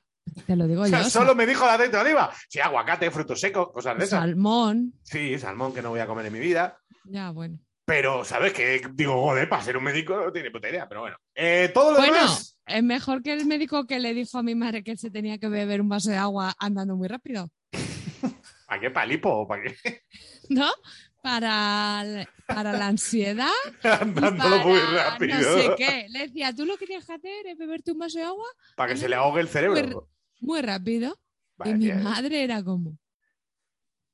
te 0.46 0.56
lo 0.56 0.66
digo 0.66 0.82
O 0.82 0.86
sea, 0.86 1.02
yo. 1.02 1.10
solo 1.10 1.34
me 1.34 1.46
dijo 1.46 1.64
el 1.64 1.70
aceite 1.70 1.96
de 1.96 2.02
oliva. 2.02 2.32
Sí, 2.48 2.60
aguacate, 2.60 3.10
frutos 3.10 3.40
secos, 3.40 3.70
cosas 3.72 3.96
de 3.98 4.04
esas. 4.04 4.20
Salmón. 4.20 4.94
Sí, 5.02 5.38
salmón 5.38 5.72
que 5.74 5.82
no 5.82 5.90
voy 5.90 6.00
a 6.00 6.06
comer 6.06 6.26
en 6.26 6.32
mi 6.32 6.38
vida. 6.40 6.78
Ya, 7.04 7.30
bueno. 7.30 7.58
Pero, 7.84 8.22
¿sabes 8.24 8.52
qué? 8.52 8.82
Digo, 8.92 9.20
joder, 9.22 9.48
para 9.48 9.62
ser 9.62 9.76
un 9.78 9.84
médico 9.84 10.14
no 10.16 10.30
tiene 10.30 10.50
puta 10.50 10.68
idea, 10.68 10.86
pero 10.88 11.00
bueno. 11.00 11.16
Eh, 11.34 11.70
todo 11.72 11.92
lo 11.92 11.98
Bueno, 11.98 12.12
demás. 12.14 12.58
es 12.66 12.82
mejor 12.82 13.22
que 13.22 13.32
el 13.32 13.46
médico 13.46 13.86
que 13.86 13.98
le 13.98 14.12
dijo 14.12 14.36
a 14.36 14.42
mi 14.42 14.54
madre 14.54 14.84
que 14.84 14.96
se 14.98 15.10
tenía 15.10 15.38
que 15.38 15.48
beber 15.48 15.80
un 15.80 15.88
vaso 15.88 16.10
de 16.10 16.16
agua 16.18 16.54
andando 16.58 16.96
muy 16.96 17.08
rápido, 17.08 17.48
¿Para 18.66 18.80
qué 18.80 18.90
palipo? 18.90 19.48
¿Para 19.48 19.62
qué? 19.62 20.02
¿no? 20.50 20.68
Para, 21.22 22.02
el- 22.04 22.28
para 22.46 22.72
la 22.72 22.86
ansiedad. 22.88 23.48
Andándolo 23.82 24.58
muy 24.58 24.78
para 24.78 25.10
rápido. 25.10 25.36
No 25.38 25.58
sé 25.58 25.70
qué. 25.76 26.06
Le 26.10 26.18
decía, 26.20 26.54
tú 26.54 26.64
lo 26.66 26.76
que 26.76 26.86
tienes 26.86 27.06
que 27.06 27.12
hacer 27.14 27.46
es 27.46 27.56
beberte 27.58 27.92
un 27.92 27.98
vaso 27.98 28.18
de 28.18 28.24
agua 28.26 28.46
Para 28.76 28.92
que 28.92 28.98
se 28.98 29.08
le 29.08 29.16
ahogue 29.16 29.40
el 29.40 29.48
cerebro. 29.48 30.08
Muy- 30.40 30.62
rápido. 30.62 31.18
Y 31.64 31.74
mi 31.74 31.90
madre 31.92 32.44
era 32.44 32.62
como, 32.62 32.96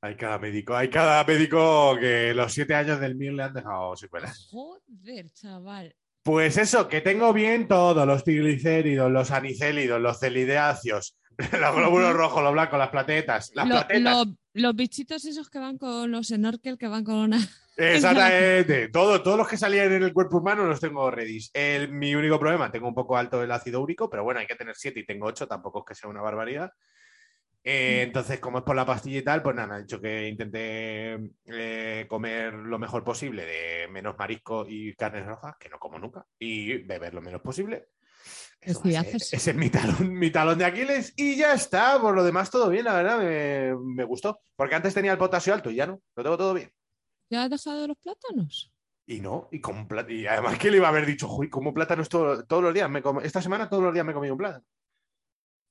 Hay 0.01 0.16
cada 0.16 0.39
médico, 0.39 0.75
hay 0.75 0.89
cada 0.91 1.22
médico 1.25 1.97
que 2.01 2.33
los 2.35 2.53
siete 2.53 2.75
años 2.75 3.01
del 3.01 3.14
MIR 3.16 3.33
le 3.35 3.43
han 3.43 3.55
dejado 3.55 3.97
secuelas. 3.97 4.49
joder, 4.51 5.31
chaval. 5.31 5.95
Pues 6.22 6.57
eso, 6.57 6.89
que 6.89 7.01
tengo 7.03 7.33
bien 7.35 7.68
todo, 7.68 8.07
los 8.07 8.25
triglicéridos, 8.25 9.11
los 9.11 9.31
anicélidos, 9.31 10.01
los 10.01 10.18
celideáceos, 10.20 11.16
los 11.61 11.75
glóbulos 11.77 12.14
rojos, 12.14 12.43
los 12.43 12.53
blancos, 12.53 12.79
las 12.79 12.89
platetas, 12.89 13.51
las 13.55 13.66
Lo- 13.68 13.75
platetas. 13.75 14.03
lo- 14.27 14.37
los 14.55 14.75
bichitos 14.77 15.25
esos 15.27 15.51
que 15.51 15.59
van 15.59 15.77
con 15.79 16.11
los 16.11 16.29
snorkel, 16.29 16.79
que 16.79 16.89
van 16.89 17.05
con 17.05 17.16
una... 17.16 17.39
Exactamente. 17.77 18.89
Todo, 18.89 19.22
todos 19.22 19.37
los 19.39 19.49
que 19.49 19.57
salían 19.57 19.93
en 19.93 20.03
el 20.03 20.12
cuerpo 20.12 20.39
humano 20.39 20.64
los 20.64 20.81
tengo 20.81 21.11
ready. 21.11 21.41
El, 21.53 21.91
mi 21.93 22.14
único 22.14 22.39
problema, 22.39 22.70
tengo 22.70 22.89
un 22.89 22.95
poco 22.95 23.16
alto 23.16 23.43
el 23.43 23.51
ácido 23.51 23.81
úrico, 23.81 24.09
pero 24.09 24.22
bueno, 24.25 24.41
hay 24.41 24.47
que 24.47 24.55
tener 24.55 24.77
7 24.77 25.01
y 25.01 25.07
tengo 25.07 25.27
8, 25.27 25.47
tampoco 25.49 25.81
es 25.81 25.85
que 25.87 25.95
sea 25.95 26.11
una 26.11 26.20
barbaridad. 26.22 26.70
Eh, 27.66 28.03
entonces, 28.03 28.41
como 28.41 28.59
es 28.59 28.64
por 28.64 28.77
la 28.77 28.85
pastilla 28.85 29.18
y 29.18 29.25
tal, 29.25 29.43
pues 29.43 29.57
nada, 29.57 29.68
me 29.68 29.75
ha 29.77 29.79
dicho 29.79 29.99
que 30.01 30.29
intenté 30.29 31.18
eh, 31.47 32.05
comer 32.09 32.53
lo 32.53 32.79
mejor 32.79 33.03
posible 33.03 33.47
de 33.47 33.89
menos 33.89 34.16
marisco 34.18 34.66
y 34.68 34.95
carnes 34.95 35.25
rojas, 35.25 35.55
que 35.59 35.70
no 35.70 35.79
como 35.79 35.99
nunca, 35.99 36.27
y 36.39 36.77
beber 36.83 37.14
lo 37.14 37.22
menos 37.22 37.41
posible. 37.41 37.87
Eso 38.61 38.83
sí, 38.83 38.95
haces- 38.97 39.33
ese 39.33 39.51
es 39.51 39.57
mi 39.57 39.70
talón, 39.70 40.12
mi 40.12 40.31
talón 40.31 40.59
de 40.59 40.64
Aquiles 40.66 41.14
y 41.16 41.37
ya 41.37 41.55
está. 41.55 41.99
Por 42.01 42.14
lo 42.14 42.22
demás, 42.22 42.51
todo 42.51 42.68
bien, 42.68 42.85
la 42.85 42.95
verdad, 42.95 43.18
me, 43.18 43.75
me 43.95 44.05
gustó. 44.05 44.41
Porque 44.57 44.75
antes 44.75 44.93
tenía 44.95 45.12
el 45.12 45.18
potasio 45.18 45.55
alto 45.55 45.70
y 45.70 45.77
ya 45.77 45.87
no, 45.87 46.01
lo 46.16 46.22
tengo 46.22 46.37
todo 46.37 46.55
bien. 46.55 46.70
¿Ya 47.35 47.43
has 47.43 47.51
dejado 47.51 47.89
los 47.89 47.97
plátanos? 47.99 48.70
Y 49.07 49.18
no, 49.20 49.49
y, 49.51 49.61
con 49.61 49.89
y 50.09 50.26
además 50.26 50.57
que 50.57 50.70
le 50.70 50.76
iba 50.76 50.87
a 50.87 50.91
haber 50.91 51.05
dicho, 51.05 51.28
"Uy, 51.35 51.51
como 51.51 51.74
plátanos 51.74 52.09
todo- 52.09 52.45
todos 52.45 52.62
los 52.62 52.72
días. 52.72 52.89
Me 52.89 53.03
esta 53.24 53.43
semana 53.43 53.68
todos 53.68 53.82
los 53.82 53.93
días 53.93 54.07
me 54.07 54.12
he 54.12 54.14
comido 54.14 54.35
un 54.35 54.39
plátano. 54.39 54.64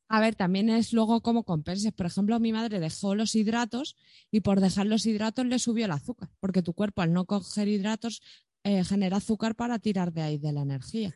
A 0.10 0.20
ver, 0.20 0.36
también 0.36 0.70
es 0.70 0.92
luego 0.92 1.22
como 1.22 1.46
compenses. 1.46 1.94
Por 1.94 2.06
ejemplo, 2.06 2.38
mi 2.42 2.52
madre 2.52 2.82
dejó 2.82 3.16
los 3.16 3.34
hidratos 3.34 3.96
y 4.30 4.42
por 4.42 4.60
dejar 4.60 4.88
los 4.88 5.06
hidratos 5.06 5.46
le 5.46 5.58
subió 5.58 5.86
el 5.86 5.92
azúcar, 5.92 6.30
porque 6.42 6.62
tu 6.62 6.74
cuerpo 6.74 7.02
al 7.02 7.14
no 7.14 7.24
coger 7.26 7.70
hidratos 7.70 8.22
eh, 8.66 8.84
genera 8.84 9.18
azúcar 9.18 9.56
para 9.56 9.80
tirar 9.80 10.12
de 10.12 10.22
ahí 10.22 10.38
de 10.38 10.52
la 10.52 10.62
energía. 10.64 11.16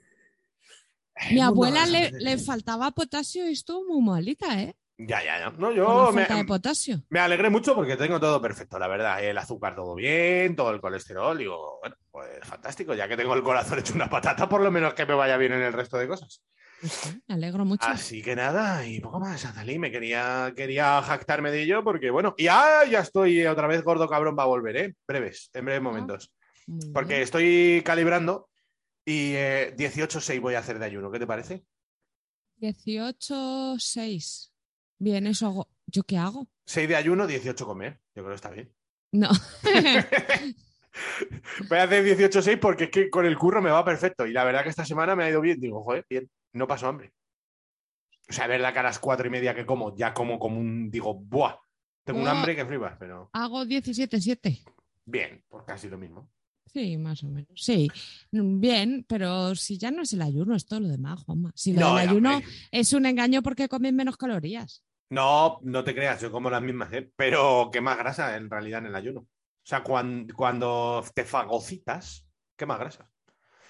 Mi 1.31 1.41
abuela 1.41 1.85
le, 1.85 2.11
le 2.11 2.37
faltaba 2.37 2.91
potasio 2.91 3.49
y 3.49 3.51
estuvo 3.51 3.85
muy 3.85 4.01
malita, 4.01 4.61
¿eh? 4.63 4.75
Ya, 4.99 5.23
ya, 5.23 5.39
ya. 5.39 5.49
No, 5.51 5.71
yo 5.71 6.11
me, 6.11 6.25
falta 6.25 6.35
de 6.37 6.45
potasio. 6.45 7.03
me 7.09 7.19
alegré 7.19 7.51
mucho 7.51 7.75
porque 7.75 7.95
tengo 7.95 8.19
todo 8.19 8.41
perfecto, 8.41 8.79
la 8.79 8.87
verdad. 8.87 9.23
El 9.23 9.37
azúcar 9.37 9.75
todo 9.75 9.93
bien, 9.93 10.55
todo 10.55 10.71
el 10.71 10.81
colesterol. 10.81 11.37
Digo, 11.37 11.77
bueno, 11.81 11.95
pues 12.09 12.39
fantástico. 12.43 12.95
Ya 12.95 13.07
que 13.07 13.15
tengo 13.15 13.35
el 13.35 13.43
corazón 13.43 13.77
hecho 13.79 13.93
una 13.93 14.09
patata, 14.09 14.49
por 14.49 14.61
lo 14.61 14.71
menos 14.71 14.95
que 14.95 15.05
me 15.05 15.13
vaya 15.13 15.37
bien 15.37 15.53
en 15.53 15.61
el 15.61 15.73
resto 15.73 15.97
de 15.97 16.07
cosas. 16.07 16.41
Pues 16.81 16.93
sí, 16.93 17.21
me 17.27 17.35
alegro 17.35 17.63
mucho. 17.63 17.85
Así 17.87 18.23
que 18.23 18.35
nada, 18.35 18.87
y 18.87 18.99
poco 18.99 19.19
más, 19.19 19.45
Azalí. 19.45 19.77
Me 19.77 19.91
quería, 19.91 20.51
quería 20.55 20.99
jactarme 21.03 21.51
de 21.51 21.61
ello 21.61 21.83
porque, 21.83 22.09
bueno, 22.09 22.33
y 22.35 22.47
ah, 22.47 22.83
ya 22.89 23.01
estoy 23.01 23.45
otra 23.45 23.67
vez 23.67 23.83
gordo 23.83 24.07
cabrón, 24.09 24.35
va 24.37 24.43
a 24.43 24.47
volver, 24.47 24.77
¿eh? 24.77 24.95
Breves, 25.07 25.51
en 25.53 25.65
breves 25.65 25.81
momentos. 25.81 26.31
Muy 26.65 26.91
Porque 26.91 27.21
estoy 27.21 27.83
calibrando 27.85 28.49
y 29.05 29.33
eh, 29.35 29.75
18-6 29.77 30.41
voy 30.41 30.55
a 30.55 30.59
hacer 30.59 30.79
de 30.79 30.85
ayuno. 30.85 31.11
¿Qué 31.11 31.19
te 31.19 31.27
parece? 31.27 31.63
18, 32.57 33.75
6. 33.77 34.53
Bien, 34.99 35.27
eso 35.27 35.47
hago. 35.47 35.67
¿Yo 35.85 36.03
qué 36.03 36.17
hago? 36.17 36.47
6 36.65 36.87
de 36.87 36.95
ayuno, 36.95 37.27
18 37.27 37.65
comer. 37.65 37.99
Yo 38.15 38.23
creo 38.23 38.29
que 38.29 38.35
está 38.35 38.51
bien. 38.51 38.71
No. 39.11 39.29
Voy 41.69 41.77
a 41.77 41.83
hacer 41.83 42.03
18-6 42.03 42.59
porque 42.59 42.85
es 42.85 42.89
que 42.91 43.09
con 43.09 43.25
el 43.25 43.37
curro 43.37 43.61
me 43.61 43.69
va 43.69 43.85
perfecto. 43.85 44.25
Y 44.25 44.33
la 44.33 44.43
verdad 44.43 44.63
que 44.63 44.69
esta 44.69 44.85
semana 44.85 45.15
me 45.15 45.23
ha 45.23 45.29
ido 45.29 45.41
bien. 45.41 45.59
Digo, 45.59 45.83
joder, 45.83 46.05
bien, 46.09 46.29
no 46.53 46.67
paso 46.67 46.87
hambre. 46.87 47.13
O 48.29 48.33
sea, 48.33 48.45
es 48.45 48.49
verdad 48.49 48.73
que 48.73 48.79
a 48.79 48.83
las 48.83 48.99
cuatro 48.99 49.27
y 49.27 49.29
media 49.29 49.55
que 49.55 49.65
como, 49.65 49.95
ya 49.95 50.13
como 50.13 50.39
como 50.39 50.59
un. 50.59 50.89
Digo, 50.89 51.13
¡buah! 51.15 51.55
Tengo 52.03 52.21
un 52.21 52.27
hambre 52.27 52.55
que 52.55 52.65
flipas, 52.65 52.95
pero 52.97 53.29
hago 53.33 53.65
17, 53.65 54.21
7. 54.21 54.59
bien, 55.05 55.43
pues 55.49 55.63
casi 55.65 55.89
lo 55.89 55.97
mismo. 55.97 56.29
Sí, 56.65 56.97
más 56.97 57.23
o 57.23 57.27
menos. 57.27 57.49
Sí, 57.55 57.89
bien, 58.31 59.05
pero 59.07 59.55
si 59.55 59.77
ya 59.77 59.91
no 59.91 60.03
es 60.03 60.13
el 60.13 60.21
ayuno, 60.21 60.55
es 60.55 60.65
todo 60.65 60.79
lo 60.79 60.87
demás, 60.89 61.23
Juanma. 61.23 61.51
Si 61.55 61.73
lo 61.73 61.81
No, 61.81 61.95
del 61.95 62.09
ayuno 62.09 62.41
es 62.71 62.93
un 62.93 63.05
engaño 63.05 63.41
porque 63.41 63.67
comen 63.67 63.95
menos 63.95 64.17
calorías. 64.17 64.83
No, 65.09 65.59
no 65.63 65.83
te 65.83 65.95
creas, 65.95 66.21
yo 66.21 66.31
como 66.31 66.49
las 66.49 66.61
mismas, 66.61 66.91
¿eh? 66.93 67.09
pero 67.15 67.69
qué 67.71 67.79
más 67.81 67.97
grasa 67.97 68.35
en 68.35 68.49
realidad 68.49 68.79
en 68.79 68.87
el 68.87 68.95
ayuno. 68.95 69.21
O 69.21 69.27
sea, 69.69 69.83
cuan- 69.83 70.27
cuando 70.35 71.03
te 71.13 71.23
fagocitas, 71.23 72.25
qué 72.55 72.65
más 72.65 72.79
grasa. 72.79 73.09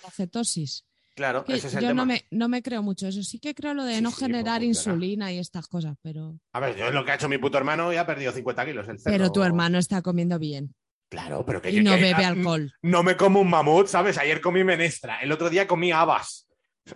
La 0.04 0.10
cetosis. 0.12 0.86
Claro, 1.16 1.44
Que 1.44 1.54
ese 1.56 1.68
es 1.68 1.74
el 1.76 1.82
yo 1.82 1.88
tema. 1.90 2.02
no 2.04 2.06
me, 2.06 2.26
no 2.30 2.48
me 2.48 2.62
creo 2.62 2.84
mucho 2.84 3.08
eso. 3.08 3.24
Sí 3.24 3.40
que 3.40 3.56
creo 3.56 3.74
lo 3.74 3.84
de 3.84 3.96
Sí, 3.96 4.02
no 4.04 4.10
sí, 4.12 4.16
pues 4.20 4.28
generar 4.28 4.64
insulina 4.64 5.32
y 5.32 5.40
estas 5.40 5.68
cosas, 5.68 5.96
pero, 6.04 6.40
A 6.54 6.60
ver, 6.60 6.76
yo 6.76 6.86
es 6.88 6.94
lo 6.94 7.04
que 7.04 7.12
ha 7.12 7.16
hecho 7.16 7.28
mi 7.28 7.40
puto 7.40 7.58
hermano 7.58 7.92
y 7.92 7.96
ha 7.98 8.06
perdido 8.06 8.32
50 8.32 8.66
kilos. 8.66 8.88
El 8.88 8.98
pero 9.04 9.32
tu 9.32 9.42
hermano 9.44 9.80
está 9.80 10.02
comiendo 10.04 10.38
bien 10.38 10.76
Claro, 11.10 11.44
pero 11.46 11.60
que 11.62 11.72
y 11.72 11.78
yo 11.78 11.84
no 11.84 11.96
que- 11.96 12.02
bebe 12.02 12.24
alcohol. 12.26 12.72
No 12.84 13.02
me 13.02 13.18
como 13.18 13.40
un 13.42 13.50
mamut, 13.50 13.88
¿sabes? 13.88 14.18
Ayer 14.20 14.42
comí 14.42 14.64
menestra, 14.64 15.20
el 15.22 15.32
otro 15.32 15.50
día 15.50 15.66
comí 15.68 15.92
habas. 15.92 16.48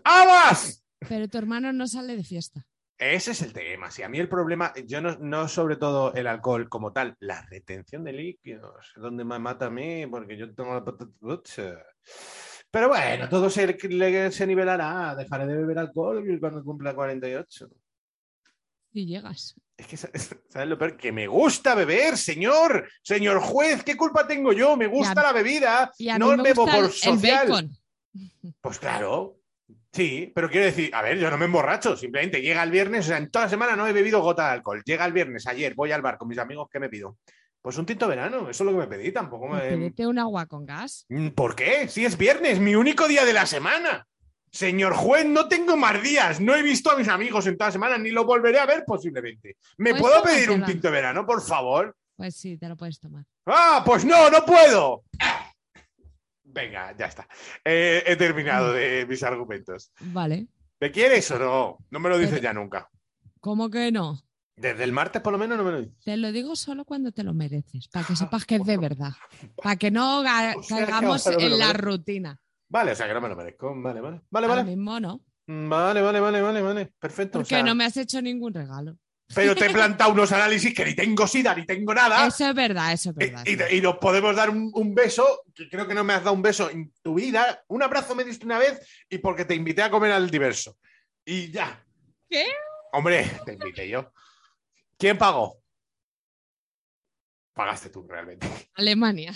¡Habas! 0.04 0.84
Pero 1.10 1.28
tu 1.28 1.38
hermano 1.40 1.74
no 1.74 1.88
sale 1.88 2.16
de 2.16 2.24
fiesta. 2.24 2.68
Ese 3.02 3.32
es 3.32 3.42
el 3.42 3.52
tema. 3.52 3.90
Si 3.90 4.04
a 4.04 4.10
mí 4.10 4.20
el 4.20 4.30
problema, 4.30 4.72
yo 4.86 5.02
no, 5.02 5.18
no 5.18 5.48
sobre 5.48 5.76
todo 5.76 6.14
el 6.14 6.28
alcohol 6.28 6.70
como 6.70 6.94
tal, 6.94 7.16
la 7.20 7.42
retención 7.50 8.04
de 8.04 8.14
líquidos, 8.14 8.94
donde 8.96 9.24
me 9.26 9.40
mata 9.40 9.66
a 9.66 9.70
mí, 9.72 10.06
porque 10.06 10.38
yo 10.38 10.54
tengo 10.54 10.76
la 10.76 10.86
patata. 10.86 11.10
Pero 12.70 12.90
bueno, 12.90 13.28
todo 13.28 13.50
se, 13.50 14.32
se 14.32 14.48
nivelará. 14.48 15.16
Dejaré 15.16 15.48
de 15.48 15.56
beber 15.58 15.80
alcohol 15.80 16.24
cuando 16.40 16.64
cumpla 16.64 16.94
48. 16.94 17.70
Y 18.94 19.08
llegas. 19.08 19.56
Es 19.76 19.88
que, 19.88 19.98
¿sabes 19.98 20.70
lo 20.70 20.78
peor? 20.78 20.96
Que 20.96 21.12
me 21.12 21.26
gusta 21.26 21.74
beber, 21.74 22.18
señor. 22.18 22.88
Señor 23.02 23.40
juez, 23.40 23.84
¿qué 23.84 23.98
culpa 23.98 24.28
tengo 24.28 24.54
yo? 24.54 24.78
Me 24.78 24.86
gusta 24.86 25.24
la 25.24 25.32
bebida. 25.34 25.92
Y 25.98 26.10
a 26.10 26.20
no 26.20 26.28
mí 26.34 26.38
me 26.38 26.44
bebo 26.44 26.62
gusta 26.66 26.76
por 26.78 26.86
el- 26.86 26.92
el 26.92 26.96
social. 26.96 27.48
bacon. 27.48 27.72
Pues 28.62 28.78
claro. 28.78 29.41
Sí, 29.94 30.32
pero 30.34 30.50
quiero 30.50 30.66
decir, 30.68 30.94
a 30.96 31.02
ver, 31.02 31.18
yo 31.20 31.30
no 31.30 31.38
me 31.38 31.46
emborracho, 31.46 31.98
simplemente 31.98 32.42
llega 32.42 32.64
el 32.64 32.72
viernes, 32.72 33.06
o 33.06 33.08
sea, 33.10 33.18
en 33.18 33.30
toda 33.30 33.46
la 33.46 33.50
semana 33.50 33.76
no 33.76 33.86
he 33.88 33.92
bebido 33.94 34.22
gota 34.22 34.46
de 34.48 34.54
alcohol. 34.54 34.82
Llega 34.86 35.06
el 35.06 35.12
viernes, 35.12 35.46
ayer 35.48 35.76
voy 35.76 35.92
al 35.92 36.02
bar 36.02 36.18
con 36.18 36.30
mis 36.30 36.38
amigos, 36.38 36.70
¿qué 36.72 36.80
me 36.80 36.88
pido? 36.90 37.18
Pues 37.62 37.78
un 37.78 37.86
tinto 37.86 38.08
verano, 38.08 38.50
eso 38.50 38.64
es 38.64 38.72
lo 38.72 38.72
que 38.72 38.88
me 38.88 38.88
pedí, 38.88 39.12
tampoco 39.12 39.50
Pues 39.50 39.64
me... 39.72 39.78
pídete 39.78 40.08
un 40.08 40.18
agua 40.18 40.46
con 40.46 40.66
gas. 40.66 41.06
Mm, 41.10 41.30
¿Por 41.30 41.56
qué? 41.56 41.88
Si 41.90 42.06
es 42.06 42.18
viernes, 42.18 42.60
mi 42.60 42.74
único 42.76 43.08
día 43.08 43.26
de 43.26 43.34
la 43.34 43.46
semana. 43.46 44.08
Señor 44.50 44.94
juez, 44.94 45.26
no 45.26 45.48
tengo 45.48 45.78
más 45.78 46.02
días, 46.02 46.40
no 46.42 46.56
he 46.56 46.62
visto 46.64 46.90
a 46.92 46.96
mis 46.98 47.08
amigos 47.08 47.46
en 47.48 47.58
toda 47.58 47.68
la 47.70 47.74
semana, 47.74 47.98
ni 47.98 48.12
lo 48.12 48.26
volveré 48.26 48.60
a 48.60 48.66
ver 48.66 48.84
posiblemente. 48.86 49.58
¿Me 49.78 49.92
Pues 49.92 50.02
puedo 50.02 50.24
pedir 50.24 50.50
un 50.52 50.64
tinto 50.66 50.88
de 50.88 50.92
verano, 50.94 51.26
por 51.26 51.42
favor? 51.42 51.96
Pues 52.16 52.36
sí, 52.36 52.58
te 52.58 52.68
lo 52.68 52.76
puedes 52.76 53.00
tomar. 53.00 53.24
Ah, 53.46 53.82
pues 53.86 54.04
no, 54.06 54.30
no 54.30 54.46
puedo. 54.46 55.04
Venga, 56.54 56.96
ya 56.98 57.06
está. 57.06 57.28
Eh, 57.64 58.04
he 58.06 58.16
terminado 58.16 58.74
de 58.74 59.06
mis 59.08 59.24
argumentos. 59.24 59.92
Vale. 60.00 60.48
¿Me 60.80 60.92
quieres 60.92 61.30
o 61.32 61.40
no? 61.40 61.78
No 61.90 62.00
me 62.00 62.10
lo 62.10 62.18
dices 62.18 62.34
Pero- 62.36 62.44
ya 62.44 62.54
nunca. 62.54 62.90
¿Cómo 63.40 63.70
que 63.70 63.92
no? 63.92 64.20
Desde 64.56 64.84
el 64.84 64.92
martes 64.92 65.22
por 65.22 65.32
lo 65.32 65.40
menos 65.40 65.58
no 65.58 65.64
me 65.64 65.72
lo 65.72 65.82
dices. 65.82 65.98
Te 66.04 66.18
lo 66.18 66.32
digo 66.32 66.56
solo 66.56 66.86
cuando 66.86 67.12
te 67.12 67.24
lo 67.24 67.34
mereces, 67.34 67.88
para 67.88 68.06
que 68.06 68.16
sepas 68.16 68.46
que 68.46 68.56
es 68.56 68.66
de 68.66 68.78
verdad. 68.78 69.12
Para 69.56 69.76
que 69.78 69.90
no 69.90 70.20
O 70.20 70.24
sea, 70.24 70.56
caigamos 70.86 71.26
en 71.28 71.58
la 71.58 71.68
merezco. 71.68 71.82
rutina. 71.88 72.40
Vale, 72.70 72.92
o 72.92 72.96
sea 72.96 73.08
que 73.08 73.14
no 73.14 73.22
me 73.22 73.30
lo 73.30 73.36
merezco. 73.36 73.74
Vale, 73.82 74.02
vale. 74.02 74.22
Vale, 74.30 74.48
Ahora 74.48 74.62
vale. 74.62 74.76
mismo 74.76 75.00
no. 75.00 75.22
Vale, 75.48 76.02
vale, 76.02 76.20
vale, 76.20 76.42
vale, 76.42 76.62
vale. 76.62 76.94
Perfecto. 77.00 77.40
o 77.40 77.42
Porque 77.42 77.56
sea, 77.56 77.64
no 77.64 77.74
me 77.76 77.86
has 77.86 77.98
hecho 77.98 78.22
ningún 78.22 78.54
regalo. 78.54 78.98
Pero 79.36 79.56
te 79.56 79.66
he 79.66 79.70
plantado 79.70 80.12
unos 80.12 80.32
análisis 80.32 80.74
que 80.74 80.86
ni 80.86 80.94
tengo 80.96 81.28
sida 81.28 81.54
ni 81.56 81.66
tengo 81.66 81.94
nada. 81.94 82.28
Eso 82.28 82.48
es 82.50 82.56
verdad, 82.56 82.92
eso 82.94 83.10
es 83.12 83.16
verdad. 83.16 83.44
Y, 83.46 83.52
y- 83.54 83.78
y 83.78 83.82
nos 83.82 83.98
podemos 83.98 84.36
dar 84.36 84.50
un, 84.50 84.72
un 84.74 84.94
beso, 84.96 85.44
que 85.56 85.70
creo 85.70 85.88
que 85.88 85.94
no 85.94 86.04
me 86.04 86.14
has 86.14 86.24
dado 86.24 86.36
un 86.36 86.42
beso 86.42 86.70
en 86.70 86.92
tu 87.02 87.16
vida. 87.16 87.64
Un 87.68 87.84
abrazo 87.84 88.16
me 88.16 88.24
diste 88.24 88.46
una 88.46 88.58
vez 88.60 88.80
y 89.10 89.18
porque 89.20 89.46
te 89.46 89.56
invité 89.56 89.82
a 89.84 89.90
comer 89.92 90.12
al 90.12 90.30
diverso. 90.30 90.78
Y 91.26 91.52
ya. 91.52 91.84
¿Qué? 92.30 92.46
Hombre, 92.94 93.30
te 93.46 93.54
invité 93.54 93.88
yo. 93.88 94.12
¿Quién 94.98 95.18
pagó? 95.18 95.62
Pagaste 97.54 97.90
tú, 97.90 98.06
realmente. 98.08 98.48
Alemania. 98.76 99.34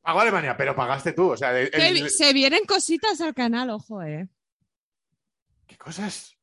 Pagó 0.00 0.20
Alemania, 0.20 0.56
pero 0.56 0.74
pagaste 0.74 1.12
tú. 1.12 1.30
O 1.32 1.36
sea, 1.36 1.58
el- 1.58 1.70
el- 1.74 2.10
se 2.10 2.32
vienen 2.32 2.64
cositas 2.66 3.20
al 3.20 3.34
canal, 3.34 3.70
ojo, 3.70 4.02
eh. 4.02 4.28
¿qué 5.66 5.76
cosas? 5.78 6.33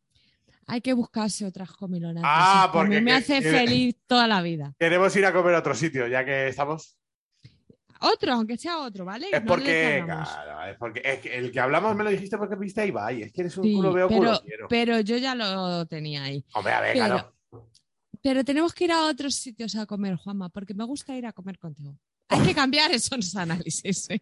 Hay 0.72 0.80
que 0.80 0.93
buscarse 0.93 1.45
otras 1.45 1.69
comilonas. 1.74 2.24
Ah, 2.26 2.63
a 2.63 2.67
mí 2.67 2.72
porque 2.74 3.01
me 3.01 3.11
que- 3.11 3.17
hace 3.17 3.41
que- 3.41 3.51
feliz 3.51 3.95
toda 4.07 4.26
la 4.26 4.41
vida. 4.41 4.74
Queremos 4.80 5.13
ir 5.17 5.26
a 5.26 5.34
comer 5.34 5.55
a 5.55 5.59
otro 5.59 5.76
sitio, 5.76 6.07
ya 6.07 6.24
que 6.24 6.47
estamos. 6.47 6.97
Otro, 7.99 8.32
aunque 8.34 8.55
sea 8.57 8.78
otro, 8.80 9.03
¿vale? 9.03 9.28
Es 9.34 9.41
No 9.41 9.47
porque, 9.47 10.01
claro, 10.05 10.72
es 10.72 10.78
porque 10.78 11.01
es 11.03 11.19
que 11.19 11.38
el 11.38 11.51
que 11.51 11.59
hablamos 11.59 11.93
me 11.95 12.05
lo 12.05 12.09
dijiste 12.09 12.38
porque 12.38 12.55
viste 12.55 12.80
a 12.82 12.86
Ibai. 12.86 13.22
Es 13.24 13.34
que 13.34 13.41
eres 13.41 13.57
un 13.57 13.65
Sí, 13.65 13.74
culo 13.74 13.91
veo 13.91 14.07
pero, 14.07 14.19
culo 14.19 14.41
quiero. 14.45 14.67
pero 14.69 14.99
yo 15.01 15.17
ya 15.17 15.36
lo 15.36 15.86
tenía 15.88 16.24
ahí. 16.24 16.43
Hombre, 16.53 16.72
a 16.74 16.80
ver, 16.82 16.93
pero- 16.93 17.05
claro. 17.05 17.34
Pero 18.24 18.43
tenemos 18.45 18.74
que 18.74 18.84
ir 18.86 18.91
a 18.93 19.05
otros 19.07 19.36
sitios 19.36 19.76
a 19.76 19.86
comer, 19.86 20.15
Juanma, 20.15 20.47
porque 20.49 20.74
me 20.74 20.86
gusta 20.86 21.15
ir 21.17 21.26
a 21.26 21.34
comer 21.34 21.59
contigo. 21.59 21.97
Hay 22.30 22.39
que 22.41 22.55
cambiar 22.55 22.91
esos 22.91 23.36
análisis. 23.36 24.09
¿eh? 24.09 24.22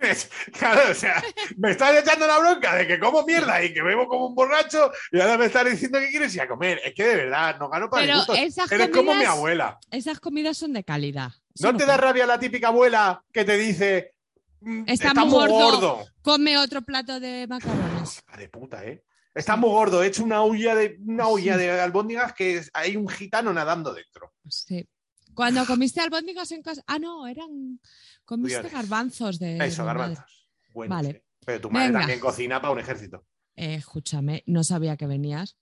Claro, 0.58 0.90
o 0.90 0.94
sea, 0.94 1.22
me 1.58 1.70
estás 1.72 1.94
echando 1.96 2.26
la 2.26 2.38
bronca 2.38 2.74
de 2.74 2.86
que 2.86 2.98
como 2.98 3.24
mierda 3.24 3.62
y 3.62 3.72
que 3.72 3.82
bebo 3.82 4.08
como 4.08 4.26
un 4.28 4.34
borracho 4.34 4.90
y 5.12 5.20
ahora 5.20 5.36
me 5.38 5.46
estás 5.46 5.70
diciendo 5.70 5.98
que 5.98 6.08
quieres 6.08 6.34
ir 6.34 6.40
a 6.42 6.48
comer. 6.48 6.80
Es 6.84 6.94
que 6.94 7.04
de 7.04 7.16
verdad, 7.16 7.58
no 7.58 7.68
gano 7.68 7.88
para 7.90 8.02
Pero 8.06 8.34
esas 8.34 8.70
Eres 8.72 8.88
como 8.88 9.12
mi 9.12 9.18
comidas- 9.18 9.28
abuela. 9.36 9.78
Esas 9.90 10.20
comidas 10.20 10.56
son 10.56 10.72
de 10.72 10.84
calidad. 10.84 11.32
Eso 11.54 11.72
¿No 11.72 11.76
te 11.78 11.84
da 11.86 11.96
rabia 11.96 12.26
la 12.26 12.38
típica 12.38 12.68
abuela 12.68 13.22
que 13.32 13.44
te 13.44 13.56
dice 13.56 14.14
"Mm, 14.60 14.84
Está 14.86 15.08
está, 15.08 15.24
muy 15.24 15.32
gordo". 15.48 15.54
gordo? 15.54 16.04
Come 16.22 16.56
otro 16.58 16.82
plato 16.82 17.20
de 17.20 17.46
macarrones. 17.48 18.22
De 18.36 18.48
puta, 18.48 18.84
¿eh? 18.84 19.02
Está 19.34 19.56
muy 19.56 19.70
gordo, 19.70 20.02
he 20.02 20.08
hecho 20.08 20.24
una 20.24 20.42
olla 20.42 20.74
de 20.74 20.96
una 21.06 21.28
olla 21.28 21.56
de 21.56 21.70
albóndigas 21.80 22.32
que 22.32 22.62
hay 22.74 22.96
un 22.96 23.08
gitano 23.08 23.52
nadando 23.52 23.94
dentro. 23.94 24.32
Sí. 24.48 24.86
Cuando 25.34 25.64
comiste 25.66 26.00
albóndigas 26.00 26.50
en 26.52 26.62
casa. 26.62 26.82
Ah, 26.86 26.98
no, 26.98 27.26
eran. 27.26 27.80
Comiste 28.24 28.68
garbanzos 28.68 29.38
de. 29.38 29.58
Eso, 29.64 29.84
garbanzos. 29.84 30.48
Bueno, 30.74 30.94
Vale. 30.94 31.12
sí. 31.12 31.20
Pero 31.46 31.60
tu 31.62 31.70
madre 31.70 31.86
Venga. 31.88 32.00
también 32.00 32.20
cocina 32.20 32.60
para 32.60 32.72
un 32.72 32.80
ejército. 32.80 33.24
Eh, 33.56 33.74
escúchame, 33.74 34.42
no 34.46 34.62
sabía 34.64 34.96
que 34.96 35.06
venías. 35.06 35.56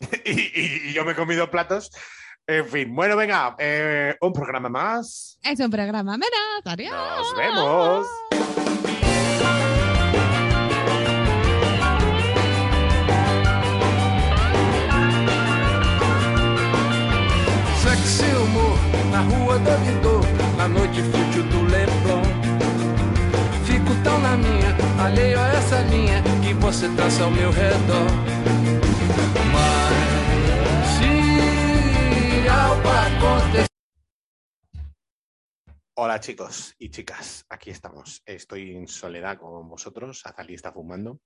y, 0.24 0.30
y- 0.30 0.80
y 0.88 0.92
yo 0.92 1.04
me 1.04 1.12
he 1.12 1.16
comido 1.16 1.50
platos. 1.50 1.90
En 2.46 2.66
fin, 2.66 2.94
bueno, 2.94 3.14
venga, 3.16 3.54
eh, 3.58 4.16
un 4.22 4.32
programa 4.32 4.68
más. 4.70 5.38
Es 5.42 5.60
un 5.60 5.70
programa 5.70 6.16
menos. 6.16 6.32
Adiós. 6.64 6.92
Nos 6.94 7.36
vemos. 7.36 8.06
Na 19.18 19.24
rua 19.24 19.58
da 19.58 19.74
Vidor, 19.82 20.22
na 20.56 20.68
noite 20.68 21.02
fútil 21.10 21.42
do 21.50 21.60
Leblon. 21.72 22.22
Fico 23.66 23.92
tão 24.04 24.16
na 24.20 24.36
minha, 24.36 24.70
alheio 25.04 25.40
a 25.40 25.48
essa 25.58 25.80
linha 25.92 26.22
que 26.42 26.54
você 26.54 26.86
dança 26.90 27.24
ao 27.24 27.30
meu 27.30 27.50
redor. 27.50 28.06
Mas 29.54 30.86
se 30.94 32.48
algo 32.48 32.88
acontecer. 33.06 33.66
Hola 35.96 36.20
chicos 36.20 36.76
y 36.78 36.88
chicas, 36.88 37.44
aquí 37.48 37.70
estamos. 37.70 38.22
Estoy 38.24 38.76
en 38.76 38.86
soledad 38.86 39.38
con 39.38 39.68
vosotros. 39.68 40.22
Azalí 40.24 40.54
está 40.54 40.70
fumando. 40.70 41.18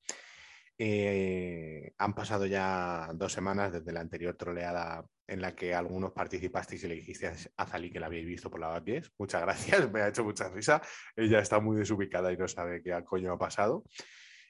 Eh, 0.78 1.92
han 1.98 2.14
pasado 2.14 2.46
ya 2.46 3.10
dos 3.12 3.34
semanas 3.34 3.70
desde 3.70 3.92
la 3.92 4.00
anterior 4.00 4.34
troleada 4.34 5.04
en 5.32 5.40
la 5.40 5.54
que 5.54 5.74
algunos 5.74 6.12
participasteis 6.12 6.84
y 6.84 6.88
le 6.88 6.94
dijisteis 6.96 7.50
a 7.56 7.62
Azalí 7.62 7.90
que 7.90 7.98
la 7.98 8.06
habéis 8.06 8.26
visto 8.26 8.50
por 8.50 8.60
la 8.60 8.78
10. 8.78 9.12
Muchas 9.18 9.40
gracias, 9.40 9.90
me 9.92 10.02
ha 10.02 10.08
hecho 10.08 10.24
mucha 10.24 10.48
risa. 10.50 10.82
Ella 11.16 11.40
está 11.40 11.58
muy 11.58 11.76
desubicada 11.76 12.30
y 12.32 12.36
no 12.36 12.46
sabe 12.46 12.82
qué 12.82 13.02
coño 13.04 13.32
ha 13.32 13.38
pasado. 13.38 13.84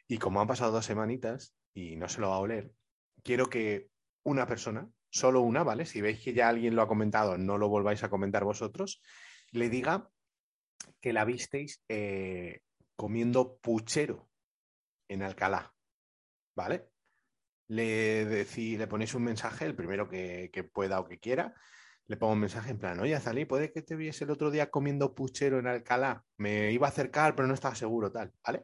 Y 0.08 0.18
como 0.18 0.40
han 0.40 0.48
pasado 0.48 0.72
dos 0.72 0.84
semanitas 0.84 1.54
y 1.72 1.96
no 1.96 2.08
se 2.08 2.20
lo 2.20 2.30
va 2.30 2.36
a 2.36 2.40
oler, 2.40 2.72
quiero 3.22 3.48
que 3.48 3.88
una 4.24 4.46
persona, 4.46 4.90
solo 5.08 5.40
una, 5.40 5.62
¿vale? 5.62 5.86
Si 5.86 6.00
veis 6.00 6.20
que 6.20 6.32
ya 6.32 6.48
alguien 6.48 6.74
lo 6.74 6.82
ha 6.82 6.88
comentado, 6.88 7.38
no 7.38 7.58
lo 7.58 7.68
volváis 7.68 8.02
a 8.02 8.10
comentar 8.10 8.42
vosotros, 8.42 9.00
le 9.52 9.68
diga 9.68 10.10
que 11.00 11.12
la 11.12 11.24
visteis 11.24 11.80
eh, 11.88 12.62
comiendo 12.96 13.56
puchero 13.58 14.28
en 15.08 15.22
Alcalá, 15.22 15.72
¿vale? 16.56 16.91
Le, 17.72 18.26
decí- 18.26 18.76
le 18.76 18.86
ponéis 18.86 19.14
un 19.14 19.22
mensaje, 19.24 19.64
el 19.64 19.74
primero 19.74 20.06
que, 20.06 20.50
que 20.52 20.62
pueda 20.62 21.00
o 21.00 21.06
que 21.08 21.18
quiera, 21.18 21.54
le 22.06 22.18
pongo 22.18 22.34
un 22.34 22.40
mensaje 22.40 22.70
en 22.70 22.78
plan, 22.78 23.00
oye, 23.00 23.14
Azalí, 23.14 23.46
puede 23.46 23.72
que 23.72 23.80
te 23.80 23.96
viese 23.96 24.24
el 24.24 24.30
otro 24.30 24.50
día 24.50 24.70
comiendo 24.70 25.14
puchero 25.14 25.58
en 25.58 25.66
Alcalá. 25.66 26.22
Me 26.36 26.70
iba 26.70 26.86
a 26.86 26.90
acercar, 26.90 27.34
pero 27.34 27.48
no 27.48 27.54
estaba 27.54 27.74
seguro, 27.74 28.12
tal, 28.12 28.30
¿vale? 28.44 28.62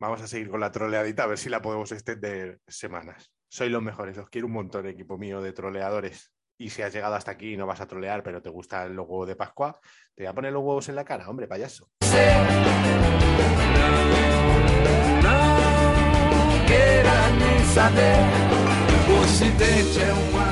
Vamos 0.00 0.22
a 0.22 0.26
seguir 0.26 0.48
con 0.48 0.60
la 0.60 0.72
troleadita, 0.72 1.24
a 1.24 1.26
ver 1.26 1.36
si 1.36 1.50
la 1.50 1.60
podemos 1.60 1.92
extender 1.92 2.60
semanas. 2.66 3.34
Sois 3.48 3.70
los 3.70 3.82
mejores, 3.82 4.16
os 4.16 4.30
quiero 4.30 4.46
un 4.46 4.54
montón, 4.54 4.86
equipo 4.86 5.18
mío 5.18 5.42
de 5.42 5.52
troleadores. 5.52 6.32
Y 6.56 6.70
si 6.70 6.80
has 6.80 6.94
llegado 6.94 7.16
hasta 7.16 7.32
aquí 7.32 7.52
y 7.52 7.56
no 7.58 7.66
vas 7.66 7.82
a 7.82 7.86
trolear, 7.86 8.22
pero 8.22 8.40
te 8.40 8.48
gustan 8.48 8.96
los 8.96 9.06
huevos 9.06 9.28
de 9.28 9.36
Pascua, 9.36 9.78
te 10.14 10.22
voy 10.22 10.28
a 10.30 10.34
poner 10.34 10.54
los 10.54 10.62
huevos 10.62 10.88
en 10.88 10.94
la 10.94 11.04
cara, 11.04 11.28
hombre, 11.28 11.46
payaso. 11.46 11.90
Saber, 17.76 18.16
o 19.06 19.20
ocidente 19.20 20.00
é 20.00 20.14
um 20.14 20.45